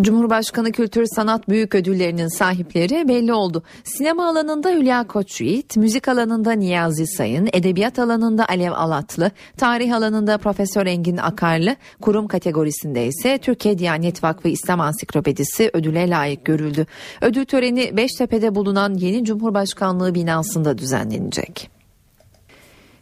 Cumhurbaşkanı 0.01 0.71
Kültür 0.71 1.05
Sanat 1.05 1.49
Büyük 1.49 1.75
Ödülleri'nin 1.75 2.27
sahipleri 2.27 3.07
belli 3.07 3.33
oldu. 3.33 3.63
Sinema 3.83 4.29
alanında 4.29 4.69
Hülya 4.69 5.07
Koçyiğit, 5.07 5.77
müzik 5.77 6.07
alanında 6.07 6.51
Niyazi 6.51 7.07
Sayın, 7.07 7.49
edebiyat 7.53 7.99
alanında 7.99 8.45
Alev 8.49 8.71
Alatlı, 8.71 9.31
tarih 9.57 9.95
alanında 9.95 10.37
Profesör 10.37 10.85
Engin 10.85 11.17
Akarlı, 11.17 11.75
kurum 12.01 12.27
kategorisinde 12.27 13.07
ise 13.07 13.37
Türkiye 13.37 13.77
Diyanet 13.77 14.23
Vakfı 14.23 14.47
İslam 14.47 14.79
Ansiklopedisi 14.79 15.69
ödüle 15.73 16.09
layık 16.09 16.45
görüldü. 16.45 16.85
Ödül 17.21 17.45
töreni 17.45 17.97
Beştepe'de 17.97 18.55
bulunan 18.55 18.93
yeni 18.93 19.25
Cumhurbaşkanlığı 19.25 20.15
binasında 20.15 20.77
düzenlenecek. 20.77 21.80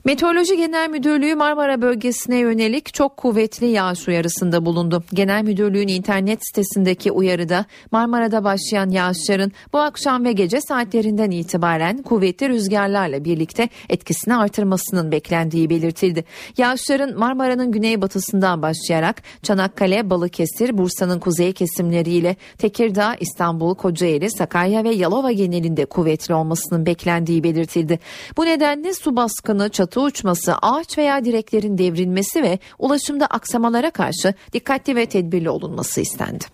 Meteoroloji 0.06 0.58
Genel 0.58 0.90
Müdürlüğü 0.90 1.36
Marmara 1.36 1.82
bölgesine 1.82 2.38
yönelik 2.38 2.94
çok 2.94 3.18
kuvvetli 3.18 3.66
yağış 3.66 4.08
uyarısında 4.08 4.66
bulundu. 4.66 5.04
Genel 5.14 5.44
Müdürlüğün 5.44 5.88
internet 5.88 6.40
sitesindeki 6.48 7.12
uyarıda 7.12 7.66
Marmara'da 7.92 8.44
başlayan 8.44 8.90
yağışların 8.90 9.52
bu 9.74 9.78
akşam 9.78 10.26
ve 10.26 10.32
gece 10.32 10.62
saatlerinden 10.62 11.32
itibaren 11.32 12.02
kuvvetli 12.02 12.50
rüzgarlarla 12.50 13.26
birlikte 13.26 13.70
etkisini 13.90 14.36
artırmasının 14.36 15.12
beklendiği 15.12 15.70
belirtildi. 15.70 16.26
Yağışların 16.58 17.18
Marmara'nın 17.18 17.72
güneybatısından 17.72 18.62
başlayarak 18.62 19.22
Çanakkale, 19.44 20.10
Balıkesir, 20.10 20.78
Bursa'nın 20.78 21.20
kuzey 21.20 21.54
kesimleriyle 21.54 22.36
Tekirdağ, 22.58 23.16
İstanbul, 23.20 23.76
Kocaeli, 23.76 24.32
Sakarya 24.32 24.84
ve 24.84 24.90
Yalova 24.90 25.32
genelinde 25.32 25.86
kuvvetli 25.86 26.34
olmasının 26.34 26.86
beklendiği 26.86 27.44
belirtildi. 27.44 28.00
Bu 28.38 28.46
nedenle 28.46 28.94
su 28.94 29.16
baskını, 29.16 29.70
çatı 29.70 29.89
çatı 29.90 30.02
uçması, 30.02 30.56
ağaç 30.62 30.98
veya 30.98 31.26
direklerin 31.26 31.78
devrilmesi 31.78 32.44
ve 32.44 32.60
ulaşımda 32.80 33.26
aksamalara 33.26 33.92
karşı 33.92 34.34
dikkatli 34.54 34.96
ve 34.96 35.06
tedbirli 35.06 35.50
olunması 35.50 36.02
istendi. 36.02 36.46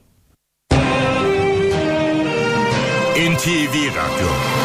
NTV 3.16 3.76
Radyo 3.76 4.65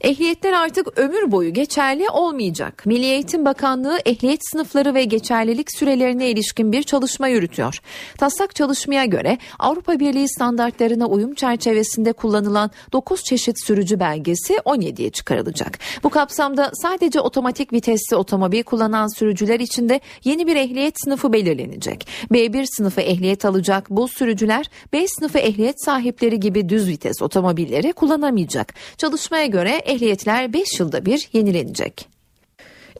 Ehliyetler 0.00 0.52
artık 0.52 0.98
ömür 0.98 1.30
boyu 1.30 1.52
geçerli 1.52 2.08
olmayacak. 2.10 2.82
Milli 2.86 3.04
Eğitim 3.04 3.44
Bakanlığı 3.44 3.98
ehliyet 4.06 4.40
sınıfları 4.50 4.94
ve 4.94 5.04
geçerlilik 5.04 5.78
sürelerine 5.78 6.30
ilişkin 6.30 6.72
bir 6.72 6.82
çalışma 6.82 7.28
yürütüyor. 7.28 7.80
Taslak 8.18 8.54
çalışmaya 8.54 9.04
göre 9.04 9.38
Avrupa 9.58 10.00
Birliği 10.00 10.28
standartlarına 10.28 11.06
uyum 11.06 11.34
çerçevesinde 11.34 12.12
kullanılan 12.12 12.70
9 12.92 13.24
çeşit 13.24 13.66
sürücü 13.66 14.00
belgesi 14.00 14.54
17'ye 14.54 15.10
çıkarılacak. 15.10 15.78
Bu 16.02 16.10
kapsamda 16.10 16.70
sadece 16.74 17.20
otomatik 17.20 17.72
vitesli 17.72 18.16
otomobil 18.16 18.62
kullanan 18.62 19.18
sürücüler 19.18 19.60
için 19.60 19.88
de 19.88 20.00
yeni 20.24 20.46
bir 20.46 20.56
ehliyet 20.56 20.94
sınıfı 21.04 21.32
belirlenecek. 21.32 22.08
B1 22.30 22.66
sınıfı 22.76 23.00
ehliyet 23.00 23.44
alacak 23.44 23.90
bu 23.90 24.08
sürücüler 24.08 24.70
B 24.92 25.06
sınıfı 25.08 25.38
ehliyet 25.38 25.84
sahipleri 25.84 26.40
gibi 26.40 26.68
düz 26.68 26.88
vites 26.88 27.22
otomobilleri 27.22 27.92
kullanamayacak. 27.92 28.74
Çalışmaya 28.98 29.46
göre 29.46 29.82
ehliyetler 29.88 30.52
5 30.52 30.80
yılda 30.80 31.04
bir 31.04 31.28
yenilenecek. 31.32 32.08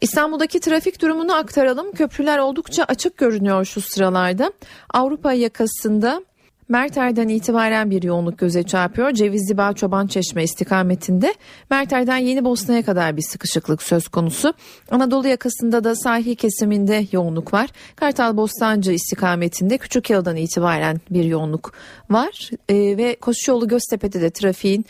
İstanbul'daki 0.01 0.59
trafik 0.59 1.01
durumunu 1.01 1.35
aktaralım. 1.35 1.91
Köprüler 1.91 2.37
oldukça 2.37 2.83
açık 2.83 3.17
görünüyor 3.17 3.65
şu 3.65 3.81
sıralarda. 3.81 4.53
Avrupa 4.93 5.33
yakasında 5.33 6.21
Merter'den 6.69 7.27
itibaren 7.27 7.91
bir 7.91 8.03
yoğunluk 8.03 8.37
göze 8.37 8.63
çarpıyor. 8.63 9.11
Cevizli 9.11 9.57
Bağ 9.57 9.73
Çoban 9.73 10.07
Çeşme 10.07 10.43
istikametinde 10.43 11.33
Merter'den 11.69 12.17
Yeni 12.17 12.45
Bosna'ya 12.45 12.83
kadar 12.83 13.17
bir 13.17 13.21
sıkışıklık 13.21 13.83
söz 13.83 14.07
konusu. 14.07 14.53
Anadolu 14.91 15.27
yakasında 15.27 15.83
da 15.83 15.95
sahil 15.95 16.35
kesiminde 16.35 17.05
yoğunluk 17.11 17.53
var. 17.53 17.69
Kartal 17.95 18.37
Bostancı 18.37 18.91
istikametinde 18.91 19.77
Küçük 19.77 20.09
Yıldan 20.09 20.35
itibaren 20.35 21.01
bir 21.09 21.23
yoğunluk 21.23 21.73
var. 22.09 22.49
Ee, 22.69 22.97
ve 22.97 23.15
Koşuyolu 23.15 23.67
Göztepe'de 23.67 24.21
de 24.21 24.29
trafiğin 24.29 24.85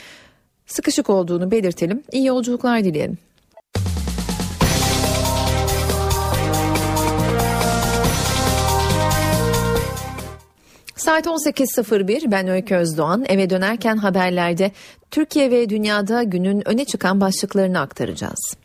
sıkışık 0.69 1.09
olduğunu 1.09 1.51
belirtelim. 1.51 2.03
İyi 2.11 2.25
yolculuklar 2.25 2.83
dileyelim. 2.83 3.17
Saat 10.95 11.25
18.01 11.25 12.31
ben 12.31 12.47
Öykü 12.47 12.75
Özdoğan 12.75 13.25
eve 13.29 13.49
dönerken 13.49 13.97
haberlerde 13.97 14.71
Türkiye 15.11 15.51
ve 15.51 15.69
dünyada 15.69 16.23
günün 16.23 16.67
öne 16.67 16.85
çıkan 16.85 17.21
başlıklarını 17.21 17.79
aktaracağız. 17.79 18.57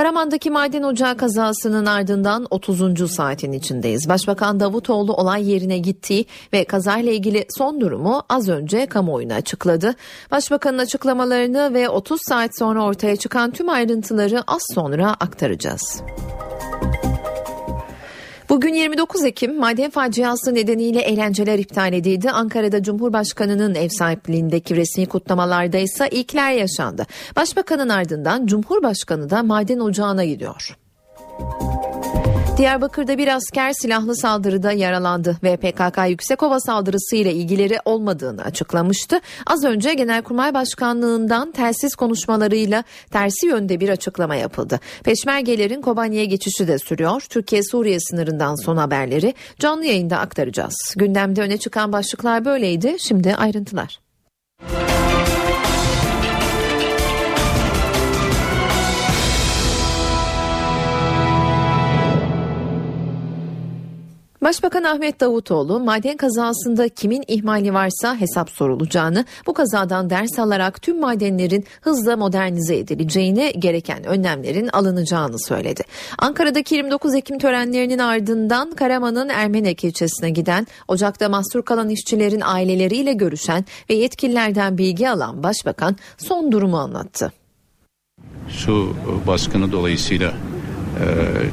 Karaman'daki 0.00 0.50
maden 0.50 0.82
ocağı 0.82 1.16
kazasının 1.16 1.86
ardından 1.86 2.46
30. 2.50 3.12
saatin 3.12 3.52
içindeyiz. 3.52 4.08
Başbakan 4.08 4.60
Davutoğlu 4.60 5.14
olay 5.14 5.50
yerine 5.50 5.78
gittiği 5.78 6.26
ve 6.52 6.64
kazayla 6.64 7.12
ilgili 7.12 7.46
son 7.58 7.80
durumu 7.80 8.22
az 8.28 8.48
önce 8.48 8.86
kamuoyuna 8.86 9.34
açıkladı. 9.34 9.94
Başbakanın 10.30 10.78
açıklamalarını 10.78 11.74
ve 11.74 11.88
30 11.88 12.20
saat 12.28 12.58
sonra 12.58 12.84
ortaya 12.84 13.16
çıkan 13.16 13.50
tüm 13.50 13.68
ayrıntıları 13.68 14.42
az 14.46 14.62
sonra 14.74 15.10
aktaracağız. 15.20 16.02
Bugün 18.50 18.74
29 18.74 19.24
Ekim 19.24 19.58
maden 19.58 19.90
faciası 19.90 20.54
nedeniyle 20.54 21.00
eğlenceler 21.00 21.58
iptal 21.58 21.92
edildi. 21.92 22.30
Ankara'da 22.30 22.82
Cumhurbaşkanı'nın 22.82 23.74
ev 23.74 23.88
sahipliğindeki 23.88 24.76
resmi 24.76 25.06
kutlamalarda 25.06 25.78
ise 25.78 26.08
ilkler 26.08 26.52
yaşandı. 26.52 27.06
Başbakanın 27.36 27.88
ardından 27.88 28.46
Cumhurbaşkanı 28.46 29.30
da 29.30 29.42
maden 29.42 29.78
ocağına 29.78 30.24
gidiyor. 30.24 30.79
Diyarbakır'da 32.60 33.18
bir 33.18 33.28
asker 33.28 33.72
silahlı 33.72 34.16
saldırıda 34.16 34.72
yaralandı 34.72 35.36
ve 35.42 35.56
PKK 35.56 35.98
Yüksekova 36.08 36.60
saldırısıyla 36.60 37.30
ilgileri 37.30 37.78
olmadığını 37.84 38.42
açıklamıştı. 38.42 39.20
Az 39.46 39.64
önce 39.64 39.94
Genelkurmay 39.94 40.54
Başkanlığı'ndan 40.54 41.52
telsiz 41.52 41.94
konuşmalarıyla 41.94 42.84
tersi 43.10 43.46
yönde 43.46 43.80
bir 43.80 43.88
açıklama 43.88 44.34
yapıldı. 44.34 44.80
Peşmergelerin 45.04 45.82
Kobani'ye 45.82 46.24
geçişi 46.24 46.68
de 46.68 46.78
sürüyor. 46.78 47.20
Türkiye-Suriye 47.30 48.00
sınırından 48.00 48.54
son 48.54 48.76
haberleri 48.76 49.34
canlı 49.58 49.84
yayında 49.84 50.18
aktaracağız. 50.18 50.94
Gündemde 50.96 51.42
öne 51.42 51.58
çıkan 51.58 51.92
başlıklar 51.92 52.44
böyleydi. 52.44 52.96
Şimdi 52.98 53.34
ayrıntılar. 53.34 54.00
Başbakan 64.42 64.84
Ahmet 64.84 65.20
Davutoğlu 65.20 65.80
maden 65.80 66.16
kazasında 66.16 66.88
kimin 66.88 67.24
ihmali 67.28 67.74
varsa 67.74 68.16
hesap 68.16 68.50
sorulacağını, 68.50 69.24
bu 69.46 69.54
kazadan 69.54 70.10
ders 70.10 70.38
alarak 70.38 70.82
tüm 70.82 71.00
madenlerin 71.00 71.64
hızla 71.80 72.16
modernize 72.16 72.76
edileceğini, 72.76 73.52
gereken 73.58 74.04
önlemlerin 74.04 74.68
alınacağını 74.68 75.38
söyledi. 75.38 75.82
Ankara'daki 76.18 76.74
29 76.74 77.14
Ekim 77.14 77.38
törenlerinin 77.38 77.98
ardından 77.98 78.70
Karaman'ın 78.70 79.28
Ermenek 79.28 79.84
ilçesine 79.84 80.30
giden, 80.30 80.66
Ocak'ta 80.88 81.28
mahsur 81.28 81.62
kalan 81.62 81.88
işçilerin 81.88 82.42
aileleriyle 82.44 83.12
görüşen 83.12 83.64
ve 83.90 83.94
yetkililerden 83.94 84.78
bilgi 84.78 85.10
alan 85.10 85.42
Başbakan 85.42 85.96
son 86.18 86.52
durumu 86.52 86.78
anlattı. 86.78 87.32
Su 88.48 88.96
baskını 89.26 89.72
dolayısıyla 89.72 90.34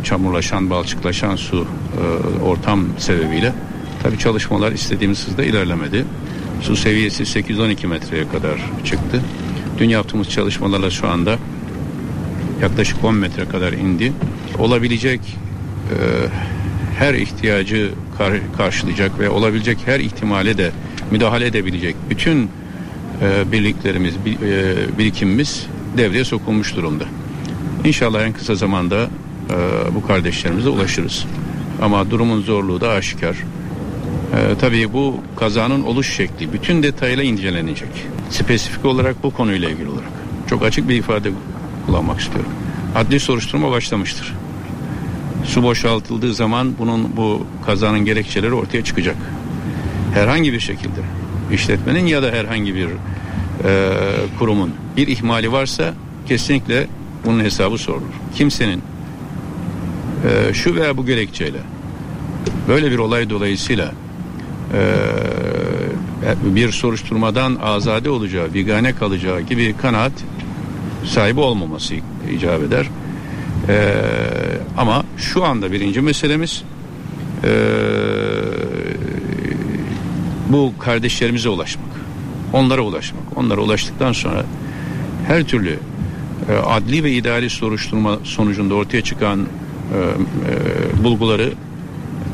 çamurlaşan, 0.03 0.69
balçıklaşan 0.69 1.35
su 1.35 1.67
e, 1.97 2.43
ortam 2.43 2.85
sebebiyle 2.97 3.53
tabii 4.03 4.17
çalışmalar 4.17 4.71
istediğimiz 4.71 5.27
hızda 5.27 5.43
ilerlemedi. 5.43 6.05
Su 6.61 6.75
seviyesi 6.75 7.25
812 7.25 7.87
metreye 7.87 8.27
kadar 8.29 8.71
çıktı. 8.85 9.21
Dün 9.77 9.89
yaptığımız 9.89 10.29
çalışmalarla 10.29 10.89
şu 10.89 11.07
anda 11.07 11.37
yaklaşık 12.61 13.03
10 13.03 13.15
metre 13.15 13.45
kadar 13.45 13.73
indi. 13.73 14.13
Olabilecek 14.59 15.21
e, 15.21 15.95
her 16.99 17.13
ihtiyacı 17.13 17.91
kar, 18.17 18.33
karşılayacak 18.57 19.19
ve 19.19 19.29
olabilecek 19.29 19.77
her 19.85 19.99
ihtimale 19.99 20.57
de 20.57 20.71
müdahale 21.11 21.45
edebilecek 21.45 21.95
bütün 22.09 22.49
e, 23.21 23.51
birliklerimiz, 23.51 24.13
bir, 24.25 24.41
e, 24.41 24.75
birikimimiz 24.97 25.67
devreye 25.97 26.25
sokulmuş 26.25 26.75
durumda. 26.75 27.03
İnşallah 27.85 28.21
en 28.21 28.33
kısa 28.33 28.55
zamanda 28.55 29.03
e, 29.03 29.26
bu 29.95 30.07
kardeşlerimize 30.07 30.69
ulaşırız. 30.69 31.25
Ama 31.81 32.11
durumun 32.11 32.41
zorluğu 32.41 32.81
da 32.81 32.89
aşikar. 32.89 33.35
E, 34.33 34.55
tabii 34.61 34.93
bu 34.93 35.17
kazanın 35.35 35.83
oluş 35.83 36.15
şekli 36.15 36.53
bütün 36.53 36.83
detayla 36.83 37.23
incelenecek. 37.23 37.89
Spesifik 38.29 38.85
olarak 38.85 39.23
bu 39.23 39.31
konuyla 39.31 39.69
ilgili 39.69 39.89
olarak. 39.89 40.11
Çok 40.49 40.63
açık 40.63 40.89
bir 40.89 40.95
ifade 40.95 41.29
kullanmak 41.85 42.19
istiyorum. 42.19 42.51
Adli 42.95 43.19
soruşturma 43.19 43.71
başlamıştır. 43.71 44.33
Su 45.45 45.63
boşaltıldığı 45.63 46.33
zaman 46.33 46.73
bunun 46.79 47.17
bu 47.17 47.45
kazanın 47.65 48.05
gerekçeleri 48.05 48.53
ortaya 48.53 48.83
çıkacak. 48.83 49.15
Herhangi 50.13 50.53
bir 50.53 50.59
şekilde 50.59 51.01
işletmenin 51.53 52.05
ya 52.05 52.23
da 52.23 52.31
herhangi 52.31 52.75
bir 52.75 52.87
e, 52.87 53.93
kurumun 54.39 54.71
bir 54.97 55.07
ihmali 55.07 55.51
varsa 55.51 55.93
kesinlikle 56.27 56.87
bunun 57.25 57.43
hesabı 57.43 57.77
sorulur. 57.77 58.13
Kimsenin 58.35 58.81
e, 60.25 60.53
şu 60.53 60.75
veya 60.75 60.97
bu 60.97 61.05
gerekçeyle 61.05 61.59
böyle 62.67 62.91
bir 62.91 62.97
olay 62.97 63.29
dolayısıyla 63.29 63.91
e, 64.73 66.55
bir 66.55 66.71
soruşturmadan 66.71 67.57
azade 67.61 68.09
olacağı, 68.09 68.53
bigane 68.53 68.95
kalacağı 68.95 69.41
gibi 69.41 69.75
kanaat 69.81 70.11
sahibi 71.05 71.39
olmaması 71.39 71.95
icap 72.31 72.63
eder. 72.63 72.85
E, 73.69 73.93
ama 74.77 75.03
şu 75.17 75.43
anda 75.43 75.71
birinci 75.71 76.01
meselemiz 76.01 76.63
e, 77.43 77.49
bu 80.49 80.73
kardeşlerimize 80.79 81.49
ulaşmak. 81.49 81.87
Onlara 82.53 82.81
ulaşmak. 82.81 83.23
Onlara 83.35 83.61
ulaştıktan 83.61 84.11
sonra 84.11 84.45
her 85.27 85.43
türlü 85.43 85.79
adli 86.65 87.03
ve 87.03 87.11
idari 87.11 87.49
soruşturma 87.49 88.19
sonucunda 88.23 88.75
ortaya 88.75 89.01
çıkan 89.01 89.47
e, 89.93 89.99
e, 89.99 91.03
bulguları 91.03 91.53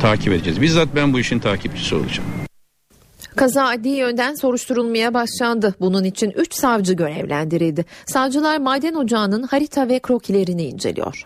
takip 0.02 0.34
edeceğiz. 0.34 0.62
Bizzat 0.62 0.88
ben 0.96 1.14
bu 1.14 1.20
işin 1.20 1.40
takipçisi 1.40 1.96
olacağım. 1.96 2.30
Kaza 3.36 3.68
adli 3.68 3.90
yönden 3.90 4.36
soruşturulmaya 4.36 5.14
başlandı. 5.14 5.76
Bunun 5.80 6.04
için 6.04 6.32
3 6.32 6.54
savcı 6.54 6.94
görevlendirildi. 6.94 7.86
Savcılar 8.06 8.58
maden 8.58 8.94
ocağının 8.94 9.44
harita 9.44 9.90
ve 9.90 10.00
krokilerini 10.00 10.64
inceliyor. 10.64 11.26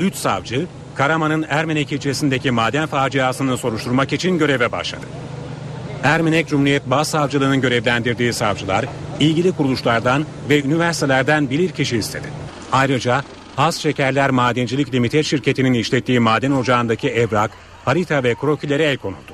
3 0.00 0.14
savcı 0.14 0.66
Karaman'ın 0.94 1.46
Ermenek 1.48 1.92
ilçesindeki 1.92 2.50
maden 2.50 2.86
faciasını 2.86 3.56
soruşturmak 3.56 4.12
için 4.12 4.38
göreve 4.38 4.72
başladı. 4.72 5.06
Ermenek 6.02 6.48
Cumhuriyet 6.48 6.90
Başsavcılığı'nın 6.90 7.60
görevlendirdiği 7.60 8.32
savcılar 8.32 8.84
ilgili 9.20 9.52
kuruluşlardan 9.52 10.24
ve 10.48 10.62
üniversitelerden 10.62 11.50
bilirkişi 11.50 11.96
istedi. 11.96 12.26
Ayrıca 12.72 13.22
Has 13.56 13.78
Şekerler 13.78 14.30
Madencilik 14.30 14.94
Limited 14.94 15.22
şirketinin 15.22 15.74
işlettiği 15.74 16.20
maden 16.20 16.50
ocağındaki 16.50 17.08
evrak, 17.08 17.50
harita 17.84 18.22
ve 18.22 18.34
krokilere 18.34 18.84
el 18.84 18.96
konuldu. 18.96 19.32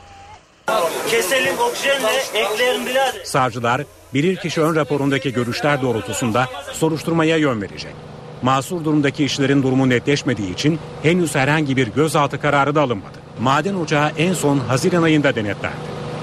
Keselim 1.10 1.58
oksijenle 1.58 2.08
ekleyelim 2.34 2.86
birader. 2.86 3.24
Savcılar 3.24 3.82
bilirkişi 4.14 4.60
ön 4.60 4.74
raporundaki 4.74 5.32
görüşler 5.32 5.82
doğrultusunda 5.82 6.48
soruşturmaya 6.72 7.36
yön 7.36 7.62
verecek. 7.62 7.94
Masur 8.42 8.84
durumdaki 8.84 9.24
işlerin 9.24 9.62
durumu 9.62 9.88
netleşmediği 9.88 10.52
için 10.52 10.78
henüz 11.02 11.34
herhangi 11.34 11.76
bir 11.76 11.86
gözaltı 11.86 12.40
kararı 12.40 12.74
da 12.74 12.80
alınmadı. 12.80 13.18
Maden 13.40 13.74
ocağı 13.74 14.12
en 14.18 14.34
son 14.34 14.58
Haziran 14.58 15.02
ayında 15.02 15.34
denetlendi. 15.34 15.76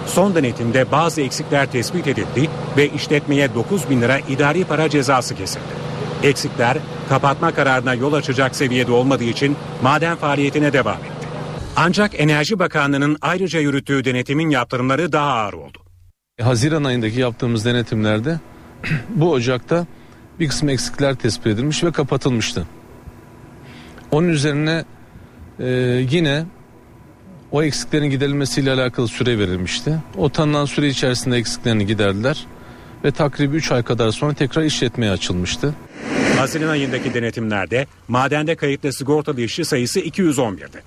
Son 0.07 0.35
denetimde 0.35 0.91
bazı 0.91 1.21
eksikler 1.21 1.71
tespit 1.71 2.07
edildi 2.07 2.49
ve 2.77 2.89
işletmeye 2.89 3.55
9 3.55 3.89
bin 3.89 4.01
lira 4.01 4.19
idari 4.19 4.63
para 4.63 4.89
cezası 4.89 5.35
kesildi. 5.35 5.89
Eksikler 6.24 6.78
kapatma 7.09 7.51
kararına 7.51 7.93
yol 7.93 8.13
açacak 8.13 8.55
seviyede 8.55 8.91
olmadığı 8.91 9.24
için 9.24 9.55
maden 9.84 10.15
faaliyetine 10.15 10.74
devam 10.74 10.97
etti. 10.97 11.28
Ancak 11.76 12.20
Enerji 12.20 12.59
Bakanlığı'nın 12.59 13.17
ayrıca 13.22 13.59
yürüttüğü 13.59 14.05
denetimin 14.05 14.49
yaptırımları 14.49 15.11
daha 15.11 15.34
ağır 15.34 15.53
oldu. 15.53 15.78
Haziran 16.41 16.84
ayındaki 16.84 17.20
yaptığımız 17.20 17.65
denetimlerde 17.65 18.39
bu 19.09 19.32
ocakta 19.32 19.88
bir 20.39 20.47
kısım 20.47 20.70
eksikler 20.70 21.15
tespit 21.15 21.47
edilmiş 21.47 21.84
ve 21.84 21.91
kapatılmıştı. 21.91 22.67
Onun 24.11 24.28
üzerine 24.28 24.86
e, 25.59 25.67
yine 26.11 26.45
o 27.51 27.63
eksiklerin 27.63 28.09
giderilmesiyle 28.09 28.72
alakalı 28.72 29.07
süre 29.07 29.39
verilmişti. 29.39 29.95
O 30.17 30.30
tanınan 30.30 30.65
süre 30.65 30.88
içerisinde 30.88 31.38
eksiklerini 31.38 31.86
giderdiler 31.86 32.45
ve 33.03 33.11
takribi 33.11 33.55
3 33.55 33.71
ay 33.71 33.83
kadar 33.83 34.11
sonra 34.11 34.33
tekrar 34.33 34.63
işletmeye 34.63 35.11
açılmıştı. 35.11 35.73
Haziran 36.37 36.69
ayındaki 36.69 37.13
denetimlerde 37.13 37.87
madende 38.07 38.55
kayıtlı 38.55 38.93
sigortalı 38.93 39.41
işçi 39.41 39.65
sayısı 39.65 39.99
211'di. 39.99 40.83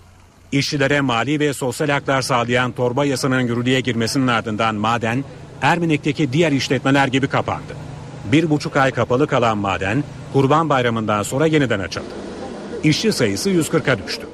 İşçilere 0.52 1.00
mali 1.00 1.40
ve 1.40 1.52
sosyal 1.52 1.88
haklar 1.88 2.22
sağlayan 2.22 2.72
torba 2.72 3.04
yasanın 3.04 3.40
yürürlüğe 3.40 3.80
girmesinin 3.80 4.26
ardından 4.26 4.74
maden 4.74 5.24
Ermenek'teki 5.62 6.32
diğer 6.32 6.52
işletmeler 6.52 7.08
gibi 7.08 7.26
kapandı. 7.26 7.76
Bir 8.32 8.50
buçuk 8.50 8.76
ay 8.76 8.90
kapalı 8.90 9.26
kalan 9.26 9.58
maden 9.58 10.04
Kurban 10.32 10.68
Bayramı'ndan 10.68 11.22
sonra 11.22 11.46
yeniden 11.46 11.80
açıldı. 11.80 12.14
İşçi 12.84 13.12
sayısı 13.12 13.50
140'a 13.50 14.06
düştü. 14.06 14.32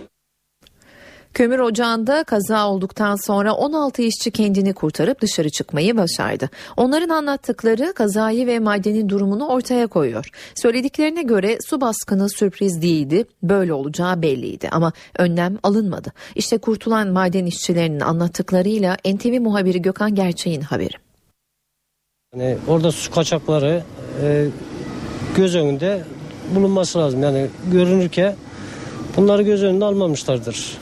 Kömür 1.38 1.58
ocağında 1.58 2.24
kaza 2.24 2.68
olduktan 2.68 3.16
sonra 3.16 3.52
16 3.52 4.02
işçi 4.02 4.30
kendini 4.30 4.72
kurtarıp 4.72 5.20
dışarı 5.20 5.50
çıkmayı 5.50 5.96
başardı. 5.96 6.50
Onların 6.76 7.08
anlattıkları 7.08 7.92
kazayı 7.92 8.46
ve 8.46 8.58
madenin 8.58 9.08
durumunu 9.08 9.48
ortaya 9.48 9.86
koyuyor. 9.86 10.30
Söylediklerine 10.54 11.22
göre 11.22 11.58
su 11.66 11.80
baskını 11.80 12.30
sürpriz 12.30 12.82
değildi, 12.82 13.24
böyle 13.42 13.72
olacağı 13.72 14.22
belliydi 14.22 14.68
ama 14.68 14.92
önlem 15.18 15.58
alınmadı. 15.62 16.12
İşte 16.34 16.58
kurtulan 16.58 17.08
maden 17.08 17.46
işçilerinin 17.46 18.00
anlattıklarıyla 18.00 18.96
NTV 19.04 19.40
muhabiri 19.40 19.82
Gökhan 19.82 20.14
Gerçeğin 20.14 20.60
haberi. 20.60 20.94
Yani 22.34 22.58
orada 22.68 22.92
su 22.92 23.10
kaçakları 23.10 23.82
e, 24.22 24.46
göz 25.36 25.56
önünde 25.56 26.02
bulunması 26.54 26.98
lazım. 26.98 27.22
Yani 27.22 27.46
görünürken 27.72 28.34
bunları 29.16 29.42
göz 29.42 29.62
önünde 29.62 29.84
almamışlardır. 29.84 30.78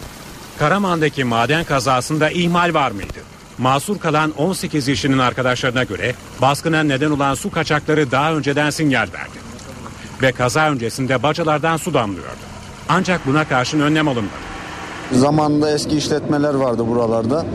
Karaman'daki 0.59 1.25
maden 1.25 1.65
kazasında 1.65 2.31
ihmal 2.31 2.75
var 2.75 2.91
mıydı? 2.91 3.19
Masur 3.59 3.99
kalan 3.99 4.33
18 4.39 4.89
işçinin 4.89 5.19
arkadaşlarına 5.19 5.85
göre 5.85 6.15
baskına 6.43 6.83
neden 6.83 7.11
olan 7.11 7.35
su 7.35 7.51
kaçakları 7.51 8.11
daha 8.11 8.33
önceden 8.33 8.71
sinyal 8.71 9.07
verdi. 9.13 9.39
Ve 10.23 10.33
kaza 10.33 10.71
öncesinde 10.71 11.23
bacalardan 11.23 11.77
su 11.77 11.95
damlıyordu. 11.95 12.47
Ancak 12.89 13.27
buna 13.27 13.49
karşın 13.49 13.81
önlem 13.81 14.09
alınmadı. 14.09 14.47
Zamanında 15.13 15.71
eski 15.71 15.97
işletmeler 15.97 16.55
vardı 16.55 16.89
buralarda. 16.89 17.47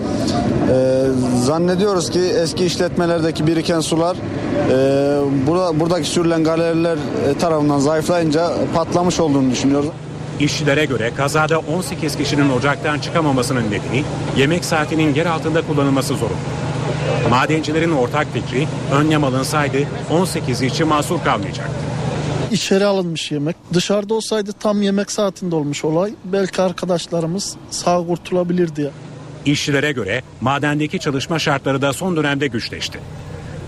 Ee, 0.69 1.05
zannediyoruz 1.43 2.09
ki 2.09 2.19
eski 2.19 2.65
işletmelerdeki 2.65 3.47
biriken 3.47 3.79
sular 3.79 4.17
e, 4.17 5.47
burada, 5.47 5.79
buradaki 5.79 6.07
sürülen 6.07 6.43
galeriler 6.43 6.97
e, 6.97 7.37
tarafından 7.37 7.79
zayıflayınca 7.79 8.51
patlamış 8.75 9.19
olduğunu 9.19 9.51
düşünüyoruz. 9.51 9.89
İşçilere 10.41 10.85
göre 10.85 11.11
kazada 11.17 11.59
18 11.59 12.17
kişinin 12.17 12.49
ocaktan 12.49 12.99
çıkamamasının 12.99 13.65
nedeni 13.67 14.03
yemek 14.37 14.65
saatinin 14.65 15.15
yer 15.15 15.25
altında 15.25 15.61
kullanılması 15.61 16.15
zorunlu. 16.15 16.35
Madencilerin 17.29 17.91
ortak 17.91 18.27
fikri 18.33 18.67
önlem 18.93 19.23
alınsaydı 19.23 19.77
18 20.09 20.61
işçi 20.61 20.83
mahsur 20.83 21.23
kalmayacaktı. 21.23 21.73
İçeri 22.51 22.85
alınmış 22.85 23.31
yemek. 23.31 23.55
Dışarıda 23.73 24.13
olsaydı 24.13 24.51
tam 24.59 24.81
yemek 24.81 25.11
saatinde 25.11 25.55
olmuş 25.55 25.85
olay. 25.85 26.13
Belki 26.25 26.61
arkadaşlarımız 26.61 27.55
sağ 27.69 27.97
kurtulabilirdi. 28.07 28.91
İşçilere 29.45 29.91
göre 29.91 30.21
madendeki 30.41 30.99
çalışma 30.99 31.39
şartları 31.39 31.81
da 31.81 31.93
son 31.93 32.15
dönemde 32.15 32.47
güçleşti. 32.47 32.99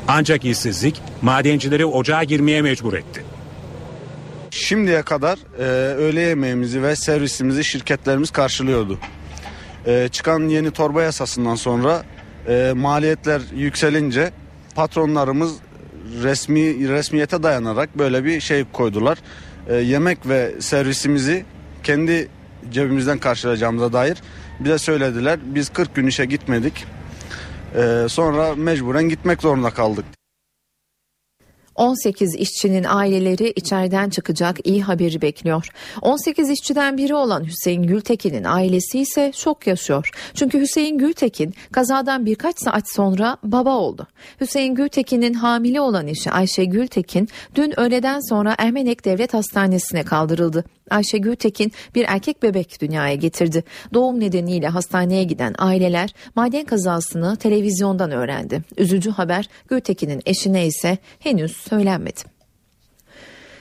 Ancak 0.07 0.45
işsizlik 0.45 1.01
madencileri 1.21 1.85
ocağa 1.85 2.23
girmeye 2.23 2.61
mecbur 2.61 2.93
etti. 2.93 3.23
Şimdiye 4.53 5.01
kadar 5.01 5.39
e, 5.59 5.63
öğle 5.95 6.21
yemeğimizi 6.21 6.83
ve 6.83 6.95
servisimizi 6.95 7.63
şirketlerimiz 7.63 8.31
karşılıyordu. 8.31 8.99
E, 9.85 10.09
çıkan 10.11 10.39
yeni 10.39 10.71
torba 10.71 11.03
yasasından 11.03 11.55
sonra 11.55 12.03
e, 12.47 12.73
maliyetler 12.75 13.41
yükselince 13.55 14.31
patronlarımız 14.75 15.53
resmi 16.23 16.89
resmiyete 16.89 17.43
dayanarak 17.43 17.97
böyle 17.97 18.23
bir 18.23 18.41
şey 18.41 18.65
koydular. 18.73 19.17
E, 19.67 19.75
yemek 19.75 20.27
ve 20.27 20.51
servisimizi 20.59 21.45
kendi 21.83 22.29
cebimizden 22.71 23.17
karşılayacağımıza 23.17 23.93
dair 23.93 24.17
bize 24.59 24.77
söylediler. 24.77 25.39
Biz 25.45 25.69
40 25.69 25.95
gün 25.95 26.07
işe 26.07 26.25
gitmedik. 26.25 26.85
E, 27.75 28.05
sonra 28.09 28.55
mecburen 28.55 29.09
gitmek 29.09 29.41
zorunda 29.41 29.69
kaldık. 29.69 30.05
18 31.75 32.35
işçinin 32.35 32.85
aileleri 32.87 33.53
içeriden 33.55 34.09
çıkacak 34.09 34.57
iyi 34.67 34.83
haberi 34.83 35.21
bekliyor. 35.21 35.67
18 36.01 36.49
işçiden 36.49 36.97
biri 36.97 37.15
olan 37.15 37.43
Hüseyin 37.43 37.83
Gültekin'in 37.83 38.43
ailesi 38.43 38.99
ise 38.99 39.31
şok 39.35 39.67
yaşıyor. 39.67 40.09
Çünkü 40.33 40.59
Hüseyin 40.59 40.97
Gültekin 40.97 41.53
kazadan 41.71 42.25
birkaç 42.25 42.59
saat 42.59 42.83
sonra 42.95 43.37
baba 43.43 43.77
oldu. 43.77 44.07
Hüseyin 44.41 44.75
Gültekin'in 44.75 45.33
hamile 45.33 45.81
olan 45.81 46.07
eşi 46.07 46.31
Ayşe 46.31 46.65
Gültekin 46.65 47.29
dün 47.55 47.79
öğleden 47.79 48.19
sonra 48.29 48.55
Ermenek 48.57 49.05
Devlet 49.05 49.33
Hastanesi'ne 49.33 50.03
kaldırıldı. 50.03 50.63
Ayşe 50.89 51.17
Gültekin 51.17 51.71
bir 51.95 52.05
erkek 52.07 52.43
bebek 52.43 52.81
dünyaya 52.81 53.15
getirdi. 53.15 53.63
Doğum 53.93 54.19
nedeniyle 54.19 54.67
hastaneye 54.67 55.23
giden 55.23 55.55
aileler 55.57 56.13
maden 56.35 56.65
kazasını 56.65 57.35
televizyondan 57.35 58.11
öğrendi. 58.11 58.61
Üzücü 58.77 59.09
haber 59.09 59.49
Gültekin'in 59.67 60.21
eşine 60.25 60.67
ise 60.67 60.97
henüz 61.19 61.57
söylenmedi. 61.57 62.32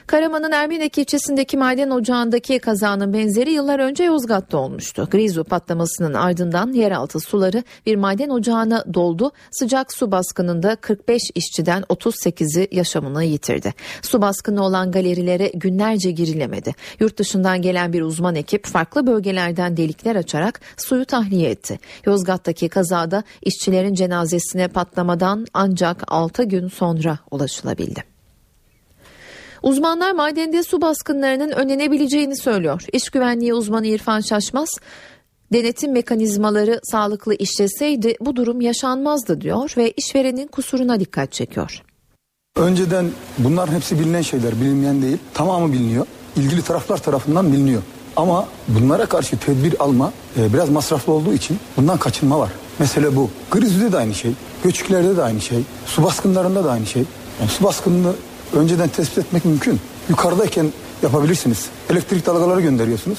Karaman'ın 0.07 0.51
Ermenek 0.51 0.97
ilçesindeki 0.97 1.57
maden 1.57 1.89
ocağındaki 1.89 2.59
kazanın 2.59 3.13
benzeri 3.13 3.51
yıllar 3.51 3.79
önce 3.79 4.03
Yozgat'ta 4.03 4.57
olmuştu. 4.57 5.07
Grizu 5.11 5.43
patlamasının 5.43 6.13
ardından 6.13 6.73
yeraltı 6.73 7.19
suları 7.19 7.63
bir 7.85 7.95
maden 7.95 8.29
ocağına 8.29 8.93
doldu. 8.93 9.31
Sıcak 9.51 9.93
su 9.93 10.11
baskınında 10.11 10.75
45 10.75 11.21
işçiden 11.35 11.81
38'i 11.81 12.67
yaşamını 12.71 13.23
yitirdi. 13.23 13.73
Su 14.01 14.21
baskını 14.21 14.63
olan 14.63 14.91
galerilere 14.91 15.51
günlerce 15.53 16.11
girilemedi. 16.11 16.75
Yurt 16.99 17.17
dışından 17.17 17.61
gelen 17.61 17.93
bir 17.93 18.01
uzman 18.01 18.35
ekip 18.35 18.65
farklı 18.65 19.07
bölgelerden 19.07 19.77
delikler 19.77 20.15
açarak 20.15 20.61
suyu 20.77 21.05
tahliye 21.05 21.49
etti. 21.49 21.79
Yozgat'taki 22.05 22.69
kazada 22.69 23.23
işçilerin 23.41 23.93
cenazesine 23.93 24.67
patlamadan 24.67 25.45
ancak 25.53 26.03
6 26.07 26.43
gün 26.43 26.67
sonra 26.67 27.17
ulaşılabildi. 27.31 28.12
Uzmanlar 29.63 30.11
madende 30.11 30.63
su 30.63 30.81
baskınlarının 30.81 31.51
önlenebileceğini 31.51 32.37
söylüyor. 32.37 32.85
İş 32.93 33.09
güvenliği 33.09 33.53
uzmanı 33.53 33.87
İrfan 33.87 34.19
Şaşmaz, 34.19 34.69
denetim 35.53 35.91
mekanizmaları 35.91 36.79
sağlıklı 36.83 37.35
işleseydi 37.35 38.15
bu 38.21 38.35
durum 38.35 38.61
yaşanmazdı 38.61 39.41
diyor 39.41 39.73
ve 39.77 39.91
işverenin 39.91 40.47
kusuruna 40.47 40.99
dikkat 40.99 41.31
çekiyor. 41.31 41.83
Önceden 42.55 43.05
bunların 43.37 43.73
hepsi 43.73 43.99
bilinen 43.99 44.21
şeyler, 44.21 44.61
bilinmeyen 44.61 45.01
değil. 45.01 45.17
Tamamı 45.33 45.73
biliniyor. 45.73 46.05
İlgili 46.35 46.61
taraflar 46.61 46.97
tarafından 46.97 47.53
biliniyor. 47.53 47.81
Ama 48.15 48.47
bunlara 48.67 49.05
karşı 49.05 49.37
tedbir 49.37 49.83
alma 49.83 50.13
e, 50.37 50.53
biraz 50.53 50.69
masraflı 50.69 51.13
olduğu 51.13 51.33
için 51.33 51.57
bundan 51.77 51.97
kaçınma 51.97 52.39
var. 52.39 52.49
Mesele 52.79 53.15
bu. 53.15 53.29
Grizü'de 53.51 53.91
de 53.91 53.97
aynı 53.97 54.13
şey, 54.13 54.31
göçüklerde 54.63 55.17
de 55.17 55.23
aynı 55.23 55.41
şey, 55.41 55.59
su 55.85 56.03
baskınlarında 56.03 56.63
da 56.63 56.71
aynı 56.71 56.85
şey. 56.85 57.03
Yani 57.39 57.49
su 57.49 57.63
baskınını 57.63 58.13
önceden 58.53 58.89
tespit 58.89 59.17
etmek 59.17 59.45
mümkün. 59.45 59.79
Yukarıdayken 60.09 60.71
yapabilirsiniz. 61.03 61.65
Elektrik 61.89 62.25
dalgaları 62.25 62.61
gönderiyorsunuz 62.61 63.17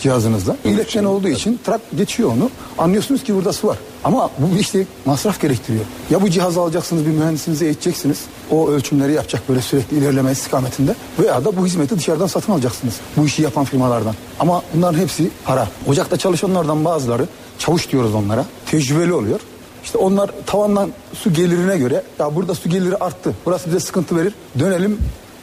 cihazınızla. 0.00 0.56
İletken 0.64 1.04
olduğu 1.04 1.28
için 1.28 1.60
trak 1.64 1.80
geçiyor 1.96 2.30
onu. 2.32 2.50
Anlıyorsunuz 2.78 3.24
ki 3.24 3.34
burada 3.34 3.52
su 3.52 3.68
var. 3.68 3.78
Ama 4.04 4.30
bu 4.38 4.58
işte 4.58 4.86
masraf 5.04 5.40
gerektiriyor. 5.40 5.84
Ya 6.10 6.22
bu 6.22 6.30
cihazı 6.30 6.60
alacaksınız 6.60 7.06
bir 7.06 7.10
mühendisinize 7.10 7.64
eğiteceksiniz. 7.64 8.20
O 8.50 8.68
ölçümleri 8.68 9.12
yapacak 9.12 9.48
böyle 9.48 9.60
sürekli 9.60 9.96
ilerleme 9.96 10.32
istikametinde. 10.32 10.94
Veya 11.18 11.44
da 11.44 11.56
bu 11.56 11.66
hizmeti 11.66 11.98
dışarıdan 11.98 12.26
satın 12.26 12.52
alacaksınız. 12.52 12.94
Bu 13.16 13.26
işi 13.26 13.42
yapan 13.42 13.64
firmalardan. 13.64 14.14
Ama 14.40 14.62
bunların 14.74 14.98
hepsi 14.98 15.30
para. 15.44 15.68
Ocakta 15.86 16.16
çalışanlardan 16.16 16.84
bazıları 16.84 17.26
çavuş 17.58 17.92
diyoruz 17.92 18.14
onlara. 18.14 18.44
Tecrübeli 18.66 19.12
oluyor. 19.12 19.40
İşte 19.86 19.98
onlar 19.98 20.30
tavandan 20.46 20.90
su 21.14 21.32
gelirine 21.32 21.78
göre 21.78 22.02
ya 22.18 22.36
burada 22.36 22.54
su 22.54 22.68
geliri 22.68 22.96
arttı. 22.96 23.34
Burası 23.46 23.66
bize 23.66 23.80
sıkıntı 23.80 24.16
verir. 24.16 24.34
Dönelim 24.58 24.98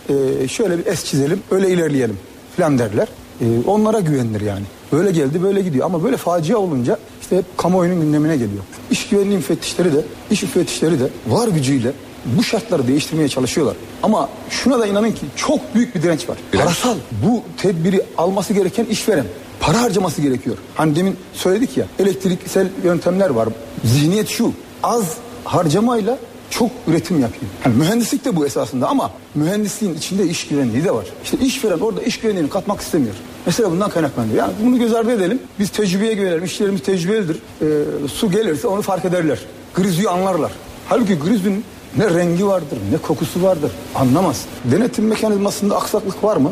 e, 0.10 0.48
şöyle 0.48 0.78
bir 0.78 0.86
es 0.86 1.06
çizelim 1.06 1.40
öyle 1.52 1.70
ilerleyelim 1.70 2.18
falan 2.58 2.80
derler. 2.80 3.08
E, 3.42 3.46
onlara 3.68 4.00
güvenilir 4.00 4.42
yani. 4.42 4.64
Böyle 4.92 5.12
geldi 5.12 5.44
böyle 5.44 5.62
gidiyor 5.62 5.86
ama 5.86 6.04
böyle 6.04 6.18
facia 6.18 6.58
olunca 6.58 6.98
işte 7.22 7.38
hep 7.38 7.58
kamuoyunun 7.58 8.02
gündemine 8.02 8.38
geliyor. 8.38 8.64
İş 8.92 9.10
güvenliği 9.10 9.38
müfettişleri 9.38 9.94
de 9.94 10.02
iş 10.32 10.44
müfettişleri 10.44 11.00
de 11.00 11.08
var 11.28 11.48
gücüyle 11.48 11.92
bu 12.26 12.44
şartları 12.44 12.88
değiştirmeye 12.88 13.30
çalışıyorlar. 13.30 13.76
Ama 14.04 14.30
şuna 14.50 14.80
da 14.80 14.88
inanın 14.88 15.12
ki 15.12 15.26
çok 15.36 15.76
büyük 15.76 15.96
bir 15.96 16.02
direnç 16.04 16.30
var. 16.30 16.38
Parasal 16.52 16.96
bu 17.26 17.42
tedbiri 17.58 18.02
alması 18.18 18.54
gereken 18.54 18.86
işveren 18.86 19.26
para 19.60 19.82
harcaması 19.82 20.22
gerekiyor. 20.22 20.58
Hani 20.76 20.96
demin 20.96 21.18
söyledik 21.34 21.78
ya 21.78 21.86
elektriksel 22.00 22.68
yöntemler 22.84 23.30
var. 23.30 23.50
Zihniyet 23.84 24.28
şu 24.30 24.54
az 24.84 25.14
harcamayla 25.44 26.18
çok 26.50 26.72
üretim 26.88 27.20
yapayım. 27.20 27.48
Yani 27.66 27.76
mühendislik 27.78 28.26
de 28.26 28.36
bu 28.36 28.46
esasında 28.46 28.88
ama 28.88 29.12
mühendisliğin 29.36 29.96
içinde 29.96 30.28
iş 30.28 30.48
güvenliği 30.48 30.84
de 30.84 30.92
var. 30.92 31.06
İşte 31.24 31.38
işveren 31.38 31.80
orada 31.80 32.02
iş 32.02 32.20
güvenliğini 32.20 32.50
katmak 32.50 32.82
istemiyor. 32.82 33.16
Mesela 33.46 33.72
bundan 33.72 33.90
kaynaklanıyor. 33.90 34.36
Yani 34.36 34.54
bunu 34.66 34.80
göz 34.80 34.94
ardı 34.94 35.12
edelim. 35.12 35.40
Biz 35.60 35.70
tecrübeye 35.70 36.14
güvenelim. 36.14 36.44
İşçilerimiz 36.44 36.84
tecrübelidir. 36.84 37.38
Ee, 37.62 37.66
su 38.08 38.32
gelirse 38.32 38.68
onu 38.68 38.82
fark 38.82 39.06
ederler. 39.06 39.40
Grizüyü 39.74 40.10
anlarlar. 40.10 40.52
Halbuki 40.90 41.20
grizün 41.20 41.64
ne 41.98 42.10
rengi 42.10 42.48
vardır 42.48 42.78
ne 42.92 42.98
kokusu 42.98 43.44
vardır 43.44 43.72
anlamaz. 43.96 44.46
Denetim 44.66 45.08
mekanizmasında 45.08 45.76
aksaklık 45.78 46.24
var 46.24 46.38
mı 46.38 46.52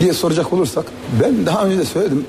diye 0.00 0.12
soracak 0.12 0.52
olursak 0.52 0.84
ben 1.22 1.46
daha 1.46 1.64
önce 1.64 1.78
de 1.78 1.84
söyledim. 1.84 2.26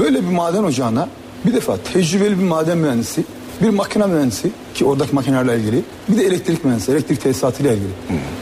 Böyle 0.00 0.22
bir 0.22 0.32
maden 0.32 0.64
ocağına 0.64 1.08
bir 1.46 1.54
defa 1.54 1.76
tecrübeli 1.76 2.38
bir 2.38 2.44
maden 2.44 2.78
mühendisi, 2.78 3.24
bir 3.62 3.68
makine 3.68 4.06
mühendisi 4.06 4.50
ki 4.74 4.84
oradaki 4.84 5.14
makinelerle 5.14 5.60
ilgili, 5.60 5.82
bir 6.08 6.16
de 6.16 6.24
elektrik 6.24 6.64
mühendisi, 6.64 6.92
elektrik 6.92 7.20
tesisatıyla 7.22 7.72
ilgili. 7.72 7.88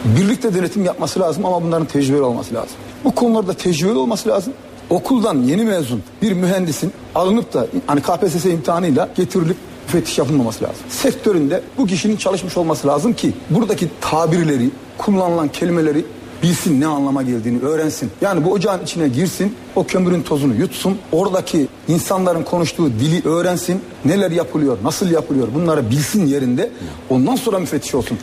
Birlikte 0.05 0.55
denetim 0.55 0.85
yapması 0.85 1.21
lazım 1.21 1.45
ama 1.47 1.63
bunların 1.63 1.87
tecrübeli 1.87 2.23
olması 2.23 2.55
lazım. 2.55 2.77
Bu 3.05 3.15
konularda 3.15 3.53
tecrübeli 3.53 3.99
olması 3.99 4.29
lazım. 4.29 4.53
Okuldan 4.91 5.43
yeni 5.43 5.65
mezun 5.65 6.03
bir 6.23 6.33
mühendisin 6.33 6.93
alınıp 7.15 7.55
da 7.55 7.67
hani 7.87 8.01
KPSS 8.01 8.45
imtihanıyla 8.45 9.09
getirilip 9.17 9.57
müfettiş 9.89 10.19
yapılmaması 10.19 10.65
lazım. 10.65 10.85
Sektöründe 10.89 11.63
bu 11.79 11.87
kişinin 11.87 12.17
çalışmış 12.17 12.57
olması 12.57 12.89
lazım 12.89 13.13
ki 13.13 13.33
buradaki 13.51 13.89
tabirleri, 14.01 14.71
kullanılan 14.99 15.49
kelimeleri 15.49 16.05
bilsin 16.43 16.81
ne 16.81 16.87
anlama 16.87 17.23
geldiğini 17.23 17.61
öğrensin. 17.61 18.11
Yani 18.21 18.45
bu 18.45 18.53
ocağın 18.53 18.83
içine 18.83 19.09
girsin, 19.09 19.55
o 19.77 19.85
kömürün 19.85 20.23
tozunu 20.23 20.55
yutsun, 20.55 20.99
oradaki 21.13 21.69
insanların 21.89 22.43
konuştuğu 22.43 22.91
dili 22.91 23.29
öğrensin, 23.29 23.81
neler 24.05 24.31
yapılıyor, 24.31 24.79
nasıl 24.83 25.11
yapılıyor 25.11 25.49
bunları 25.55 25.91
bilsin 25.91 26.27
yerinde. 26.27 26.71
Ondan 27.11 27.37
sonra 27.37 27.59
müfettiş 27.59 27.95
olsun. 27.95 28.19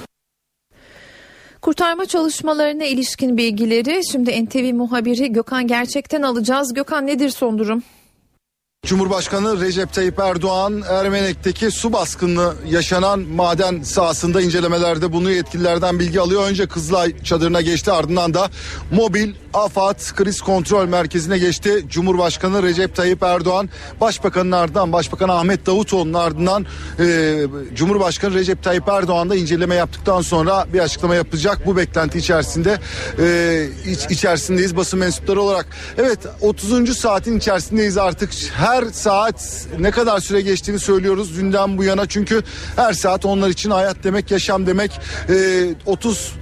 Kurtarma 1.61 2.05
çalışmalarına 2.05 2.83
ilişkin 2.83 3.37
bilgileri 3.37 4.01
şimdi 4.11 4.45
NTV 4.45 4.73
muhabiri 4.73 5.31
Gökhan 5.31 5.67
Gerçek'ten 5.67 6.21
alacağız. 6.21 6.73
Gökhan 6.73 7.07
nedir 7.07 7.29
son 7.29 7.59
durum? 7.59 7.83
Cumhurbaşkanı 8.85 9.61
Recep 9.61 9.93
Tayyip 9.93 10.19
Erdoğan 10.19 10.83
Ermenek'teki 10.89 11.71
su 11.71 11.93
baskını 11.93 12.53
yaşanan 12.69 13.19
maden 13.19 13.81
sahasında 13.81 14.41
incelemelerde 14.41 15.13
bunu 15.13 15.31
yetkililerden 15.31 15.99
bilgi 15.99 16.21
alıyor. 16.21 16.47
Önce 16.47 16.67
Kızılay 16.67 17.23
çadırına 17.23 17.61
geçti 17.61 17.91
ardından 17.91 18.33
da 18.33 18.49
mobil 18.91 19.33
AFAD 19.53 19.99
kriz 20.15 20.41
kontrol 20.41 20.87
merkezine 20.87 21.37
geçti. 21.37 21.85
Cumhurbaşkanı 21.89 22.63
Recep 22.63 22.95
Tayyip 22.95 23.23
Erdoğan 23.23 23.69
Başbakanın 24.01 24.51
ardından 24.51 24.93
Başbakan 24.93 25.29
Ahmet 25.29 25.65
Davutoğlu'nun 25.65 26.13
ardından 26.13 26.65
e, 26.99 27.37
Cumhurbaşkanı 27.75 28.33
Recep 28.33 28.63
Tayyip 28.63 28.87
Erdoğan 28.87 29.29
da 29.29 29.35
inceleme 29.35 29.75
yaptıktan 29.75 30.21
sonra 30.21 30.65
bir 30.73 30.79
açıklama 30.79 31.15
yapacak. 31.15 31.65
Bu 31.65 31.77
beklenti 31.77 32.17
içerisinde 32.17 32.79
e, 33.19 33.67
iç, 33.91 33.99
içerisindeyiz 34.09 34.77
basın 34.77 34.99
mensupları 34.99 35.41
olarak. 35.41 35.65
Evet 35.97 36.19
30. 36.41 36.97
saatin 36.97 37.37
içerisindeyiz 37.37 37.97
artık. 37.97 38.29
Her 38.53 38.74
saat 38.83 39.67
ne 39.79 39.91
kadar 39.91 40.19
süre 40.19 40.41
geçtiğini 40.41 40.79
söylüyoruz 40.79 41.37
dünden 41.37 41.77
bu 41.77 41.83
yana. 41.83 42.05
Çünkü 42.05 42.43
her 42.75 42.93
saat 42.93 43.25
onlar 43.25 43.49
için 43.49 43.71
hayat 43.71 43.97
demek, 44.03 44.31
yaşam 44.31 44.67
demek. 44.67 44.91
E, 45.29 45.65
30 45.85 46.33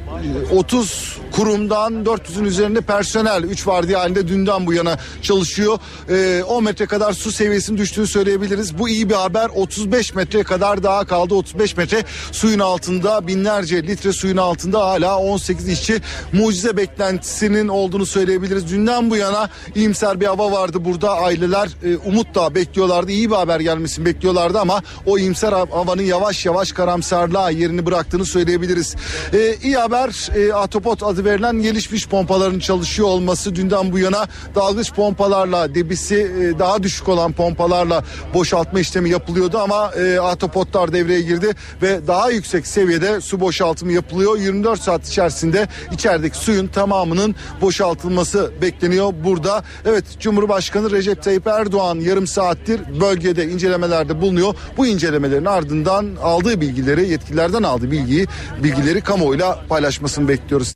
30 0.51 1.17
kurumdan 1.31 1.93
400'ün 1.93 2.45
üzerinde 2.45 2.81
personel 2.81 3.43
3 3.43 3.67
vardiya 3.67 3.99
halinde 3.99 4.27
dünden 4.27 4.65
bu 4.65 4.73
yana 4.73 4.97
çalışıyor. 5.21 5.79
E, 6.09 6.43
10 6.43 6.63
metre 6.63 6.85
kadar 6.85 7.13
su 7.13 7.31
seviyesinin 7.31 7.77
düştüğünü 7.77 8.07
söyleyebiliriz. 8.07 8.77
Bu 8.79 8.89
iyi 8.89 9.09
bir 9.09 9.15
haber. 9.15 9.49
35 9.55 10.15
metre 10.15 10.43
kadar 10.43 10.83
daha 10.83 11.05
kaldı. 11.05 11.35
35 11.35 11.77
metre 11.77 12.03
suyun 12.31 12.59
altında 12.59 13.27
binlerce 13.27 13.83
litre 13.83 14.13
suyun 14.13 14.37
altında 14.37 14.79
hala 14.79 15.19
18 15.19 15.69
işçi 15.69 16.01
mucize 16.33 16.77
beklentisinin 16.77 17.67
olduğunu 17.67 18.05
söyleyebiliriz. 18.05 18.69
Dünden 18.71 19.09
bu 19.09 19.15
yana 19.15 19.49
iyimser 19.75 20.19
bir 20.19 20.25
hava 20.25 20.51
vardı 20.51 20.85
burada. 20.85 21.17
Aileler 21.17 21.69
e, 21.83 21.97
umutla 22.13 22.55
bekliyorlardı. 22.55 23.11
İyi 23.11 23.29
bir 23.29 23.35
haber 23.35 23.59
gelmesini 23.59 24.05
bekliyorlardı 24.05 24.59
ama 24.59 24.81
o 25.05 25.17
iyimser 25.17 25.51
havanın 25.51 26.01
yavaş 26.01 26.45
yavaş 26.45 26.71
karamsarlığa 26.71 27.49
yerini 27.49 27.85
bıraktığını 27.85 28.25
söyleyebiliriz. 28.25 28.95
E, 29.33 29.55
iyi 29.63 29.77
haber 29.77 30.29
e, 30.35 30.53
Atopot 30.53 31.03
adı 31.03 31.25
verilen 31.25 31.61
gelişmiş 31.61 32.07
pompaların 32.07 32.59
çalışıyor 32.59 33.07
olması 33.07 33.55
dünden 33.55 33.91
bu 33.91 33.99
yana 33.99 34.27
dalgıç 34.55 34.93
pompalarla 34.93 35.75
debisi 35.75 36.15
e, 36.15 36.59
daha 36.59 36.83
düşük 36.83 37.09
olan 37.09 37.31
pompalarla 37.31 38.03
boşaltma 38.33 38.79
işlemi 38.79 39.09
yapılıyordu 39.09 39.57
ama 39.57 39.91
e, 39.91 40.19
Atopotlar 40.19 40.93
devreye 40.93 41.21
girdi 41.21 41.51
ve 41.81 42.07
daha 42.07 42.31
yüksek 42.31 42.67
seviyede 42.67 43.21
su 43.21 43.39
boşaltımı 43.39 43.91
yapılıyor. 43.91 44.37
24 44.37 44.81
saat 44.81 45.07
içerisinde 45.07 45.67
içerideki 45.91 46.37
suyun 46.37 46.67
tamamının 46.67 47.35
boşaltılması 47.61 48.51
bekleniyor 48.61 49.13
burada. 49.23 49.63
Evet 49.85 50.05
Cumhurbaşkanı 50.19 50.91
Recep 50.91 51.23
Tayyip 51.23 51.47
Erdoğan 51.47 52.02
yarım 52.03 52.27
saattir 52.27 52.81
bölgede 53.01 53.45
incelemelerde 53.45 54.21
bulunuyor. 54.21 54.55
Bu 54.77 54.87
incelemelerin 54.87 55.45
ardından 55.45 56.07
aldığı 56.21 56.61
bilgileri 56.61 57.09
yetkililerden 57.09 57.63
aldığı 57.63 57.91
bilgiyi 57.91 58.27
bilgileri 58.63 59.01
kamuoyuyla 59.01 59.59
paylaşmasını 59.69 60.27
bekliyoruz. 60.27 60.73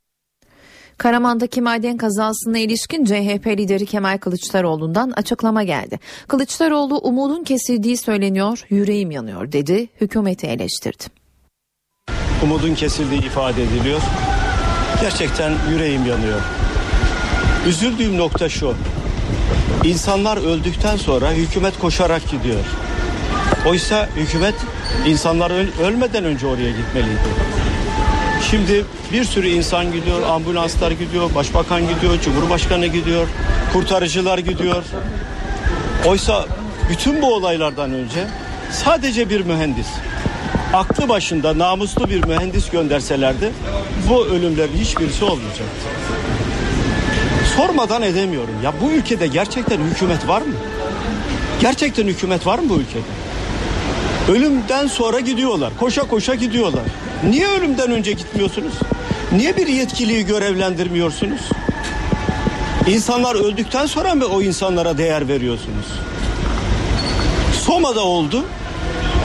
Karaman'daki 0.97 1.61
maden 1.61 1.97
kazasına 1.97 2.57
ilişkin 2.57 3.05
CHP 3.05 3.47
lideri 3.47 3.86
Kemal 3.86 4.17
Kılıçdaroğlu'ndan 4.17 5.11
açıklama 5.11 5.63
geldi. 5.63 5.99
Kılıçdaroğlu 6.28 6.97
umudun 6.97 7.43
kesildiği 7.43 7.97
söyleniyor, 7.97 8.65
yüreğim 8.69 9.11
yanıyor 9.11 9.51
dedi, 9.51 9.88
hükümeti 10.01 10.47
eleştirdi. 10.47 11.03
Umudun 12.43 12.75
kesildiği 12.75 13.25
ifade 13.25 13.63
ediliyor. 13.63 14.01
Gerçekten 15.01 15.53
yüreğim 15.71 16.05
yanıyor. 16.05 16.41
Üzüldüğüm 17.67 18.17
nokta 18.17 18.49
şu. 18.49 18.75
İnsanlar 19.84 20.38
öldükten 20.38 20.97
sonra 20.97 21.32
hükümet 21.32 21.80
koşarak 21.80 22.30
gidiyor. 22.32 22.63
Oysa 23.65 24.09
hükümet 24.15 24.55
insanlar 25.07 25.51
ölmeden 25.88 26.23
önce 26.23 26.47
oraya 26.47 26.69
gitmeliydi. 26.69 27.30
Şimdi 28.51 28.86
bir 29.13 29.23
sürü 29.23 29.47
insan 29.47 29.91
gidiyor, 29.91 30.21
ambulanslar 30.21 30.91
gidiyor, 30.91 31.36
başbakan 31.36 31.82
gidiyor, 31.82 32.21
cumhurbaşkanı 32.21 32.88
gidiyor, 32.88 33.28
kurtarıcılar 33.73 34.38
gidiyor. 34.38 34.84
Oysa 36.05 36.45
bütün 36.89 37.21
bu 37.21 37.34
olaylardan 37.34 37.93
önce 37.93 38.28
sadece 38.71 39.30
bir 39.30 39.41
mühendis, 39.41 39.88
aklı 40.73 41.09
başında 41.09 41.57
namuslu 41.57 42.09
bir 42.09 42.23
mühendis 42.23 42.69
gönderselerdi 42.69 43.51
bu 44.09 44.25
ölümlerin 44.25 44.78
hiçbirisi 44.78 45.25
olmayacaktı. 45.25 45.88
Sormadan 47.58 48.01
edemiyorum. 48.01 48.55
Ya 48.64 48.74
bu 48.82 48.91
ülkede 48.91 49.28
gerçekten 49.28 49.80
hükümet 49.80 50.28
var 50.28 50.41
mı? 50.41 50.53
Gerçekten 51.62 52.08
hükümet 52.08 52.45
var 52.45 52.60
mı 52.60 52.70
bu 52.70 52.76
ülkede? 52.76 53.03
Ölümden 54.32 54.88
sonra 54.88 55.20
gidiyorlar. 55.20 55.74
Koşa 55.80 56.01
koşa 56.01 56.36
gidiyorlar. 56.36 56.84
Niye 57.30 57.47
ölümden 57.47 57.91
önce 57.91 58.12
gitmiyorsunuz? 58.12 58.74
Niye 59.32 59.58
bir 59.58 59.68
yetkiliyi 59.68 60.26
görevlendirmiyorsunuz? 60.26 61.41
İnsanlar 62.88 63.36
öldükten 63.36 63.86
sonra 63.86 64.16
mı 64.16 64.26
o 64.26 64.41
insanlara 64.41 64.97
değer 64.97 65.28
veriyorsunuz? 65.28 65.86
Soma'da 67.66 68.03
oldu, 68.03 68.45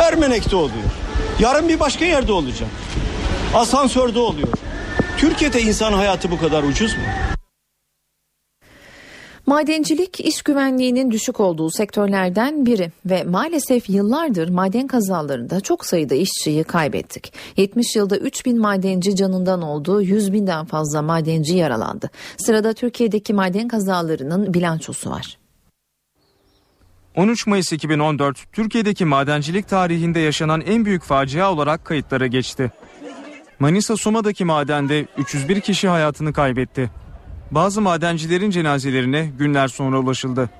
Ermenek'te 0.00 0.56
oluyor. 0.56 0.90
Yarın 1.38 1.68
bir 1.68 1.80
başka 1.80 2.04
yerde 2.04 2.32
olacak. 2.32 2.68
Asansörde 3.54 4.18
oluyor. 4.18 4.48
Türkiye'de 5.18 5.62
insan 5.62 5.92
hayatı 5.92 6.30
bu 6.30 6.40
kadar 6.40 6.62
ucuz 6.62 6.92
mu? 6.94 7.02
Madencilik 9.46 10.20
iş 10.20 10.42
güvenliğinin 10.42 11.10
düşük 11.10 11.40
olduğu 11.40 11.70
sektörlerden 11.70 12.66
biri 12.66 12.92
ve 13.06 13.24
maalesef 13.24 13.90
yıllardır 13.90 14.48
maden 14.48 14.86
kazalarında 14.86 15.60
çok 15.60 15.86
sayıda 15.86 16.14
işçiyi 16.14 16.64
kaybettik. 16.64 17.32
70 17.56 17.96
yılda 17.96 18.16
3 18.16 18.46
bin 18.46 18.60
madenci 18.60 19.16
canından 19.16 19.62
oldu, 19.62 20.02
100 20.02 20.32
binden 20.32 20.66
fazla 20.66 21.02
madenci 21.02 21.56
yaralandı. 21.56 22.10
Sırada 22.36 22.72
Türkiye'deki 22.72 23.34
maden 23.34 23.68
kazalarının 23.68 24.54
bilançosu 24.54 25.10
var. 25.10 25.38
13 27.16 27.46
Mayıs 27.46 27.72
2014 27.72 28.52
Türkiye'deki 28.52 29.04
madencilik 29.04 29.68
tarihinde 29.68 30.20
yaşanan 30.20 30.60
en 30.60 30.84
büyük 30.84 31.02
facia 31.02 31.52
olarak 31.52 31.84
kayıtlara 31.84 32.26
geçti. 32.26 32.72
Manisa 33.58 33.96
Soma'daki 33.96 34.44
madende 34.44 35.06
301 35.18 35.60
kişi 35.60 35.88
hayatını 35.88 36.32
kaybetti. 36.32 36.90
Bazı 37.52 37.80
madencilerin 37.80 38.50
cenazelerine 38.50 39.30
günler 39.38 39.68
sonra 39.68 39.98
ulaşıldı. 39.98 40.50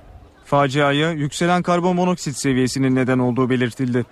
Faciaya 0.45 1.11
yükselen 1.11 1.63
karbon 1.63 1.95
monoksit 1.95 2.37
seviyesinin 2.37 2.95
neden 2.95 3.19
olduğu 3.19 3.49
belirtildi. 3.49 4.05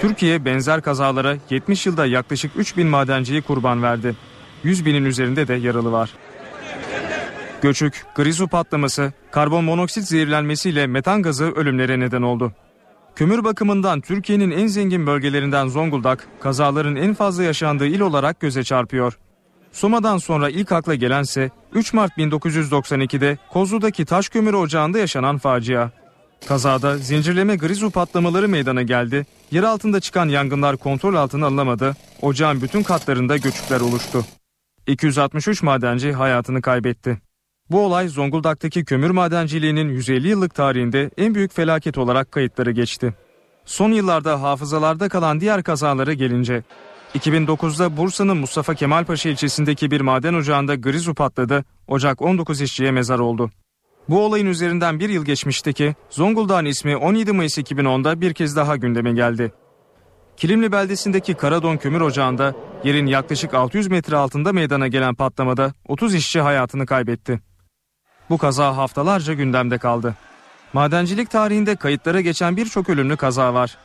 Türkiye 0.00 0.44
benzer 0.44 0.82
kazalara 0.82 1.36
70 1.50 1.86
yılda 1.86 2.06
yaklaşık 2.06 2.52
3 2.56 2.76
bin 2.76 2.86
madenciyi 2.86 3.42
kurban 3.42 3.82
verdi. 3.82 4.16
100 4.64 4.86
binin 4.86 5.04
üzerinde 5.04 5.48
de 5.48 5.54
yaralı 5.54 5.92
var. 5.92 6.10
Göçük, 7.62 8.04
grizu 8.14 8.48
patlaması, 8.48 9.12
karbon 9.30 9.64
monoksit 9.64 10.04
zehirlenmesiyle 10.04 10.86
metan 10.86 11.22
gazı 11.22 11.44
ölümlere 11.44 12.00
neden 12.00 12.22
oldu. 12.22 12.52
Kömür 13.14 13.44
bakımından 13.44 14.00
Türkiye'nin 14.00 14.50
en 14.50 14.66
zengin 14.66 15.06
bölgelerinden 15.06 15.68
Zonguldak, 15.68 16.28
kazaların 16.40 16.96
en 16.96 17.14
fazla 17.14 17.42
yaşandığı 17.42 17.86
il 17.86 18.00
olarak 18.00 18.40
göze 18.40 18.64
çarpıyor. 18.64 19.18
Soma'dan 19.76 20.18
sonra 20.18 20.50
ilk 20.50 20.72
akla 20.72 20.94
gelense 20.94 21.50
3 21.72 21.92
Mart 21.92 22.18
1992'de 22.18 23.38
Kozlu'daki 23.52 24.04
taş 24.04 24.28
kömür 24.28 24.54
ocağında 24.54 24.98
yaşanan 24.98 25.38
facia. 25.38 25.90
Kazada 26.48 26.98
zincirleme 26.98 27.56
grizu 27.56 27.90
patlamaları 27.90 28.48
meydana 28.48 28.82
geldi. 28.82 29.26
Yer 29.50 29.62
altında 29.62 30.00
çıkan 30.00 30.28
yangınlar 30.28 30.76
kontrol 30.76 31.14
altına 31.14 31.46
alınamadı. 31.46 31.96
Ocağın 32.22 32.62
bütün 32.62 32.82
katlarında 32.82 33.36
göçükler 33.36 33.80
oluştu. 33.80 34.24
263 34.86 35.62
madenci 35.62 36.12
hayatını 36.12 36.62
kaybetti. 36.62 37.18
Bu 37.70 37.80
olay 37.80 38.08
Zonguldak'taki 38.08 38.84
kömür 38.84 39.10
madenciliğinin 39.10 39.88
150 39.88 40.28
yıllık 40.28 40.54
tarihinde 40.54 41.10
en 41.16 41.34
büyük 41.34 41.54
felaket 41.54 41.98
olarak 41.98 42.32
kayıtları 42.32 42.70
geçti. 42.70 43.14
Son 43.64 43.92
yıllarda 43.92 44.42
hafızalarda 44.42 45.08
kalan 45.08 45.40
diğer 45.40 45.62
kazalara 45.62 46.12
gelince 46.12 46.62
2009'da 47.16 47.96
Bursa'nın 47.96 48.36
Mustafa 48.36 48.74
Kemal 48.74 49.04
Paşa 49.04 49.28
ilçesindeki 49.28 49.90
bir 49.90 50.00
maden 50.00 50.34
ocağında 50.34 50.74
grizu 50.74 51.14
patladı. 51.14 51.64
Ocak 51.88 52.22
19 52.22 52.60
işçiye 52.60 52.90
mezar 52.90 53.18
oldu. 53.18 53.50
Bu 54.08 54.24
olayın 54.24 54.46
üzerinden 54.46 55.00
bir 55.00 55.08
yıl 55.08 55.24
geçmişti 55.24 55.72
ki 55.72 55.94
Zonguldak'ın 56.10 56.64
ismi 56.64 56.96
17 56.96 57.32
Mayıs 57.32 57.58
2010'da 57.58 58.20
bir 58.20 58.34
kez 58.34 58.56
daha 58.56 58.76
gündeme 58.76 59.12
geldi. 59.12 59.52
Kilimli 60.36 60.72
beldesindeki 60.72 61.34
Karadon 61.34 61.76
Kömür 61.76 62.00
Ocağı'nda 62.00 62.54
yerin 62.84 63.06
yaklaşık 63.06 63.54
600 63.54 63.88
metre 63.88 64.16
altında 64.16 64.52
meydana 64.52 64.88
gelen 64.88 65.14
patlamada 65.14 65.72
30 65.88 66.14
işçi 66.14 66.40
hayatını 66.40 66.86
kaybetti. 66.86 67.40
Bu 68.30 68.38
kaza 68.38 68.76
haftalarca 68.76 69.32
gündemde 69.32 69.78
kaldı. 69.78 70.14
Madencilik 70.72 71.30
tarihinde 71.30 71.76
kayıtlara 71.76 72.20
geçen 72.20 72.56
birçok 72.56 72.88
ölümlü 72.88 73.16
kaza 73.16 73.54
var. 73.54 73.78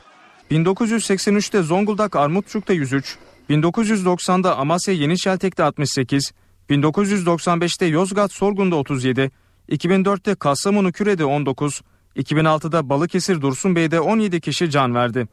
1983'te 0.52 1.62
Zonguldak 1.62 2.16
Armutçuk'ta 2.16 2.72
103, 2.72 3.18
1990'da 3.50 4.56
Amasya 4.56 4.94
Yeniçeltek'te 4.94 5.62
68, 5.64 6.32
1995'te 6.70 7.86
Yozgat 7.86 8.32
Sorgun'da 8.32 8.76
37, 8.76 9.30
2004'te 9.68 10.34
Kastamonu 10.34 10.92
Küre'de 10.92 11.24
19, 11.24 11.82
2006'da 12.16 12.88
Balıkesir 12.88 13.40
Dursunbey'de 13.40 14.00
17 14.00 14.40
kişi 14.40 14.70
can 14.70 14.94
verdi. 14.94 15.28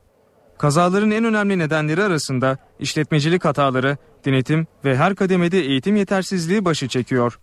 Kazaların 0.57 1.11
en 1.11 1.23
önemli 1.23 1.59
nedenleri 1.59 2.03
arasında 2.03 2.57
işletmecilik 2.79 3.45
hataları, 3.45 3.97
denetim 4.25 4.67
ve 4.85 4.97
her 4.97 5.15
kademede 5.15 5.59
eğitim 5.59 5.95
yetersizliği 5.95 6.65
başı 6.65 6.87
çekiyor. 6.87 7.39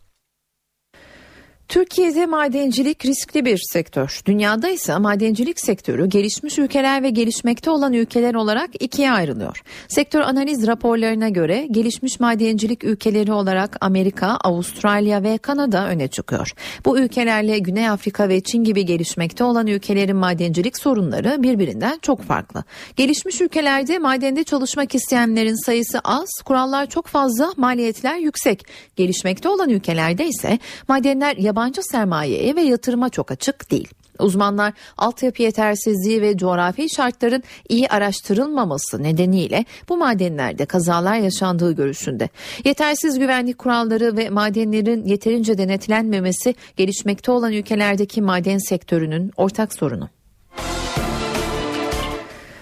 Türkiye'de 1.68 2.26
madencilik 2.26 3.04
riskli 3.04 3.44
bir 3.44 3.60
sektör. 3.72 4.20
Dünyada 4.26 4.68
ise 4.68 4.98
madencilik 4.98 5.60
sektörü 5.60 6.06
gelişmiş 6.06 6.58
ülkeler 6.58 7.02
ve 7.02 7.10
gelişmekte 7.10 7.70
olan 7.70 7.92
ülkeler 7.92 8.34
olarak 8.34 8.70
ikiye 8.82 9.12
ayrılıyor. 9.12 9.62
Sektör 9.88 10.20
analiz 10.20 10.66
raporlarına 10.66 11.28
göre 11.28 11.66
gelişmiş 11.70 12.20
madencilik 12.20 12.84
ülkeleri 12.84 13.32
olarak 13.32 13.76
Amerika, 13.80 14.26
Avustralya 14.26 15.22
ve 15.22 15.38
Kanada 15.38 15.88
öne 15.88 16.08
çıkıyor. 16.08 16.52
Bu 16.84 16.98
ülkelerle 16.98 17.58
Güney 17.58 17.88
Afrika 17.88 18.28
ve 18.28 18.40
Çin 18.40 18.64
gibi 18.64 18.86
gelişmekte 18.86 19.44
olan 19.44 19.66
ülkelerin 19.66 20.16
madencilik 20.16 20.78
sorunları 20.78 21.42
birbirinden 21.42 21.98
çok 22.02 22.22
farklı. 22.22 22.64
Gelişmiş 22.96 23.40
ülkelerde 23.40 23.98
madende 23.98 24.44
çalışmak 24.44 24.94
isteyenlerin 24.94 25.64
sayısı 25.66 26.00
az, 26.04 26.28
kurallar 26.44 26.86
çok 26.86 27.06
fazla, 27.06 27.52
maliyetler 27.56 28.16
yüksek. 28.16 28.66
Gelişmekte 28.96 29.48
olan 29.48 29.70
ülkelerde 29.70 30.26
ise 30.26 30.58
madenler 30.88 31.36
yabancı 31.36 31.55
sermayeye 31.82 32.56
ve 32.56 32.62
yatırıma 32.62 33.08
çok 33.08 33.30
açık 33.30 33.70
değil. 33.70 33.88
Uzmanlar 34.18 34.72
altyapı 34.98 35.42
yetersizliği 35.42 36.22
ve 36.22 36.36
coğrafi 36.36 36.90
şartların 36.90 37.42
iyi 37.68 37.88
araştırılmaması 37.88 39.02
nedeniyle 39.02 39.64
bu 39.88 39.96
madenlerde 39.96 40.66
kazalar 40.66 41.16
yaşandığı 41.16 41.72
görüşünde. 41.72 42.28
Yetersiz 42.64 43.18
güvenlik 43.18 43.58
kuralları 43.58 44.16
ve 44.16 44.30
madenlerin 44.30 45.04
yeterince 45.04 45.58
denetlenmemesi 45.58 46.54
gelişmekte 46.76 47.32
olan 47.32 47.52
ülkelerdeki 47.52 48.22
maden 48.22 48.58
sektörünün 48.58 49.32
ortak 49.36 49.74
sorunu. 49.74 50.15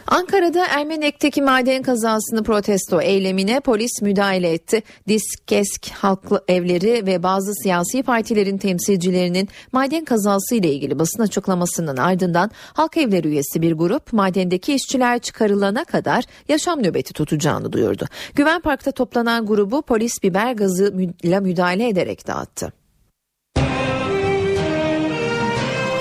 Ankara'da 0.07 0.67
Ermenek'teki 0.67 1.43
maden 1.43 1.83
kazasını 1.83 2.43
protesto 2.43 3.01
eylemine 3.01 3.61
polis 3.61 4.03
müdahale 4.03 4.53
etti. 4.53 4.83
Diskesk 5.09 5.91
Halklı 5.93 6.45
Evleri 6.49 7.07
ve 7.07 7.23
bazı 7.23 7.53
siyasi 7.63 8.03
partilerin 8.03 8.59
temsilcilerinin 8.59 9.49
maden 9.73 10.05
kazası 10.05 10.55
ile 10.55 10.73
ilgili 10.73 10.99
basın 10.99 11.23
açıklamasının 11.23 11.97
ardından 11.97 12.51
Halk 12.73 12.97
Evleri 12.97 13.29
üyesi 13.29 13.63
bir 13.63 13.73
grup 13.73 14.13
madendeki 14.13 14.75
işçiler 14.75 15.19
çıkarılana 15.19 15.85
kadar 15.85 16.25
yaşam 16.49 16.83
nöbeti 16.83 17.13
tutacağını 17.13 17.73
duyurdu. 17.73 18.05
Güven 18.35 18.61
Park'ta 18.61 18.93
toplanan 18.93 19.47
grubu 19.47 19.83
polis 19.83 20.23
biber 20.23 20.53
gazıyla 20.53 21.41
müdahale 21.41 21.89
ederek 21.89 22.27
dağıttı. 22.27 22.73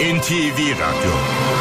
NTV 0.03 0.59
Radyo 0.59 1.52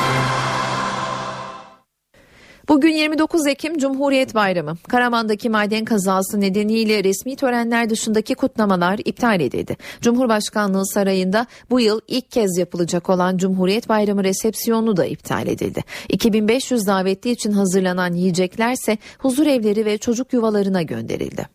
Bugün 2.68 2.92
29 2.92 3.46
Ekim 3.46 3.78
Cumhuriyet 3.78 4.34
Bayramı. 4.34 4.76
Karaman'daki 4.88 5.50
maden 5.50 5.84
kazası 5.84 6.40
nedeniyle 6.40 7.04
resmi 7.04 7.36
törenler 7.36 7.90
dışındaki 7.90 8.34
kutlamalar 8.34 8.98
iptal 9.04 9.40
edildi. 9.40 9.76
Cumhurbaşkanlığı 10.00 10.86
Sarayı'nda 10.86 11.46
bu 11.70 11.80
yıl 11.80 12.00
ilk 12.08 12.30
kez 12.30 12.58
yapılacak 12.58 13.10
olan 13.10 13.36
Cumhuriyet 13.36 13.88
Bayramı 13.88 14.24
resepsiyonu 14.24 14.96
da 14.96 15.04
iptal 15.04 15.46
edildi. 15.46 15.84
2500 16.08 16.86
davetli 16.86 17.30
için 17.30 17.52
hazırlanan 17.52 18.12
yiyeceklerse 18.12 18.98
huzur 19.18 19.46
evleri 19.46 19.84
ve 19.84 19.98
çocuk 19.98 20.32
yuvalarına 20.32 20.82
gönderildi. 20.82 21.48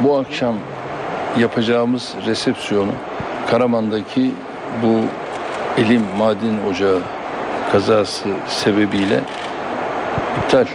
Bu 0.00 0.16
akşam 0.16 0.58
yapacağımız 1.38 2.12
resepsiyonu 2.26 2.92
Karaman'daki 3.46 4.32
bu 4.82 5.00
elim 5.82 6.02
maden 6.18 6.58
ocağı 6.70 7.00
kazası 7.72 8.28
sebebiyle 8.48 9.20
iptal 10.38 10.66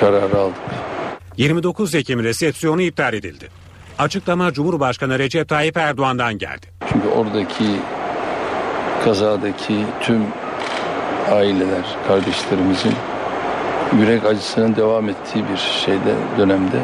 kararı 0.00 0.38
aldık. 0.38 0.56
29 1.36 1.94
Ekim 1.94 2.22
resepsiyonu 2.22 2.82
iptal 2.82 3.14
edildi. 3.14 3.48
Açıklama 3.98 4.52
Cumhurbaşkanı 4.52 5.18
Recep 5.18 5.48
Tayyip 5.48 5.76
Erdoğan'dan 5.76 6.38
geldi. 6.38 6.66
Çünkü 6.92 7.08
oradaki 7.08 7.64
kazadaki 9.04 9.84
tüm 10.00 10.22
aileler, 11.30 11.84
kardeşlerimizin 12.08 12.92
yürek 13.98 14.24
acısının 14.24 14.76
devam 14.76 15.08
ettiği 15.08 15.44
bir 15.52 15.56
şeyde 15.56 16.14
dönemde 16.38 16.80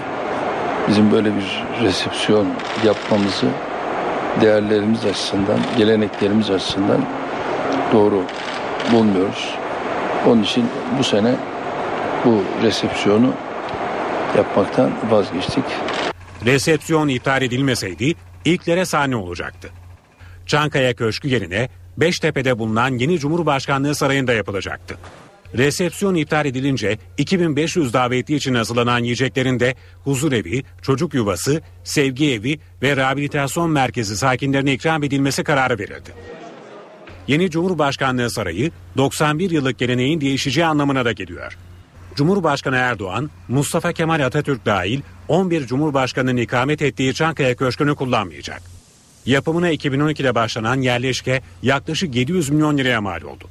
bizim 0.89 1.13
böyle 1.13 1.31
bir 1.37 1.65
resepsiyon 1.83 2.47
yapmamızı 2.85 3.47
değerlerimiz 4.41 5.05
açısından, 5.05 5.59
geleneklerimiz 5.79 6.51
açısından 6.51 7.01
doğru 7.93 8.23
bulmuyoruz. 8.93 9.55
Onun 10.27 10.43
için 10.43 10.65
bu 10.99 11.05
sene 11.05 11.35
bu 12.25 12.45
resepsiyonu 12.63 13.35
yapmaktan 14.37 14.93
vazgeçtik. 15.11 15.65
Resepsiyon 16.45 17.09
iptal 17.09 17.43
edilmeseydi 17.43 18.15
ilklere 18.45 18.85
sahne 18.85 19.17
olacaktı. 19.17 19.71
Çankaya 20.47 20.95
Köşkü 20.95 21.29
yerine 21.29 21.69
Beştepe'de 21.97 22.59
bulunan 22.59 22.99
yeni 22.99 23.19
Cumhurbaşkanlığı 23.19 23.95
Sarayı'nda 23.95 24.33
yapılacaktı. 24.33 24.97
Resepsiyon 25.55 26.15
iptal 26.15 26.47
edilince 26.47 26.99
2500 27.19 27.93
davetli 27.93 28.35
için 28.35 28.55
hazırlanan 28.55 28.99
yiyeceklerin 28.99 29.61
de 29.61 29.75
huzur 30.05 30.33
evi, 30.33 30.65
çocuk 30.83 31.15
yuvası, 31.15 31.63
sevgi 31.85 32.33
evi 32.33 32.59
ve 32.83 32.97
rehabilitasyon 32.97 33.71
merkezi 33.71 34.17
sakinlerine 34.17 34.73
ikram 34.73 35.03
edilmesi 35.03 35.45
kararı 35.45 35.79
verildi. 35.79 36.11
Yeni 37.29 37.51
Cumhurbaşkanlığı 37.51 38.31
Sarayı 38.31 38.71
91 38.97 39.51
yıllık 39.51 39.79
geleneğin 39.79 40.21
değişeceği 40.21 40.67
anlamına 40.67 41.05
da 41.05 41.13
geliyor. 41.13 41.59
Cumhurbaşkanı 42.17 42.77
Erdoğan, 42.77 43.31
Mustafa 43.49 43.93
Kemal 43.93 44.27
Atatürk 44.27 44.67
dahil 44.67 45.01
11 45.29 45.67
Cumhurbaşkanı'nın 45.67 46.37
ikamet 46.37 46.83
ettiği 46.83 47.15
Çankaya 47.15 47.57
Köşkü'nü 47.57 47.95
kullanmayacak. 47.95 48.63
Yapımına 49.27 49.73
2012'de 49.73 50.35
başlanan 50.35 50.81
yerleşke 50.81 51.43
yaklaşık 51.63 52.15
700 52.15 52.51
milyon 52.51 52.79
liraya 52.79 53.01
mal 53.01 53.23
oldu. 53.23 53.45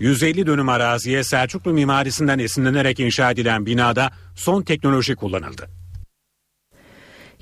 150 0.00 0.46
dönüm 0.46 0.68
araziye 0.68 1.24
Selçuklu 1.24 1.72
mimarisinden 1.72 2.38
esinlenerek 2.38 3.00
inşa 3.00 3.30
edilen 3.30 3.66
binada 3.66 4.10
son 4.34 4.62
teknoloji 4.62 5.14
kullanıldı. 5.14 5.79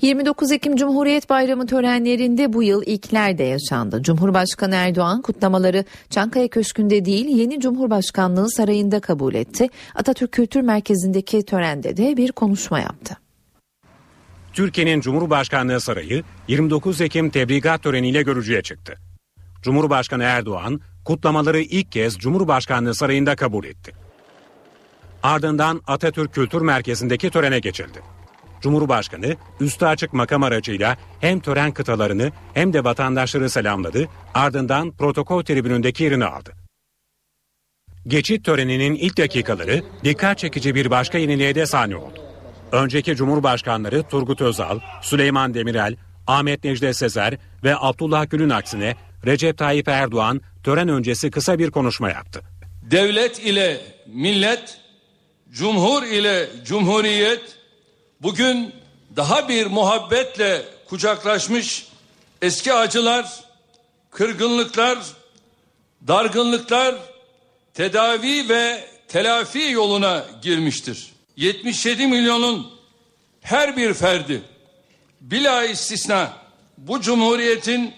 29 0.01 0.51
Ekim 0.51 0.75
Cumhuriyet 0.75 1.29
Bayramı 1.29 1.67
törenlerinde 1.67 2.53
bu 2.53 2.63
yıl 2.63 2.83
ilkler 2.85 3.37
de 3.37 3.43
yaşandı. 3.43 4.03
Cumhurbaşkanı 4.03 4.75
Erdoğan 4.75 5.21
kutlamaları 5.21 5.85
Çankaya 6.09 6.47
Köşkü'nde 6.47 7.05
değil 7.05 7.25
yeni 7.25 7.59
Cumhurbaşkanlığı 7.59 8.51
Sarayı'nda 8.51 8.99
kabul 8.99 9.33
etti. 9.33 9.67
Atatürk 9.95 10.31
Kültür 10.31 10.61
Merkezi'ndeki 10.61 11.45
törende 11.45 11.97
de 11.97 12.17
bir 12.17 12.31
konuşma 12.31 12.79
yaptı. 12.79 13.17
Türkiye'nin 14.53 15.01
Cumhurbaşkanlığı 15.01 15.81
Sarayı 15.81 16.23
29 16.47 17.01
Ekim 17.01 17.29
tebrikat 17.29 17.83
töreniyle 17.83 18.21
görücüye 18.21 18.61
çıktı. 18.61 18.93
Cumhurbaşkanı 19.61 20.23
Erdoğan 20.23 20.81
kutlamaları 21.05 21.59
ilk 21.59 21.91
kez 21.91 22.17
Cumhurbaşkanlığı 22.17 22.95
Sarayı'nda 22.95 23.35
kabul 23.35 23.65
etti. 23.65 23.91
Ardından 25.23 25.81
Atatürk 25.87 26.33
Kültür 26.33 26.61
Merkezi'ndeki 26.61 27.29
törene 27.29 27.59
geçildi. 27.59 28.18
Cumhurbaşkanı 28.61 29.35
üstü 29.59 29.85
açık 29.85 30.13
makam 30.13 30.43
aracıyla 30.43 30.97
hem 31.19 31.39
tören 31.39 31.71
kıtalarını 31.71 32.31
hem 32.53 32.73
de 32.73 32.83
vatandaşları 32.83 33.49
selamladı, 33.49 34.07
ardından 34.33 34.91
protokol 34.91 35.43
tribünündeki 35.43 36.03
yerini 36.03 36.25
aldı. 36.25 36.53
Geçit 38.07 38.45
töreninin 38.45 38.95
ilk 38.95 39.17
dakikaları 39.17 39.83
dikkat 40.03 40.37
çekici 40.37 40.75
bir 40.75 40.89
başka 40.89 41.17
yeniliğe 41.17 41.55
de 41.55 41.65
sahne 41.65 41.95
oldu. 41.95 42.19
Önceki 42.71 43.15
Cumhurbaşkanları 43.15 44.03
Turgut 44.03 44.41
Özal, 44.41 44.79
Süleyman 45.01 45.53
Demirel, 45.53 45.95
Ahmet 46.27 46.63
Necdet 46.63 46.97
Sezer 46.97 47.37
ve 47.63 47.75
Abdullah 47.77 48.29
Gül'ün 48.29 48.49
aksine 48.49 48.95
Recep 49.25 49.57
Tayyip 49.57 49.87
Erdoğan 49.87 50.41
tören 50.63 50.87
öncesi 50.87 51.31
kısa 51.31 51.59
bir 51.59 51.71
konuşma 51.71 52.09
yaptı. 52.09 52.41
Devlet 52.91 53.39
ile 53.45 53.81
millet, 54.07 54.77
cumhur 55.51 56.03
ile 56.03 56.49
cumhuriyet 56.65 57.58
bugün 58.21 58.75
daha 59.15 59.49
bir 59.49 59.65
muhabbetle 59.67 60.65
kucaklaşmış 60.89 61.87
eski 62.41 62.73
acılar, 62.73 63.43
kırgınlıklar, 64.11 64.99
dargınlıklar 66.07 66.95
tedavi 67.73 68.49
ve 68.49 68.85
telafi 69.07 69.71
yoluna 69.71 70.25
girmiştir. 70.41 71.11
77 71.35 72.07
milyonun 72.07 72.71
her 73.41 73.77
bir 73.77 73.93
ferdi 73.93 74.41
bila 75.21 75.63
istisna 75.63 76.33
bu 76.77 77.01
cumhuriyetin 77.01 77.93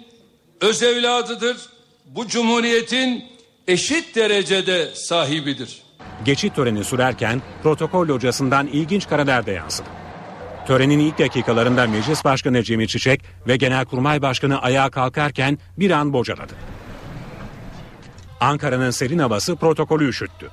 öz 0.61 0.83
evladıdır. 0.83 1.57
Bu 2.05 2.27
cumhuriyetin 2.27 3.25
eşit 3.67 4.15
derecede 4.15 4.95
sahibidir. 4.95 5.81
Geçit 6.25 6.55
töreni 6.55 6.83
sürerken 6.83 7.41
protokol 7.63 8.07
locasından 8.07 8.67
ilginç 8.67 9.07
kareler 9.07 9.45
de 9.45 9.51
yansıdı. 9.51 9.87
Törenin 10.67 10.99
ilk 10.99 11.19
dakikalarında 11.19 11.87
Meclis 11.87 12.25
Başkanı 12.25 12.63
Cemil 12.63 12.87
Çiçek 12.87 13.21
ve 13.47 13.57
Genelkurmay 13.57 14.21
Başkanı 14.21 14.61
ayağa 14.61 14.89
kalkarken 14.89 15.57
bir 15.77 15.91
an 15.91 16.13
bocaladı. 16.13 16.53
Ankara'nın 18.39 18.91
serin 18.91 19.19
havası 19.19 19.55
protokolü 19.55 20.09
üşüttü. 20.09 20.49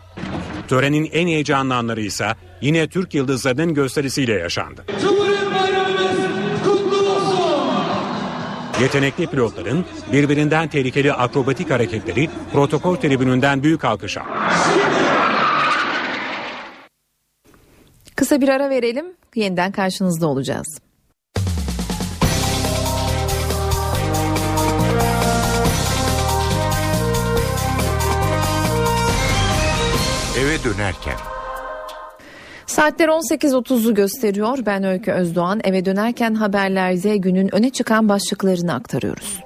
Törenin 0.68 1.08
en 1.12 1.26
heyecanlı 1.26 1.74
anları 1.74 2.00
ise 2.00 2.34
yine 2.60 2.88
Türk 2.88 3.14
yıldızlarının 3.14 3.74
gösterisiyle 3.74 4.32
yaşandı. 4.32 4.84
Yetenekli 8.80 9.26
pilotların 9.26 9.84
birbirinden 10.12 10.68
tehlikeli 10.68 11.12
akrobatik 11.12 11.70
hareketleri 11.70 12.30
protokol 12.52 12.96
tribününden 12.96 13.62
büyük 13.62 13.84
alkış 13.84 14.16
aldı. 14.16 14.28
Kısa 18.18 18.40
bir 18.40 18.48
ara 18.48 18.70
verelim. 18.70 19.06
Yeniden 19.34 19.72
karşınızda 19.72 20.26
olacağız. 20.26 20.78
Eve 30.38 30.64
dönerken 30.64 31.16
Saatler 32.66 33.08
18.30'u 33.08 33.94
gösteriyor. 33.94 34.58
Ben 34.66 34.84
Öykü 34.84 35.12
Özdoğan. 35.12 35.60
Eve 35.64 35.84
dönerken 35.84 36.34
haberlerde 36.34 37.16
günün 37.16 37.54
öne 37.54 37.70
çıkan 37.70 38.08
başlıklarını 38.08 38.74
aktarıyoruz. 38.74 39.40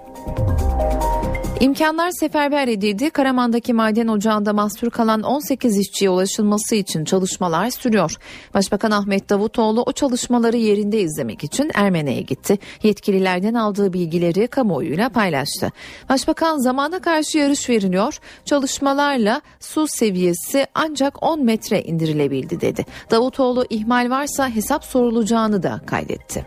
İmkanlar 1.62 2.10
seferber 2.10 2.68
edildi. 2.68 3.10
Karaman'daki 3.10 3.72
maden 3.72 4.08
ocağında 4.08 4.52
mahsur 4.52 4.90
kalan 4.90 5.22
18 5.22 5.78
işçiye 5.78 6.10
ulaşılması 6.10 6.74
için 6.74 7.04
çalışmalar 7.04 7.70
sürüyor. 7.70 8.16
Başbakan 8.54 8.90
Ahmet 8.90 9.30
Davutoğlu 9.30 9.82
o 9.82 9.92
çalışmaları 9.92 10.56
yerinde 10.56 11.00
izlemek 11.00 11.44
için 11.44 11.70
Ermene'ye 11.74 12.20
gitti. 12.20 12.58
Yetkililerden 12.82 13.54
aldığı 13.54 13.92
bilgileri 13.92 14.46
kamuoyuyla 14.46 15.08
paylaştı. 15.08 15.70
Başbakan 16.08 16.58
zamana 16.58 16.98
karşı 16.98 17.38
yarış 17.38 17.70
veriliyor. 17.70 18.18
Çalışmalarla 18.44 19.40
su 19.60 19.86
seviyesi 19.88 20.66
ancak 20.74 21.22
10 21.22 21.44
metre 21.44 21.82
indirilebildi 21.82 22.60
dedi. 22.60 22.86
Davutoğlu 23.10 23.66
ihmal 23.70 24.10
varsa 24.10 24.48
hesap 24.48 24.84
sorulacağını 24.84 25.62
da 25.62 25.80
kaydetti. 25.86 26.46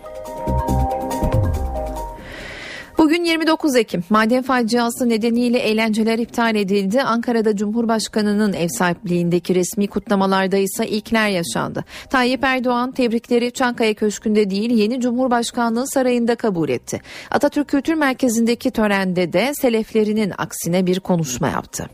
Bugün 3.06 3.24
29 3.24 3.76
Ekim. 3.76 4.04
Maden 4.10 4.44
faciası 4.44 5.10
nedeniyle 5.10 5.60
eğlenceler 5.60 6.20
iptal 6.20 6.56
edildi. 6.56 7.02
Ankara'da 7.02 7.56
Cumhurbaşkanı'nın 7.56 8.54
ev 8.54 8.68
sahipliğindeki 8.68 9.56
resmi 9.56 9.88
kutlamalarda 9.88 10.58
ise 10.58 10.88
ilkler 10.88 11.30
yaşandı. 11.30 11.86
Tayyip 12.10 12.44
Erdoğan 12.44 12.92
tebrikleri 12.92 13.52
Çankaya 13.52 13.94
Köşkü'nde 13.94 14.50
değil 14.50 14.72
yeni 14.72 15.02
Cumhurbaşkanlığı 15.02 15.88
sarayında 15.88 16.36
kabul 16.36 16.70
etti. 16.70 17.02
Atatürk 17.32 17.68
Kültür 17.68 17.94
Merkezi'ndeki 17.94 18.72
törende 18.72 19.34
de 19.34 19.52
seleflerinin 19.62 20.34
aksine 20.38 20.86
bir 20.86 21.00
konuşma 21.00 21.48
yaptı. 21.48 21.90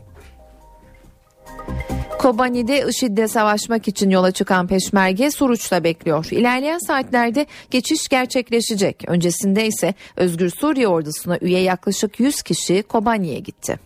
Kobani'de 2.22 2.86
IŞİD'le 2.88 3.26
savaşmak 3.28 3.88
için 3.88 4.10
yola 4.10 4.30
çıkan 4.30 4.66
peşmerge 4.66 5.30
Suruç'ta 5.30 5.84
bekliyor. 5.84 6.28
İlerleyen 6.30 6.78
saatlerde 6.78 7.46
geçiş 7.70 8.08
gerçekleşecek. 8.08 9.04
Öncesinde 9.06 9.66
ise 9.66 9.94
Özgür 10.16 10.50
Suriye 10.50 10.88
ordusuna 10.88 11.38
üye 11.40 11.60
yaklaşık 11.60 12.20
100 12.20 12.42
kişi 12.42 12.82
Kobani'ye 12.82 13.38
gitti. 13.38 13.78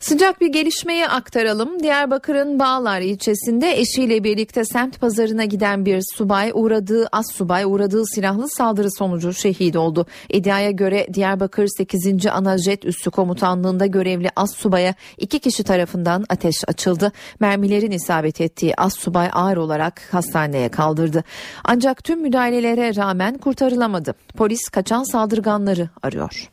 Sıcak 0.00 0.40
bir 0.40 0.46
gelişmeyi 0.46 1.08
aktaralım. 1.08 1.82
Diyarbakır'ın 1.82 2.58
Bağlar 2.58 3.00
ilçesinde 3.00 3.78
eşiyle 3.78 4.24
birlikte 4.24 4.64
semt 4.64 5.00
pazarına 5.00 5.44
giden 5.44 5.86
bir 5.86 6.02
subay 6.16 6.50
uğradığı 6.54 7.08
as 7.12 7.32
subay 7.32 7.64
uğradığı 7.64 8.06
silahlı 8.06 8.48
saldırı 8.48 8.88
sonucu 8.98 9.34
şehit 9.34 9.76
oldu. 9.76 10.06
İddiaya 10.28 10.70
göre 10.70 11.06
Diyarbakır 11.14 11.66
8. 11.76 12.26
Anajet 12.26 12.84
Üssü 12.84 13.10
Komutanlığı'nda 13.10 13.86
görevli 13.86 14.28
as 14.36 14.54
subaya 14.56 14.94
iki 15.18 15.38
kişi 15.38 15.64
tarafından 15.64 16.24
ateş 16.28 16.56
açıldı. 16.68 17.12
Mermilerin 17.40 17.90
isabet 17.90 18.40
ettiği 18.40 18.74
as 18.76 18.96
subay 18.96 19.28
ağır 19.32 19.56
olarak 19.56 20.02
hastaneye 20.10 20.68
kaldırdı. 20.68 21.24
Ancak 21.64 22.04
tüm 22.04 22.20
müdahalelere 22.20 22.96
rağmen 22.96 23.38
kurtarılamadı. 23.38 24.14
Polis 24.36 24.68
kaçan 24.68 25.02
saldırganları 25.02 25.88
arıyor. 26.02 26.50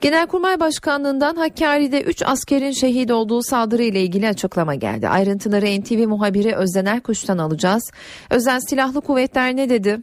Genelkurmay 0.00 0.60
Başkanlığından 0.60 1.36
Hakkari'de 1.36 2.02
3 2.02 2.22
askerin 2.26 2.70
şehit 2.70 3.10
olduğu 3.10 3.42
saldırı 3.42 3.82
ile 3.82 4.00
ilgili 4.00 4.28
açıklama 4.28 4.74
geldi. 4.74 5.08
Ayrıntıları 5.08 5.80
NTV 5.80 6.08
muhabiri 6.08 6.54
Özden 6.54 6.86
Erkuş'tan 6.86 7.38
alacağız. 7.38 7.92
Özel 8.30 8.60
Silahlı 8.60 9.00
Kuvvetler 9.00 9.56
ne 9.56 9.68
dedi? 9.68 9.98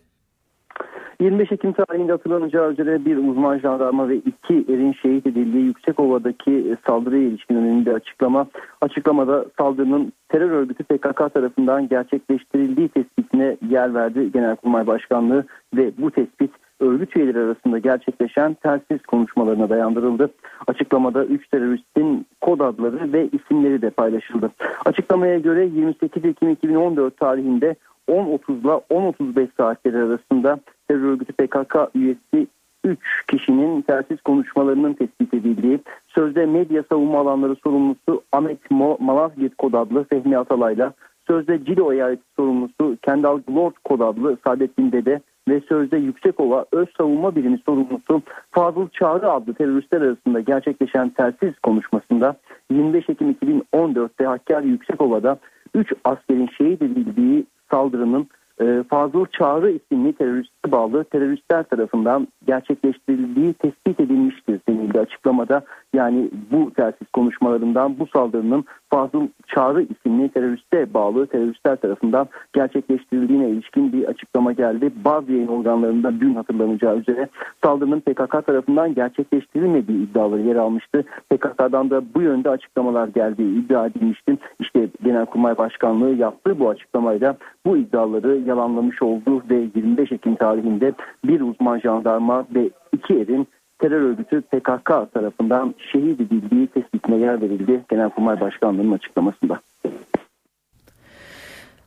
25 1.22 1.52
Ekim 1.52 1.74
tarihinde 1.74 2.12
hatırlanacağı 2.12 2.72
üzere 2.72 3.06
bir 3.06 3.18
uzman 3.18 3.60
jandarma 3.60 4.10
ve 4.10 4.16
iki 4.16 4.54
erin 4.54 4.94
şehit 5.02 5.28
edildiği 5.28 5.64
Yüksekova'daki 5.64 6.76
saldırıya 6.88 7.24
ilişkin 7.24 7.56
önemli 7.56 7.94
açıklama. 7.94 8.48
Açıklamada 8.82 9.46
saldırının 9.58 10.14
terör 10.30 10.52
örgütü 10.52 10.84
PKK 10.84 11.34
tarafından 11.34 11.88
gerçekleştirildiği 11.88 12.90
tespitine 12.90 13.58
yer 13.70 13.94
verdi 13.94 14.32
Genelkurmay 14.32 14.88
Başkanlığı 14.88 15.46
ve 15.76 15.92
bu 15.98 16.12
tespit 16.12 16.52
örgüt 16.80 17.18
üyeleri 17.18 17.40
arasında 17.40 17.80
gerçekleşen 17.80 18.54
telsiz 18.54 19.02
konuşmalarına 19.08 19.70
dayandırıldı. 19.70 20.30
Açıklamada 20.68 21.26
3 21.26 21.48
teröristin 21.48 22.26
kod 22.42 22.60
adları 22.60 23.14
ve 23.14 23.30
isimleri 23.32 23.82
de 23.82 23.90
paylaşıldı. 23.90 24.52
Açıklamaya 24.86 25.40
göre 25.40 25.66
28 25.66 26.26
Ekim 26.26 26.50
2014 26.50 27.18
tarihinde 27.18 27.76
10.30 28.10 28.62
ile 28.62 28.68
10.35 28.68 29.48
saatleri 29.58 29.98
arasında 29.98 30.60
terör 30.88 31.04
örgütü 31.04 31.34
PKK 31.34 31.76
üyesi 31.96 32.48
3 32.84 33.00
kişinin 33.28 33.82
telsiz 33.82 34.22
konuşmalarının 34.22 34.94
tespit 34.94 35.34
edildiği, 35.34 35.80
sözde 36.08 36.46
medya 36.46 36.84
savunma 36.90 37.20
alanları 37.20 37.56
sorumlusu 37.64 38.24
Ahmet 38.32 38.72
Malazgirt 39.00 39.56
kod 39.58 39.74
adlı 39.74 40.04
Fehmi 40.04 40.38
Atalay'la, 40.38 40.94
sözde 41.28 41.66
Cilo 41.66 41.94
eyaleti 41.94 42.24
sorumlusu 42.36 42.98
Kendall 43.02 43.40
Lord 43.56 43.74
kod 43.84 44.00
adlı 44.00 44.38
Saadettin 44.44 44.92
Dede 44.92 45.22
ve 45.50 45.62
sözde 45.62 45.98
Yüksekova 45.98 46.66
Öz 46.72 46.88
Savunma 46.98 47.36
Birimi 47.36 47.60
sorumlusu 47.66 48.22
Fazıl 48.52 48.88
Çağrı 48.90 49.32
adlı 49.32 49.54
teröristler 49.54 50.02
arasında 50.02 50.40
gerçekleşen 50.40 51.10
telsiz 51.10 51.60
konuşmasında 51.60 52.36
25 52.72 53.10
Ekim 53.10 53.32
2014'te 53.32 54.26
Hakkari 54.26 54.68
Yüksekova'da 54.68 55.38
3 55.76 55.94
askerin 56.04 56.50
şehit 56.58 56.82
edildiği 56.82 57.46
saldırının 57.72 58.28
e, 58.62 58.84
Fazıl 58.90 59.26
Çağrı 59.26 59.72
isimli 59.72 60.14
teröriste 60.14 60.72
bağlı 60.72 61.04
teröristler 61.04 61.64
tarafından 61.64 62.28
gerçekleştirildiği 62.48 63.54
tespit 63.54 64.00
edilmiştir 64.00 64.60
denildi 64.70 65.00
açıklamada. 65.00 65.62
Yani 65.94 66.30
bu 66.52 66.72
telsiz 66.74 67.08
konuşmalarından 67.14 68.00
bu 68.00 68.08
saldırının 68.08 68.66
Fazıl 68.90 69.28
Çağrı 69.48 69.82
isimli 69.82 70.30
teröriste 70.30 70.94
bağlı 70.94 71.28
teröristler 71.28 71.76
tarafından 71.76 72.28
gerçekleştirildiğine 72.54 73.50
ilişkin 73.50 73.94
bir 73.94 74.06
açıklama 74.06 74.52
geldi. 74.52 74.92
Bazı 75.06 75.32
yayın 75.32 75.48
organlarında 75.48 76.20
dün 76.20 76.36
hatırlanacağı 76.36 76.98
üzere 76.98 77.28
saldırının 77.64 78.00
PKK 78.00 78.46
tarafından 78.46 78.96
gerçekleştirilmediği 78.96 80.04
iddiaları 80.04 80.42
yer 80.42 80.56
almıştı. 80.56 81.04
PKK'dan 81.30 81.90
da 81.90 82.02
bu 82.16 82.22
yönde 82.22 82.50
açıklamalar 82.50 83.08
geldiği 83.08 83.60
iddia 83.60 83.86
edilmişti. 83.86 84.38
İşte 84.60 84.88
Genelkurmay 85.04 85.58
Başkanlığı 85.58 86.16
yaptığı 86.16 86.60
bu 86.60 86.70
açıklamayla 86.70 87.36
bu 87.66 87.78
iddiaları 87.78 88.38
yalanlamış 88.38 89.02
oldu 89.02 89.44
ve 89.50 89.56
25 89.76 90.12
Ekim 90.12 90.36
tarihinde 90.36 90.94
bir 91.26 91.42
uzman 91.42 91.80
jandarma 91.80 92.46
ve 92.56 92.70
iki 92.94 93.14
erin 93.20 93.48
terör 93.84 94.02
örgütü 94.02 94.42
PKK 94.42 95.14
tarafından 95.14 95.76
şehit 95.92 96.22
edildiği 96.22 96.68
tespitine 96.68 97.18
yer 97.18 97.42
verildi 97.42 97.84
Genelkurmay 97.90 98.42
Başkanlığı'nın 98.42 98.92
açıklamasında. 98.92 99.60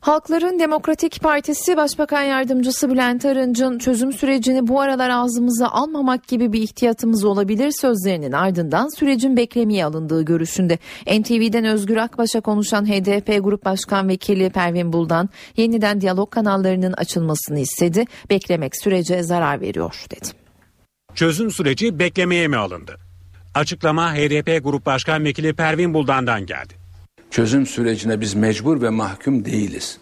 Halkların 0.01 0.59
Demokratik 0.59 1.22
Partisi 1.22 1.76
Başbakan 1.76 2.22
Yardımcısı 2.22 2.90
Bülent 2.90 3.24
Arınç'ın 3.24 3.78
çözüm 3.78 4.12
sürecini 4.12 4.68
bu 4.68 4.80
aralar 4.80 5.11
ağzımıza 5.11 5.68
almamak 5.68 6.28
gibi 6.28 6.53
bir 6.53 6.62
ihtiyatımız 6.62 7.24
olabilir 7.24 7.70
sözlerinin 7.80 8.32
ardından 8.32 8.99
sürecin 8.99 9.36
beklemeye 9.36 9.84
alındığı 9.84 10.24
görüşünde. 10.24 10.78
NTV'den 11.07 11.64
Özgür 11.64 11.97
Akbaş'a 11.97 12.40
konuşan 12.40 12.84
HDP 12.84 13.44
Grup 13.44 13.64
Başkan 13.64 14.09
Vekili 14.09 14.51
Pervin 14.51 14.92
Buldan 14.92 15.28
yeniden 15.57 16.01
diyalog 16.01 16.30
kanallarının 16.30 16.92
açılmasını 16.92 17.59
istedi. 17.59 18.05
Beklemek 18.30 18.72
sürece 18.82 19.22
zarar 19.22 19.61
veriyor 19.61 20.05
dedi. 20.11 20.45
Çözüm 21.16 21.50
süreci 21.50 21.98
beklemeye 21.98 22.48
mi 22.48 22.56
alındı? 22.56 22.98
Açıklama 23.54 24.14
HDP 24.14 24.64
Grup 24.64 24.86
Başkan 24.86 25.24
Vekili 25.24 25.52
Pervin 25.52 25.94
Buldan'dan 25.94 26.46
geldi. 26.46 26.74
Çözüm 27.30 27.66
sürecine 27.66 28.20
biz 28.20 28.34
mecbur 28.34 28.82
ve 28.82 28.90
mahkum 28.90 29.44
değiliz. 29.44 29.98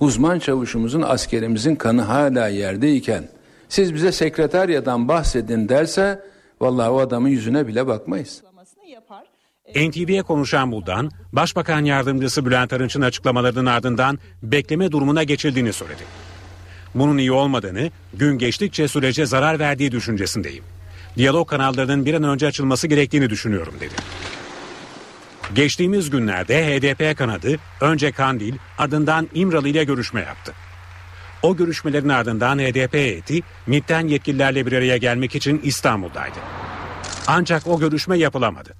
Uzman 0.00 0.38
çavuşumuzun 0.38 1.02
askerimizin 1.02 1.76
kanı 1.76 2.02
hala 2.02 2.48
yerdeyken 2.48 3.28
siz 3.68 3.94
bize 3.94 4.12
sekreteryadan 4.12 5.08
bahsedin 5.08 5.68
derse 5.68 6.22
vallahi 6.60 6.90
o 6.90 7.00
adamın 7.00 7.28
yüzüne 7.28 7.66
bile 7.66 7.86
bakmayız. 7.86 8.42
NTV'ye 9.76 10.22
konuşan 10.22 10.72
Buldan, 10.72 11.10
Başbakan 11.32 11.84
Yardımcısı 11.84 12.46
Bülent 12.46 12.72
Arınç'ın 12.72 13.02
açıklamalarının 13.02 13.66
ardından 13.66 14.18
bekleme 14.42 14.92
durumuna 14.92 15.22
geçildiğini 15.22 15.72
söyledi. 15.72 16.02
Bunun 16.94 17.18
iyi 17.18 17.32
olmadığını, 17.32 17.90
gün 18.14 18.38
geçtikçe 18.38 18.88
sürece 18.88 19.26
zarar 19.26 19.58
verdiği 19.58 19.92
düşüncesindeyim. 19.92 20.64
Diyalog 21.16 21.48
kanallarının 21.48 22.06
bir 22.06 22.14
an 22.14 22.22
önce 22.22 22.46
açılması 22.46 22.86
gerektiğini 22.86 23.30
düşünüyorum 23.30 23.74
dedi. 23.80 23.94
Geçtiğimiz 25.54 26.10
günlerde 26.10 26.66
HDP 26.66 27.18
kanadı 27.18 27.56
önce 27.80 28.12
Kandil 28.12 28.54
ardından 28.78 29.28
İmralı 29.34 29.68
ile 29.68 29.84
görüşme 29.84 30.20
yaptı. 30.20 30.52
O 31.42 31.56
görüşmelerin 31.56 32.08
ardından 32.08 32.58
HDP 32.58 32.94
heyeti 32.94 33.42
MİT'ten 33.66 34.06
yetkililerle 34.06 34.66
bir 34.66 34.72
araya 34.72 34.96
gelmek 34.96 35.34
için 35.34 35.60
İstanbul'daydı. 35.64 36.38
Ancak 37.26 37.66
o 37.66 37.80
görüşme 37.80 38.18
yapılamadı. 38.18 38.74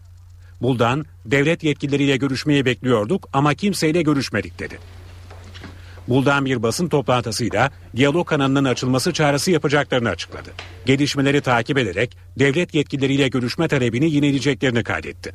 Buldan 0.63 1.07
devlet 1.27 1.65
yetkilileriyle 1.65 2.17
görüşmeyi 2.17 2.65
bekliyorduk 2.65 3.29
ama 3.33 3.55
kimseyle 3.55 4.03
görüşmedik 4.03 4.59
dedi. 4.59 4.79
Buldan 6.09 6.45
bir 6.45 6.63
basın 6.63 6.89
toplantısıyla 6.89 7.71
diyalog 7.97 8.29
kanalının 8.29 8.65
açılması 8.65 9.13
çağrısı 9.13 9.51
yapacaklarını 9.51 10.09
açıkladı. 10.09 10.51
Gelişmeleri 10.87 11.41
takip 11.41 11.79
ederek 11.79 12.17
devlet 12.39 12.75
yetkilileriyle 12.75 13.29
görüşme 13.29 13.69
talebini 13.69 14.11
yineleyeceklerini 14.11 14.85
kaydetti. 14.85 15.35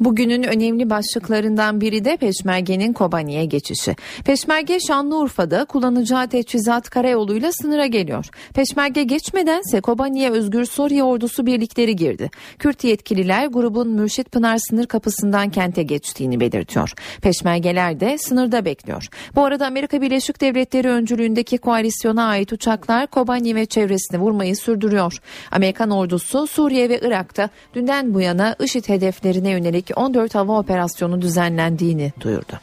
Bugünün 0.00 0.42
önemli 0.42 0.90
başlıklarından 0.90 1.80
biri 1.80 2.04
de 2.04 2.16
Peşmerge'nin 2.16 2.92
Kobani'ye 2.92 3.44
geçişi. 3.44 3.96
Peşmerge 4.24 4.80
Şanlıurfa'da 4.80 5.64
kullanacağı 5.64 6.28
teçhizat 6.28 6.90
karayoluyla 6.90 7.52
sınıra 7.52 7.86
geliyor. 7.86 8.26
Peşmerge 8.54 9.02
geçmedense 9.02 9.80
Kobani'ye 9.80 10.30
Özgür 10.30 10.64
Suriye 10.64 11.02
ordusu 11.02 11.46
birlikleri 11.46 11.96
girdi. 11.96 12.30
Kürt 12.58 12.84
yetkililer 12.84 13.46
grubun 13.46 13.88
Mürşit 13.88 14.32
Pınar 14.32 14.58
sınır 14.58 14.86
kapısından 14.86 15.50
kente 15.50 15.82
geçtiğini 15.82 16.40
belirtiyor. 16.40 16.92
Peşmergeler 17.22 18.00
de 18.00 18.18
sınırda 18.18 18.64
bekliyor. 18.64 19.08
Bu 19.36 19.44
arada 19.44 19.66
Amerika 19.66 20.02
Birleşik 20.02 20.40
Devletleri 20.40 20.88
öncülüğündeki 20.88 21.58
koalisyona 21.58 22.24
ait 22.24 22.52
uçaklar 22.52 23.06
Kobani 23.06 23.54
ve 23.54 23.66
çevresini 23.66 24.20
vurmayı 24.20 24.56
sürdürüyor. 24.56 25.18
Amerikan 25.50 25.90
ordusu 25.90 26.46
Suriye 26.46 26.88
ve 26.88 27.00
Irak'ta 27.02 27.48
dünden 27.74 28.14
bu 28.14 28.20
yana 28.20 28.56
IŞİD 28.60 28.88
hedeflerine 28.88 29.50
yönelik 29.50 29.89
14 29.96 30.34
hava 30.34 30.58
operasyonu 30.58 31.22
düzenlendiğini 31.22 32.12
duyurdu. 32.20 32.60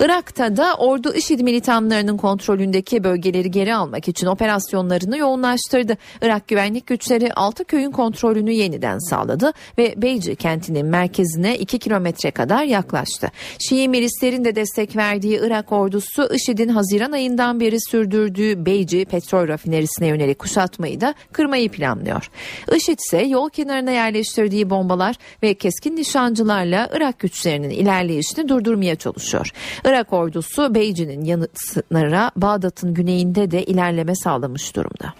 Irak'ta 0.00 0.56
da 0.56 0.74
ordu 0.74 1.14
IŞİD 1.14 1.40
militanlarının 1.40 2.16
kontrolündeki 2.16 3.04
bölgeleri 3.04 3.50
geri 3.50 3.74
almak 3.74 4.08
için 4.08 4.26
operasyonlarını 4.26 5.18
yoğunlaştırdı. 5.18 5.96
Irak 6.22 6.48
güvenlik 6.48 6.86
güçleri 6.86 7.32
6 7.32 7.64
köyün 7.64 7.90
kontrolünü 7.90 8.52
yeniden 8.52 8.98
sağladı 8.98 9.52
ve 9.78 9.94
Beyci 9.96 10.36
kentinin 10.36 10.86
merkezine 10.86 11.58
2 11.58 11.78
kilometre 11.78 12.30
kadar 12.30 12.64
yaklaştı. 12.64 13.30
Şii 13.58 13.88
milislerin 13.88 14.44
de 14.44 14.56
destek 14.56 14.96
verdiği 14.96 15.40
Irak 15.42 15.72
ordusu 15.72 16.34
IŞİD'in 16.34 16.68
Haziran 16.68 17.12
ayından 17.12 17.60
beri 17.60 17.80
sürdürdüğü 17.90 18.66
Beyci 18.66 19.04
petrol 19.04 19.48
rafinerisine 19.48 20.06
yönelik 20.06 20.38
kuşatmayı 20.38 21.00
da 21.00 21.14
kırmayı 21.32 21.68
planlıyor. 21.68 22.30
IŞİD 22.76 22.98
ise 22.98 23.22
yol 23.22 23.50
kenarına 23.50 23.90
yerleştirdiği 23.90 24.70
bombalar 24.70 25.16
ve 25.42 25.54
keskin 25.54 25.96
nişancılarla 25.96 26.90
Irak 26.96 27.18
güçlerinin 27.18 27.70
ilerleyişini 27.70 28.48
durdurmaya 28.48 28.96
çalışıyor. 28.96 29.52
Irak 29.92 30.12
ordusu 30.12 30.74
Beyci'nin 30.74 31.24
yanı 31.24 31.48
sıra 31.54 32.30
Bağdat'ın 32.36 32.94
güneyinde 32.94 33.50
de 33.50 33.64
ilerleme 33.64 34.14
sağlamış 34.14 34.76
durumda. 34.76 35.14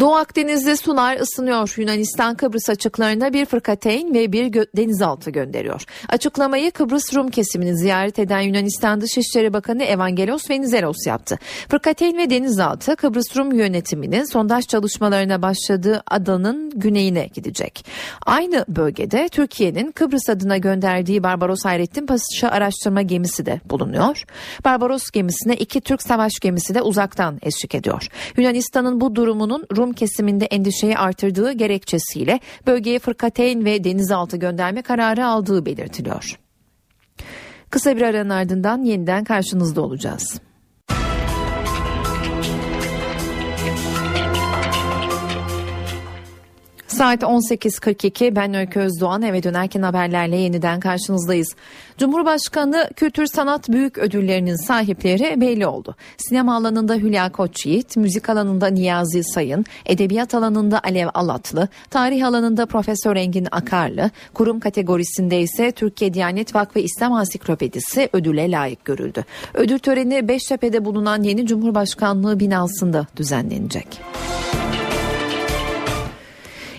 Doğu 0.00 0.14
Akdeniz'de 0.14 0.76
sular 0.76 1.16
ısınıyor. 1.16 1.74
Yunanistan 1.76 2.34
Kıbrıs 2.34 2.70
açıklarına 2.70 3.32
bir 3.32 3.46
fırkateyn 3.46 4.14
ve 4.14 4.32
bir 4.32 4.44
gö- 4.44 4.66
denizaltı 4.76 5.30
gönderiyor. 5.30 5.84
Açıklamayı 6.08 6.70
Kıbrıs 6.70 7.14
Rum 7.14 7.30
kesimini 7.30 7.76
ziyaret 7.78 8.18
eden 8.18 8.40
Yunanistan 8.40 9.00
Dışişleri 9.00 9.52
Bakanı 9.52 9.84
Evangelos 9.84 10.50
Venizelos 10.50 11.06
yaptı. 11.06 11.38
Fırkateyn 11.68 12.16
ve 12.16 12.30
denizaltı 12.30 12.96
Kıbrıs 12.96 13.36
Rum 13.36 13.52
yönetiminin 13.52 14.24
sondaj 14.24 14.66
çalışmalarına 14.66 15.42
başladığı 15.42 16.02
adanın 16.06 16.70
güneyine 16.70 17.26
gidecek. 17.34 17.86
Aynı 18.26 18.64
bölgede 18.68 19.28
Türkiye'nin 19.28 19.92
Kıbrıs 19.92 20.28
adına 20.28 20.56
gönderdiği 20.56 21.22
Barbaros 21.22 21.64
Hayrettin 21.64 22.06
Paşa 22.06 22.48
araştırma 22.48 23.02
gemisi 23.02 23.46
de 23.46 23.60
bulunuyor. 23.70 24.24
Barbaros 24.64 25.10
gemisine 25.10 25.54
iki 25.56 25.80
Türk 25.80 26.02
savaş 26.02 26.32
gemisi 26.40 26.74
de 26.74 26.82
uzaktan 26.82 27.38
eşlik 27.42 27.74
ediyor. 27.74 28.08
Yunanistan'ın 28.36 29.00
bu 29.00 29.14
durumunun 29.14 29.66
Rum 29.76 29.81
kesiminde 29.90 30.44
endişeyi 30.44 30.98
artırdığı 30.98 31.52
gerekçesiyle 31.52 32.40
bölgeye 32.66 32.98
fırkateyn 32.98 33.64
ve 33.64 33.84
denizaltı 33.84 34.36
gönderme 34.36 34.82
kararı 34.82 35.26
aldığı 35.26 35.66
belirtiliyor. 35.66 36.38
Kısa 37.70 37.96
bir 37.96 38.02
aranın 38.02 38.30
ardından 38.30 38.82
yeniden 38.82 39.24
karşınızda 39.24 39.82
olacağız. 39.82 40.40
Saat 46.92 47.22
18.42 47.22 48.36
ben 48.36 48.54
Öykü 48.54 48.80
Özdoğan 48.80 49.22
eve 49.22 49.42
dönerken 49.42 49.82
haberlerle 49.82 50.36
yeniden 50.36 50.80
karşınızdayız. 50.80 51.48
Cumhurbaşkanı 51.98 52.90
Kültür 52.96 53.26
Sanat 53.26 53.68
Büyük 53.68 53.98
Ödülleri'nin 53.98 54.66
sahipleri 54.66 55.40
belli 55.40 55.66
oldu. 55.66 55.96
Sinema 56.16 56.56
alanında 56.56 56.94
Hülya 56.94 57.32
Koçyiğit, 57.32 57.96
müzik 57.96 58.28
alanında 58.28 58.66
Niyazi 58.66 59.24
Sayın, 59.24 59.64
edebiyat 59.86 60.34
alanında 60.34 60.80
Alev 60.84 61.08
Alatlı, 61.14 61.68
tarih 61.90 62.26
alanında 62.26 62.66
Profesör 62.66 63.16
Engin 63.16 63.48
Akarlı, 63.52 64.10
kurum 64.34 64.60
kategorisinde 64.60 65.40
ise 65.40 65.72
Türkiye 65.72 66.14
Diyanet 66.14 66.54
Vakfı 66.54 66.78
İslam 66.78 67.12
Ansiklopedisi 67.12 68.08
ödüle 68.12 68.50
layık 68.50 68.84
görüldü. 68.84 69.24
Ödül 69.54 69.78
töreni 69.78 70.28
Beştepe'de 70.28 70.84
bulunan 70.84 71.22
yeni 71.22 71.46
Cumhurbaşkanlığı 71.46 72.40
binasında 72.40 73.06
düzenlenecek. 73.16 73.86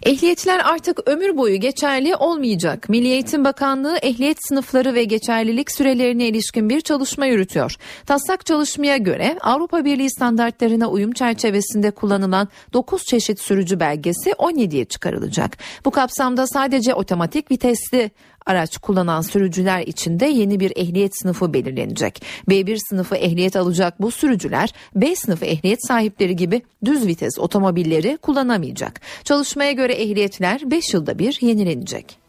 Ehliyetler 0.06 0.62
artık 0.64 0.99
ömür 1.06 1.38
boyu 1.38 1.60
geçerli 1.60 2.16
olmayacak. 2.16 2.89
Milli 2.89 3.08
Eğitim 3.08 3.45
Bakanlığı 3.45 3.97
ehliyet 3.97 4.38
sınıfları 4.47 4.93
ve 4.93 5.04
geçerlilik 5.04 5.72
sürelerine 5.72 6.28
ilişkin 6.28 6.70
bir 6.70 6.82
çalışma 6.82 7.26
yürütüyor. 7.26 7.76
Taslak 8.06 8.45
çalışmaya 8.45 8.97
göre 8.97 9.38
Avrupa 9.41 9.86
Birliği 9.86 10.12
standartlarına 10.12 10.89
uyum 10.89 11.12
çerçevesinde 11.12 11.91
kullanılan 11.91 12.47
9 12.74 13.04
çeşit 13.04 13.39
sürücü 13.39 13.80
belgesi 13.80 14.30
17'ye 14.30 14.86
çıkarılacak. 14.86 15.58
Bu 15.86 15.91
kapsamda 15.91 16.47
sadece 16.47 16.93
otomatik 16.93 17.51
vitesli 17.51 18.12
araç 18.46 18.78
kullanan 18.78 19.22
sürücüler 19.22 19.82
için 19.82 20.20
de 20.20 20.26
yeni 20.26 20.60
bir 20.60 20.74
ehliyet 20.76 21.12
sınıfı 21.22 21.54
belirlenecek. 21.54 22.24
B1 22.50 22.78
sınıfı 22.89 23.16
ehliyet 23.16 23.56
alacak 23.56 24.02
bu 24.02 24.12
sürücüler 24.12 24.74
B 24.96 25.16
sınıfı 25.16 25.46
ehliyet 25.46 25.88
sahipleri 25.88 26.36
gibi 26.36 26.62
düz 26.86 27.08
vites 27.08 27.39
otomobilleri 27.39 28.18
kullanamayacak. 28.18 29.02
Çalışmaya 29.24 29.72
göre 29.72 29.94
ehliyetler 29.94 30.72
5 30.72 30.94
yılda 30.94 31.20
bir 31.20 31.38
yenilenecek. 31.41 32.24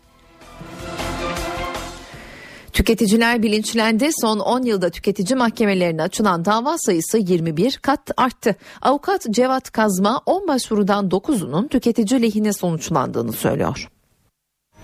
Tüketiciler 2.75 3.43
bilinçlendi. 3.43 4.11
Son 4.21 4.39
10 4.39 4.63
yılda 4.63 4.91
tüketici 4.91 5.37
mahkemelerine 5.37 6.03
açılan 6.03 6.45
dava 6.45 6.77
sayısı 6.79 7.19
21 7.19 7.77
kat 7.83 8.11
arttı. 8.17 8.57
Avukat 8.83 9.27
Cevat 9.31 9.71
Kazma 9.71 10.21
10 10.27 10.49
başvurudan 10.49 11.09
9'unun 11.09 11.69
tüketici 11.69 12.23
lehine 12.23 12.53
sonuçlandığını 12.53 13.33
söylüyor. 13.33 13.89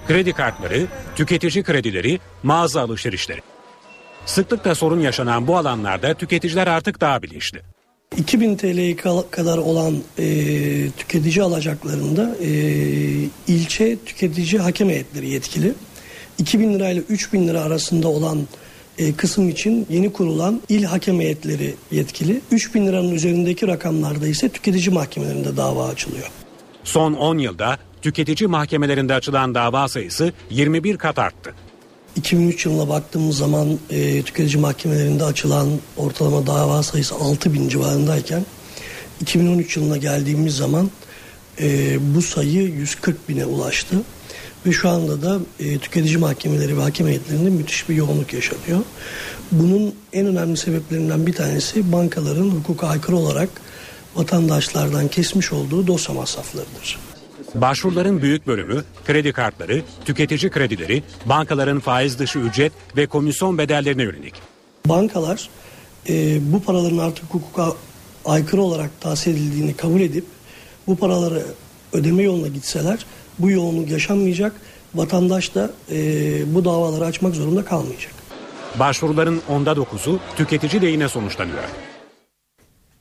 Kredi 0.08 0.32
kartları, 0.32 0.86
tüketici 1.16 1.64
kredileri, 1.64 2.20
mağaza 2.42 2.80
alışverişleri. 2.80 3.40
Sıklıkla 4.26 4.74
sorun 4.74 5.00
yaşanan 5.00 5.46
bu 5.46 5.56
alanlarda 5.56 6.14
tüketiciler 6.14 6.66
artık 6.66 7.00
daha 7.00 7.22
bilinçli. 7.22 7.62
2000 8.16 8.56
TL'ye 8.56 8.96
kadar 9.30 9.58
olan 9.58 9.94
e, 10.18 10.26
tüketici 10.90 11.42
alacaklarında 11.42 12.36
e, 12.42 12.48
ilçe 13.48 13.96
tüketici 14.06 14.60
hakem 14.60 14.88
heyetleri 14.88 15.28
yetkili. 15.28 15.74
2000 16.38 16.74
lirayla 16.74 17.02
3000 17.08 17.48
lira 17.48 17.60
arasında 17.60 18.08
olan 18.08 18.46
e, 18.98 19.12
kısım 19.12 19.48
için 19.48 19.86
yeni 19.90 20.12
kurulan 20.12 20.62
il 20.68 20.84
hakem 20.84 21.20
heyetleri 21.20 21.74
yetkili. 21.90 22.40
3000 22.50 22.86
liranın 22.86 23.10
üzerindeki 23.14 23.66
rakamlarda 23.66 24.26
ise 24.26 24.48
tüketici 24.48 24.90
mahkemelerinde 24.90 25.56
dava 25.56 25.88
açılıyor. 25.88 26.30
Son 26.84 27.12
10 27.12 27.38
yılda 27.38 27.78
tüketici 28.02 28.48
mahkemelerinde 28.48 29.14
açılan 29.14 29.54
dava 29.54 29.88
sayısı 29.88 30.32
21 30.50 30.96
kat 30.96 31.18
arttı. 31.18 31.54
2003 32.16 32.66
yılına 32.66 32.88
baktığımız 32.88 33.36
zaman 33.36 33.78
e, 33.90 34.22
tüketici 34.22 34.60
mahkemelerinde 34.60 35.24
açılan 35.24 35.68
ortalama 35.96 36.46
dava 36.46 36.82
sayısı 36.82 37.14
6 37.14 37.54
bin 37.54 37.68
civarındayken 37.68 38.46
2013 39.20 39.76
yılına 39.76 39.96
geldiğimiz 39.96 40.56
zaman 40.56 40.90
e, 41.60 41.98
bu 42.14 42.22
sayı 42.22 42.62
140 42.62 43.28
bine 43.28 43.44
ulaştı. 43.44 43.96
Ve 44.66 44.72
şu 44.72 44.88
anda 44.88 45.22
da 45.22 45.38
e, 45.60 45.78
tüketici 45.78 46.16
mahkemeleri 46.16 46.78
ve 46.78 46.82
hakem 46.82 47.06
heyetlerinde 47.06 47.50
müthiş 47.50 47.88
bir 47.88 47.94
yoğunluk 47.94 48.32
yaşanıyor. 48.32 48.80
Bunun 49.52 49.94
en 50.12 50.26
önemli 50.26 50.56
sebeplerinden 50.56 51.26
bir 51.26 51.32
tanesi 51.32 51.92
bankaların 51.92 52.50
hukuka 52.50 52.86
aykırı 52.86 53.16
olarak 53.16 53.48
vatandaşlardan 54.14 55.08
kesmiş 55.08 55.52
olduğu 55.52 55.86
dosya 55.86 56.14
masraflarıdır. 56.14 56.98
Başvuruların 57.54 58.22
büyük 58.22 58.46
bölümü 58.46 58.84
kredi 59.06 59.32
kartları, 59.32 59.82
tüketici 60.04 60.50
kredileri, 60.50 61.02
bankaların 61.26 61.80
faiz 61.80 62.18
dışı 62.18 62.38
ücret 62.38 62.72
ve 62.96 63.06
komisyon 63.06 63.58
bedellerine 63.58 64.02
yönelik. 64.02 64.34
Bankalar 64.86 65.48
e, 66.08 66.38
bu 66.52 66.62
paraların 66.62 66.98
artık 66.98 67.24
hukuka 67.24 67.72
aykırı 68.24 68.62
olarak 68.62 68.90
tahsis 69.00 69.26
edildiğini 69.26 69.76
kabul 69.76 70.00
edip 70.00 70.24
bu 70.86 70.96
paraları 70.96 71.42
ödeme 71.92 72.22
yoluna 72.22 72.48
gitseler 72.48 73.06
bu 73.38 73.50
yoğunluk 73.50 73.90
yaşanmayacak. 73.90 74.52
Vatandaş 74.94 75.54
da 75.54 75.70
e, 75.90 75.96
bu 76.54 76.64
davaları 76.64 77.04
açmak 77.04 77.34
zorunda 77.34 77.64
kalmayacak. 77.64 78.12
Başvuruların 78.78 79.42
onda 79.48 79.76
dokuzu 79.76 80.20
tüketici 80.36 80.82
lehine 80.82 81.08
sonuçlanıyor. 81.08 81.89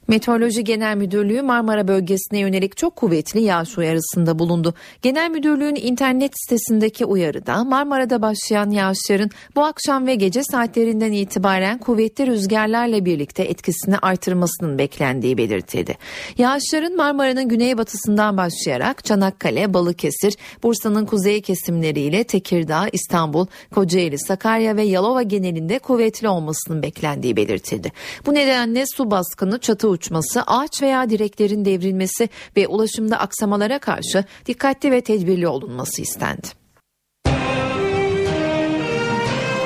Meteoroloji 0.10 0.64
Genel 0.64 0.98
Müdürlüğü 0.98 1.42
Marmara 1.42 1.88
bölgesine 1.88 2.40
yönelik 2.40 2.78
çok 2.78 2.96
kuvvetli 2.96 3.42
yağış 3.42 3.78
uyarısında 3.78 4.40
bulundu. 4.40 4.74
Genel 5.02 5.30
Müdürlüğün 5.30 5.76
internet 5.76 6.32
sitesindeki 6.36 7.06
uyarıda 7.06 7.64
Marmara'da 7.64 8.22
başlayan 8.22 8.70
yağışların 8.70 9.30
bu 9.56 9.64
akşam 9.64 10.08
ve 10.08 10.16
gece 10.16 10.44
saatlerinden 10.44 11.12
itibaren 11.12 11.78
kuvvetli 11.78 12.28
rüzgarlarla 12.28 13.06
birlikte 13.06 13.44
etkisini 13.44 13.98
artırmasının 13.98 14.78
beklendiği 14.78 15.38
belirtildi. 15.38 15.98
Yağışların 16.38 16.96
Marmara'nın 16.96 17.48
güneybatısından 17.48 18.38
başlayarak 18.38 19.06
Çanakkale, 19.06 19.74
Balıkesir, 19.74 20.34
Bursa'nın 20.64 21.06
kuzey 21.06 21.42
kesimleriyle 21.42 22.24
Tekirdağ, 22.24 22.88
İstanbul, 22.92 23.46
Kocaeli, 23.76 24.20
Sakarya 24.20 24.76
ve 24.76 24.84
Yalova 24.84 25.22
genelinde 25.22 25.80
kuvvetli 25.80 26.28
olmasının 26.30 26.84
beklendiği 26.84 27.36
belirtildi. 27.36 27.92
Bu 28.26 28.34
nedenle 28.34 28.84
su 28.96 29.12
baskını, 29.12 29.60
çatı 29.60 29.99
uçması, 30.00 30.44
ağaç 30.48 30.82
veya 30.82 31.10
direklerin 31.10 31.66
devrilmesi 31.66 32.30
ve 32.58 32.68
ulaşımda 32.68 33.20
aksamalara 33.20 33.80
karşı 33.80 34.24
dikkatli 34.46 34.92
ve 34.92 35.02
tedbirli 35.02 35.48
olunması 35.48 36.02
istendi. 36.02 36.48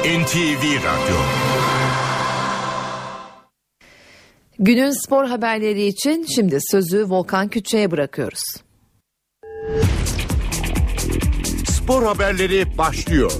NTV 0.03 0.64
Radyo 0.64 1.18
Günün 4.60 5.05
spor 5.05 5.26
haberleri 5.26 5.85
için 5.85 6.26
şimdi 6.35 6.57
sözü 6.72 7.10
Volkan 7.10 7.47
Küçük'e 7.47 7.91
bırakıyoruz. 7.91 8.41
Spor 11.65 12.03
haberleri 12.03 12.77
başlıyor. 12.77 13.31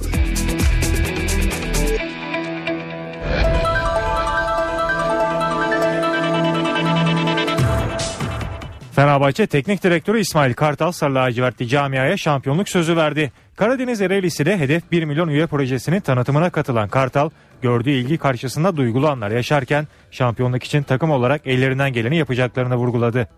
Fenerbahçe 8.94 9.46
Teknik 9.46 9.82
Direktörü 9.82 10.20
İsmail 10.20 10.54
Kartal 10.54 10.92
Sarı 10.92 11.14
Lacivertli 11.14 11.68
camiaya 11.68 12.16
şampiyonluk 12.16 12.68
sözü 12.68 12.96
verdi. 12.96 13.32
Karadeniz 13.56 14.00
Ereğlisi'de 14.00 14.58
hedef 14.58 14.92
1 14.92 15.04
milyon 15.04 15.28
üye 15.28 15.46
projesinin 15.46 16.00
tanıtımına 16.00 16.50
katılan 16.50 16.88
Kartal, 16.88 17.30
gördüğü 17.62 17.90
ilgi 17.90 18.18
karşısında 18.18 18.76
duygulu 18.76 19.08
anlar 19.08 19.30
yaşarken 19.30 19.86
şampiyonluk 20.10 20.64
için 20.64 20.82
takım 20.82 21.10
olarak 21.10 21.46
ellerinden 21.46 21.92
geleni 21.92 22.16
yapacaklarını 22.16 22.76
vurguladı. 22.76 23.28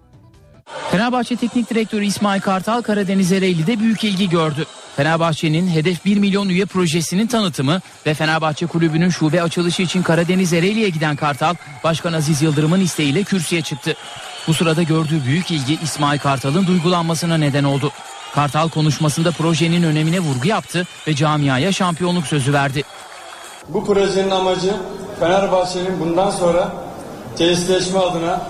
Fenerbahçe 0.91 1.37
Teknik 1.37 1.71
Direktörü 1.71 2.05
İsmail 2.05 2.41
Kartal 2.41 2.83
Karadeniz 2.83 3.33
Ereğli'de 3.33 3.81
büyük 3.81 4.05
ilgi 4.05 4.29
gördü. 4.29 4.67
Fenerbahçe'nin 4.97 5.69
hedef 5.69 6.05
1 6.05 6.19
milyon 6.19 6.49
üye 6.49 6.65
projesinin 6.65 7.27
tanıtımı 7.27 7.81
ve 8.07 8.15
Fenerbahçe 8.15 8.67
Kulübü'nün 8.67 9.11
şube 9.11 9.43
açılışı 9.43 9.83
için 9.83 10.03
Karadeniz 10.03 10.53
Ereğli'ye 10.53 10.89
giden 10.89 11.17
Kartal, 11.17 11.55
Başkan 11.85 12.13
Aziz 12.13 12.43
Yıldırım'ın 12.43 12.81
isteğiyle 12.81 13.23
kürsüye 13.23 13.63
çıktı. 13.63 13.97
Bu 14.49 14.55
sırada 14.55 14.83
gördüğü 14.83 15.25
büyük 15.25 15.51
ilgi 15.51 15.79
İsmail 15.83 16.19
Kartal'ın 16.19 16.67
duygulanmasına 16.67 17.37
neden 17.37 17.65
oldu. 17.65 17.91
Kartal 18.35 18.69
konuşmasında 18.69 19.31
projenin 19.31 19.83
önemine 19.83 20.21
vurgu 20.21 20.49
yaptı 20.49 20.87
ve 21.09 21.15
camiaya 21.15 21.73
şampiyonluk 21.73 22.27
sözü 22.27 22.53
verdi. 22.53 22.83
Bu 23.69 23.85
projenin 23.87 24.31
amacı 24.31 24.75
Fenerbahçe'nin 25.21 26.01
bundan 26.01 26.31
sonra 26.31 26.73
tesisleşme 27.39 27.99
adına 27.99 28.41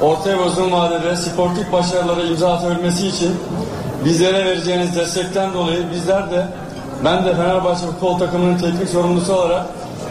ortaya 0.00 0.38
uzun 0.38 0.72
vadede 0.72 1.16
sportif 1.16 1.72
başarılara 1.72 2.22
imza 2.22 2.52
atabilmesi 2.52 3.06
için 3.06 3.36
bizlere 4.04 4.44
vereceğiniz 4.44 4.96
destekten 4.96 5.54
dolayı 5.54 5.90
bizler 5.92 6.30
de 6.30 6.46
ben 7.04 7.24
de 7.24 7.36
Fenerbahçe 7.36 7.86
futbol 7.86 8.18
takımının 8.18 8.58
teknik 8.58 8.88
sorumlusu 8.88 9.34
olarak 9.34 9.66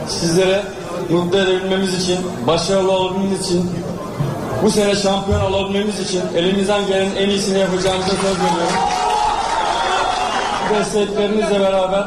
sizlere 0.08 0.64
mutlu 1.10 1.38
edebilmemiz 1.40 2.04
için, 2.04 2.18
başarılı 2.48 2.92
olabilmemiz 2.92 3.46
için, 3.46 3.72
bu 4.64 4.72
sene 4.72 4.96
şampiyon 4.96 5.42
olabilmemiz 5.42 6.00
için 6.00 6.22
elimizden 6.36 6.88
gelen 6.88 7.16
en 7.16 7.30
iyisini 7.30 7.60
yapacağımıza 7.60 8.10
söz 8.10 8.22
veriyorum. 8.22 8.78
Desteklerinizle 10.76 11.60
beraber 11.60 12.04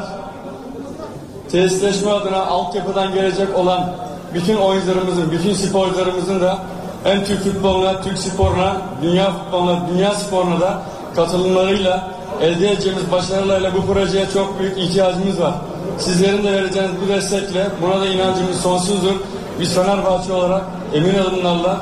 tesisleşme 1.51 2.11
adına 2.11 2.45
altyapıdan 2.45 3.13
gelecek 3.13 3.57
olan 3.57 3.95
bütün 4.33 4.55
oyuncularımızın, 4.55 5.31
bütün 5.31 5.53
sporcularımızın 5.53 6.41
da 6.41 6.57
hem 7.03 7.25
Türk 7.25 7.43
futboluna, 7.43 8.01
Türk 8.01 8.17
sporuna, 8.17 8.77
dünya 9.01 9.31
futboluna, 9.31 9.79
dünya 9.93 10.11
sporuna 10.11 10.59
da 10.59 10.81
katılımlarıyla 11.15 12.07
elde 12.41 12.71
edeceğimiz 12.71 13.11
başarılarla 13.11 13.71
bu 13.73 13.93
projeye 13.93 14.25
çok 14.33 14.59
büyük 14.59 14.77
ihtiyacımız 14.77 15.41
var. 15.41 15.53
Sizlerin 15.99 16.43
de 16.43 16.51
vereceğiniz 16.51 16.91
bu 17.05 17.07
destekle 17.07 17.67
buna 17.81 18.01
da 18.01 18.05
inancımız 18.05 18.61
sonsuzdur. 18.61 19.15
Biz 19.59 19.73
Fenerbahçe 19.73 20.33
olarak 20.33 20.63
emin 20.93 21.15
adımlarla 21.15 21.77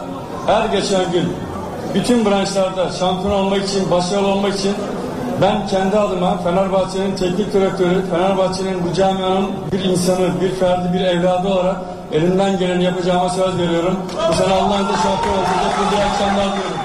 her 0.47 0.65
geçen 0.65 1.11
gün 1.11 1.33
bütün 1.95 2.25
branşlarda 2.25 2.91
şampiyon 2.91 3.33
olmak 3.33 3.69
için, 3.69 3.91
başarılı 3.91 4.27
olmak 4.27 4.55
için 4.59 4.75
ben 5.41 5.67
kendi 5.67 5.97
adıma 5.97 6.37
Fenerbahçe'nin 6.37 7.15
teknik 7.15 7.53
direktörü, 7.53 8.01
Fenerbahçe'nin 8.11 8.83
bu 8.83 8.93
camianın 8.93 9.47
bir 9.71 9.79
insanı, 9.79 10.41
bir 10.41 10.51
ferdi, 10.51 10.93
bir 10.93 11.01
evladı 11.01 11.47
olarak 11.47 11.77
elimden 12.11 12.59
geleni 12.59 12.83
yapacağıma 12.83 13.29
söz 13.29 13.57
veriyorum. 13.57 13.99
Bu 14.29 14.33
sene 14.33 14.53
Allah'ın 14.53 14.87
da 14.87 14.93
şampiyon 14.93 15.37
olacak. 15.37 15.73
İyi 15.93 16.03
akşamlar 16.03 16.55
diyorum. 16.55 16.77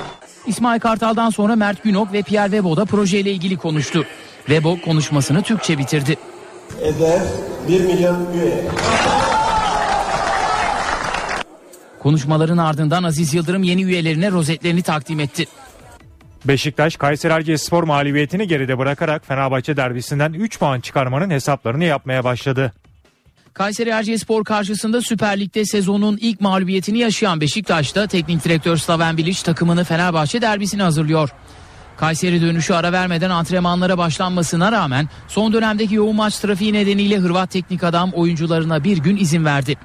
İsmail 0.47 0.81
Kartal'dan 0.81 1.31
sonra 1.31 1.57
Mert 1.57 1.83
Günok 1.83 2.13
ve 2.13 2.23
Pierre 2.23 2.51
Webo 2.51 2.77
da 2.77 2.85
projeyle 2.85 3.31
ilgili 3.31 3.57
konuştu. 3.57 4.05
Webo 4.47 4.81
konuşmasını 4.85 5.43
Türkçe 5.43 5.79
bitirdi. 5.79 6.17
Hedef 6.83 7.23
1 7.69 7.81
milyon 7.81 8.17
üye. 8.35 8.65
Konuşmaların 12.09 12.59
ardından 12.59 13.03
Aziz 13.03 13.35
Yıldırım 13.35 13.63
yeni 13.63 13.83
üyelerine 13.83 14.31
rozetlerini 14.31 14.83
takdim 14.83 15.21
etti. 15.21 15.47
Beşiktaş 16.45 16.97
Kayseri 16.97 17.33
Erciyesspor 17.33 17.83
mağlubiyetini 17.83 18.49
geride 18.49 18.79
bırakarak 18.79 19.27
Fenerbahçe 19.27 19.77
derbisinden 19.77 20.33
3 20.33 20.59
puan 20.59 20.81
çıkarmanın 20.81 21.31
hesaplarını 21.31 21.85
yapmaya 21.85 22.25
başladı. 22.25 22.73
Kayseri 23.55 23.91
Erciyesspor 23.91 24.45
karşısında 24.45 25.03
Süper 25.03 25.41
Lig'de 25.41 25.65
sezonun 25.65 26.19
ilk 26.21 26.41
mağlubiyetini 26.41 26.99
yaşayan 26.99 27.41
Beşiktaş'ta 27.41 28.07
teknik 28.07 28.45
direktör 28.45 28.77
Slaven 28.77 29.17
Bilic 29.17 29.43
takımını 29.43 29.85
Fenerbahçe 29.85 30.43
derbisine 30.43 30.83
hazırlıyor. 30.83 31.31
Kayseri 31.97 32.43
dönüşü 32.43 32.75
ara 32.75 32.93
vermeden 32.93 33.31
antrenmanlara 33.31 33.99
başlanmasına 33.99 34.73
rağmen 34.73 35.09
son 35.29 35.53
dönemdeki 35.53 35.95
yoğun 35.95 36.17
maç 36.17 36.39
trafiği 36.39 36.73
nedeniyle 36.73 37.19
Hırvat 37.19 37.51
teknik 37.51 37.85
adam 37.85 38.11
oyuncularına 38.11 38.85
bir 38.85 38.99
gün 38.99 39.17
izin 39.17 39.45
verdi. 39.45 39.77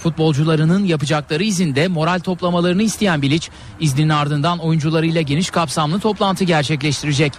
Futbolcularının 0.00 0.84
yapacakları 0.84 1.44
izinde 1.44 1.88
moral 1.88 2.18
toplamalarını 2.18 2.82
isteyen 2.82 3.22
Bilic, 3.22 3.48
izninin 3.80 4.08
ardından 4.08 4.58
oyuncularıyla 4.58 5.20
geniş 5.20 5.50
kapsamlı 5.50 6.00
toplantı 6.00 6.44
gerçekleştirecek. 6.44 7.32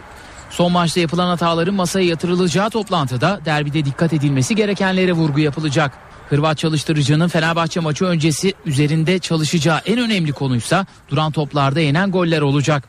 Son 0.50 0.72
maçta 0.72 1.00
yapılan 1.00 1.28
hataların 1.28 1.74
masaya 1.74 2.06
yatırılacağı 2.06 2.70
toplantıda 2.70 3.40
derbide 3.46 3.86
dikkat 3.86 4.14
edilmesi 4.14 4.56
gerekenlere 4.56 5.14
vurgu 5.14 5.40
yapılacak. 5.40 5.92
Hırvat 6.30 6.58
çalıştırıcının 6.58 7.28
Fenerbahçe 7.28 7.80
maçı 7.80 8.06
öncesi 8.06 8.54
üzerinde 8.66 9.20
çalışacağı 9.20 9.82
en 9.86 10.00
önemli 10.00 10.32
konuysa 10.32 10.86
duran 11.10 11.32
toplarda 11.32 11.80
yenen 11.80 12.12
goller 12.12 12.42
olacak. 12.42 12.84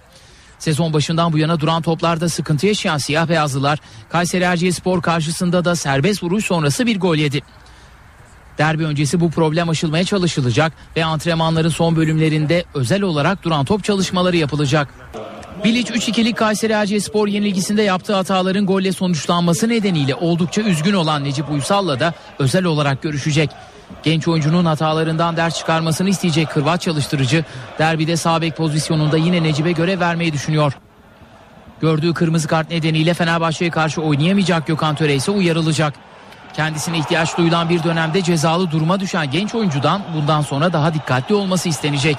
Sezon 0.58 0.92
başından 0.92 1.32
bu 1.32 1.38
yana 1.38 1.60
duran 1.60 1.82
toplarda 1.82 2.28
sıkıntı 2.28 2.66
yaşayan 2.66 2.98
siyah 2.98 3.28
beyazlılar 3.28 3.78
Kayseri 4.08 4.44
Erciyesspor 4.44 5.02
karşısında 5.02 5.64
da 5.64 5.76
serbest 5.76 6.22
vuruş 6.22 6.44
sonrası 6.44 6.86
bir 6.86 7.00
gol 7.00 7.16
yedi. 7.16 7.42
Derbi 8.58 8.86
öncesi 8.86 9.20
bu 9.20 9.30
problem 9.30 9.68
aşılmaya 9.68 10.04
çalışılacak 10.04 10.72
ve 10.96 11.04
antrenmanların 11.04 11.68
son 11.68 11.96
bölümlerinde 11.96 12.64
özel 12.74 13.02
olarak 13.02 13.42
duran 13.42 13.64
top 13.64 13.84
çalışmaları 13.84 14.36
yapılacak. 14.36 14.88
Bilic 15.64 15.92
3-2'lik 15.92 16.36
Kayseri 16.36 16.72
Erciyesspor 16.72 17.28
yenilgisinde 17.28 17.82
yaptığı 17.82 18.14
hataların 18.14 18.66
golle 18.66 18.92
sonuçlanması 18.92 19.68
nedeniyle 19.68 20.14
oldukça 20.14 20.62
üzgün 20.62 20.92
olan 20.92 21.24
Necip 21.24 21.50
Uysal'la 21.50 22.00
da 22.00 22.14
özel 22.38 22.64
olarak 22.64 23.02
görüşecek. 23.02 23.50
Genç 24.02 24.28
oyuncunun 24.28 24.64
hatalarından 24.64 25.36
ders 25.36 25.58
çıkarmasını 25.58 26.08
isteyecek 26.08 26.56
Hırvat 26.56 26.80
çalıştırıcı 26.80 27.44
derbide 27.78 28.16
sağ 28.16 28.42
bek 28.42 28.56
pozisyonunda 28.56 29.16
yine 29.16 29.42
Necip'e 29.42 29.72
görev 29.72 30.00
vermeyi 30.00 30.32
düşünüyor. 30.32 30.72
Gördüğü 31.80 32.14
kırmızı 32.14 32.48
kart 32.48 32.70
nedeniyle 32.70 33.14
Fenerbahçe'ye 33.14 33.70
karşı 33.70 34.02
oynayamayacak 34.02 34.66
Gökhan 34.66 34.94
Töre 34.94 35.14
ise 35.14 35.30
uyarılacak. 35.30 35.94
Kendisine 36.52 36.98
ihtiyaç 36.98 37.38
duyulan 37.38 37.68
bir 37.68 37.82
dönemde 37.82 38.22
cezalı 38.22 38.70
duruma 38.70 39.00
düşen 39.00 39.30
genç 39.30 39.54
oyuncudan 39.54 40.02
bundan 40.14 40.40
sonra 40.40 40.72
daha 40.72 40.94
dikkatli 40.94 41.34
olması 41.34 41.68
istenecek. 41.68 42.16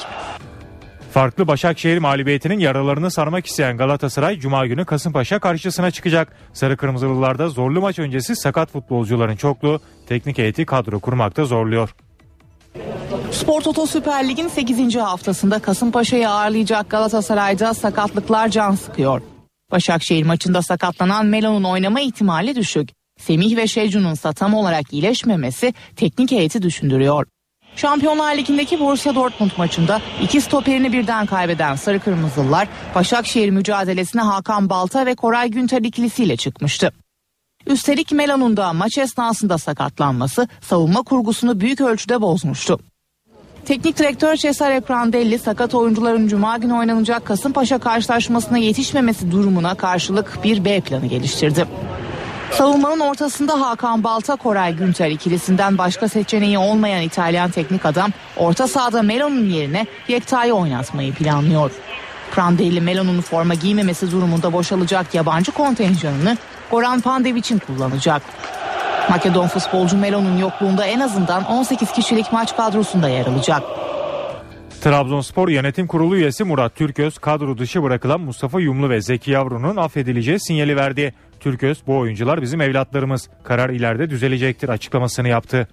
Farklı 1.14 1.48
Başakşehir 1.48 1.98
mağlubiyetinin 1.98 2.60
yaralarını 2.60 3.12
sarmak 3.12 3.46
isteyen 3.46 3.78
Galatasaray 3.78 4.40
Cuma 4.40 4.68
günü 4.68 4.86
Kasımpaşa 4.86 5.40
karşısına 5.40 5.92
çıkacak. 5.92 6.36
Sarı 6.54 6.78
Kırmızılılarda 6.78 7.50
zorlu 7.50 7.82
maç 7.82 8.00
öncesi 8.00 8.36
sakat 8.36 8.72
futbolcuların 8.72 9.36
çokluğu 9.36 9.82
teknik 10.08 10.38
heyeti 10.38 10.66
kadro 10.66 11.00
kurmakta 11.00 11.46
zorluyor. 11.46 11.96
Spor 13.32 13.62
Toto 13.62 13.86
Süper 13.86 14.30
Lig'in 14.30 14.48
8. 14.48 14.96
haftasında 14.96 15.60
Kasımpaşa'yı 15.60 16.30
ağırlayacak 16.30 16.90
Galatasaray'da 16.90 17.74
sakatlıklar 17.74 18.50
can 18.50 18.76
sıkıyor. 18.76 19.22
Başakşehir 19.72 20.26
maçında 20.26 20.62
sakatlanan 20.62 21.26
Melo'nun 21.26 21.64
oynama 21.64 22.00
ihtimali 22.00 22.56
düşük. 22.56 22.90
Semih 23.20 23.58
ve 23.58 23.68
Şecun'un 23.68 24.16
tam 24.16 24.54
olarak 24.54 24.94
iyileşmemesi 24.94 25.74
teknik 25.96 26.32
heyeti 26.32 26.62
düşündürüyor. 26.62 27.26
Şampiyonlar 27.76 28.38
Ligi'ndeki 28.38 28.80
Borussia 28.80 29.16
Dortmund 29.16 29.52
maçında 29.58 30.02
iki 30.24 30.42
stoperini 30.42 30.94
birden 30.94 31.26
kaybeden 31.26 31.76
Sarı 31.76 32.00
Kırmızılılar 32.00 32.68
Başakşehir 32.96 33.50
mücadelesine 33.50 34.22
Hakan 34.22 34.70
Balta 34.70 35.06
ve 35.06 35.16
Koray 35.16 35.50
Günter 35.50 35.82
ikilisiyle 35.82 36.38
çıkmıştı. 36.38 36.92
Üstelik 37.68 38.12
Melo'nun 38.12 38.58
da 38.58 38.74
maç 38.74 38.98
esnasında 38.98 39.58
sakatlanması 39.58 40.48
savunma 40.62 41.02
kurgusunu 41.02 41.60
büyük 41.60 41.82
ölçüde 41.82 42.22
bozmuştu. 42.22 42.80
Teknik 43.66 44.00
direktör 44.00 44.36
Cesare 44.36 44.82
Prandelli 44.82 45.40
sakat 45.40 45.76
oyuncuların 45.76 46.28
cuma 46.28 46.58
günü 46.58 46.74
oynanacak 46.74 47.26
Kasımpaşa 47.26 47.78
karşılaşmasına 47.78 48.58
yetişmemesi 48.58 49.32
durumuna 49.32 49.76
karşılık 49.76 50.40
bir 50.44 50.66
B 50.66 50.82
planı 50.82 51.06
geliştirdi. 51.06 51.68
Savunmanın 52.58 53.00
ortasında 53.00 53.62
Hakan 53.62 54.04
Balta 54.04 54.36
Koray 54.36 54.76
Günter 54.76 55.10
ikilisinden 55.10 55.78
başka 55.78 56.08
seçeneği 56.08 56.58
olmayan 56.58 57.02
İtalyan 57.02 57.52
teknik 57.52 57.86
adam 57.86 58.12
orta 58.38 58.68
sahada 58.68 59.02
Melo'nun 59.02 59.46
yerine 59.46 59.88
Yekta'yı 60.08 60.54
oynatmayı 60.54 61.14
planlıyor. 61.14 61.72
Prandelli 62.32 62.82
Melo'nun 62.82 63.22
forma 63.22 63.54
giymemesi 63.54 64.12
durumunda 64.12 64.54
boşalacak 64.54 65.14
yabancı 65.14 65.52
kontenjanını 65.52 66.38
Goran 66.72 67.02
Pandevic'in 67.02 67.60
kullanacak. 67.60 68.22
Makedon 69.10 69.48
futbolcu 69.48 69.98
Melo'nun 69.98 70.38
yokluğunda 70.38 70.86
en 70.86 71.00
azından 71.00 71.46
18 71.46 71.92
kişilik 71.92 72.34
maç 72.34 72.56
kadrosunda 72.58 73.10
yer 73.10 73.26
alacak. 73.26 73.64
Trabzonspor 74.82 75.50
Yönetim 75.50 75.88
Kurulu 75.88 76.16
üyesi 76.16 76.44
Murat 76.44 76.76
Türköz 76.76 77.18
kadro 77.18 77.58
dışı 77.58 77.84
bırakılan 77.84 78.22
Mustafa 78.22 78.60
Yumlu 78.60 78.90
ve 78.90 79.02
Zeki 79.02 79.32
Yavru'nun 79.32 79.76
affedileceği 79.76 80.40
sinyali 80.40 80.76
verdi. 80.76 81.14
Türköz 81.44 81.78
bu 81.88 81.98
oyuncular 81.98 82.42
bizim 82.42 82.62
evlatlarımız. 82.62 83.30
Karar 83.44 83.70
ileride 83.70 84.10
düzelecektir 84.10 84.70
açıklamasını 84.70 85.28
yaptı. 85.28 85.68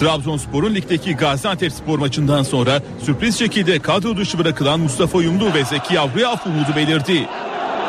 Trabzonspor'un 0.00 0.74
ligdeki 0.74 1.16
Gaziantep 1.16 1.72
spor 1.72 1.98
maçından 1.98 2.42
sonra 2.42 2.82
sürpriz 3.02 3.38
şekilde 3.38 3.78
kadro 3.78 4.16
dışı 4.16 4.38
bırakılan 4.38 4.80
Mustafa 4.80 5.22
Yumlu 5.22 5.54
ve 5.54 5.64
Zeki 5.64 5.94
Yavru'ya 5.94 6.28
af 6.28 6.46
umudu 6.46 6.76
belirdi. 6.76 7.26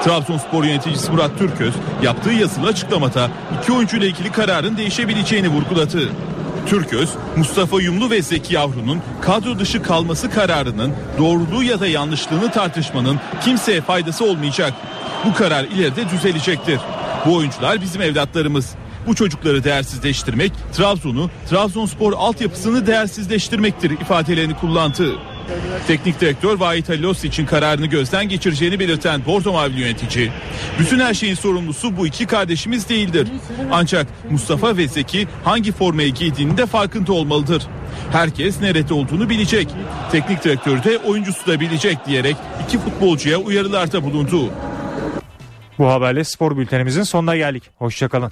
Trabzonspor 0.04 0.64
yöneticisi 0.64 1.12
Murat 1.12 1.40
Türköz 1.40 1.74
yaptığı 2.04 2.32
yazılı 2.32 2.68
açıklamada 2.68 3.32
iki 3.62 3.72
oyuncu 3.72 3.98
ile 3.98 4.08
ilgili 4.08 4.32
kararın 4.32 4.78
değişebileceğini 4.78 5.48
vurguladı. 5.48 6.10
Türköz, 6.68 7.10
Mustafa 7.38 7.82
Yumlu 7.82 8.10
ve 8.10 8.22
Zeki 8.22 8.54
Yavru'nun 8.54 9.02
kadro 9.22 9.60
dışı 9.60 9.84
kalması 9.84 10.30
kararının 10.30 10.94
doğruluğu 11.18 11.64
ya 11.64 11.80
da 11.80 11.88
yanlışlığını 11.88 12.52
tartışmanın 12.52 13.20
kimseye 13.44 13.82
faydası 13.82 14.26
olmayacak. 14.26 14.74
Bu 15.26 15.34
karar 15.34 15.64
ileride 15.64 16.10
düzelecektir. 16.10 16.80
Bu 17.26 17.36
oyuncular 17.36 17.82
bizim 17.82 18.02
evlatlarımız. 18.02 18.76
Bu 19.08 19.16
çocukları 19.16 19.64
değersizleştirmek, 19.64 20.52
Trabzon'u, 20.74 21.30
Trabzonspor 21.50 22.14
altyapısını 22.14 22.88
değersizleştirmektir 22.88 23.92
ifadelerini 23.92 24.54
kullandı. 24.54 25.16
Teknik 25.88 26.22
direktör 26.22 26.60
Vahit 26.60 26.90
Halos 26.90 27.24
için 27.24 27.46
kararını 27.46 27.86
gözden 27.86 28.30
geçireceğini 28.30 28.80
belirten 28.80 29.26
Bordo 29.26 29.54
Mavili 29.54 29.82
yönetici, 29.82 30.32
bütün 30.80 31.00
her 31.00 31.14
şeyin 31.14 31.36
sorumlusu 31.36 31.98
bu 31.98 32.08
iki 32.08 32.26
kardeşimiz 32.26 32.90
değildir. 32.90 33.28
Ancak 33.72 34.08
Mustafa 34.30 34.78
ve 34.78 34.88
Zeki 34.88 35.28
hangi 35.44 35.72
formayı 35.72 36.14
giydiğini 36.14 36.58
de 36.58 36.66
farkında 36.66 37.14
olmalıdır. 37.14 37.68
Herkes 38.12 38.62
nerede 38.62 38.94
olduğunu 38.94 39.30
bilecek. 39.30 39.68
Teknik 40.12 40.44
direktör 40.44 40.84
de 40.84 40.98
oyuncusu 40.98 41.48
da 41.48 41.60
bilecek 41.60 42.06
diyerek 42.06 42.36
iki 42.64 42.80
futbolcuya 42.80 43.38
uyarılarda 43.38 44.04
bulundu. 44.04 44.50
Bu 45.80 45.88
haberle 45.88 46.24
spor 46.24 46.58
bültenimizin 46.58 47.04
sonuna 47.04 47.36
geldik. 47.36 47.64
Hoşçakalın. 47.78 48.32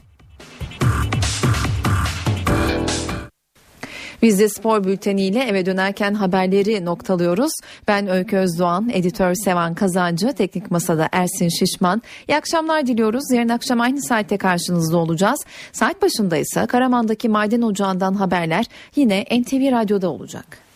Biz 4.21 4.39
de 4.39 4.49
spor 4.49 4.83
bülteniyle 4.83 5.43
eve 5.43 5.65
dönerken 5.65 6.13
haberleri 6.13 6.85
noktalıyoruz. 6.85 7.51
Ben 7.87 8.07
Öykü 8.07 8.37
Özdoğan, 8.37 8.89
editör 8.93 9.33
Sevan 9.33 9.73
Kazancı, 9.73 10.33
teknik 10.33 10.71
masada 10.71 11.09
Ersin 11.11 11.49
Şişman. 11.49 12.01
İyi 12.27 12.37
akşamlar 12.37 12.87
diliyoruz. 12.87 13.23
Yarın 13.33 13.49
akşam 13.49 13.81
aynı 13.81 14.01
saatte 14.01 14.37
karşınızda 14.37 14.97
olacağız. 14.97 15.39
Saat 15.71 16.01
başında 16.01 16.37
ise 16.37 16.65
Karaman'daki 16.65 17.29
maden 17.29 17.61
ocağından 17.61 18.13
haberler 18.13 18.65
yine 18.95 19.21
NTV 19.21 19.71
Radyo'da 19.71 20.09
olacak. 20.09 20.68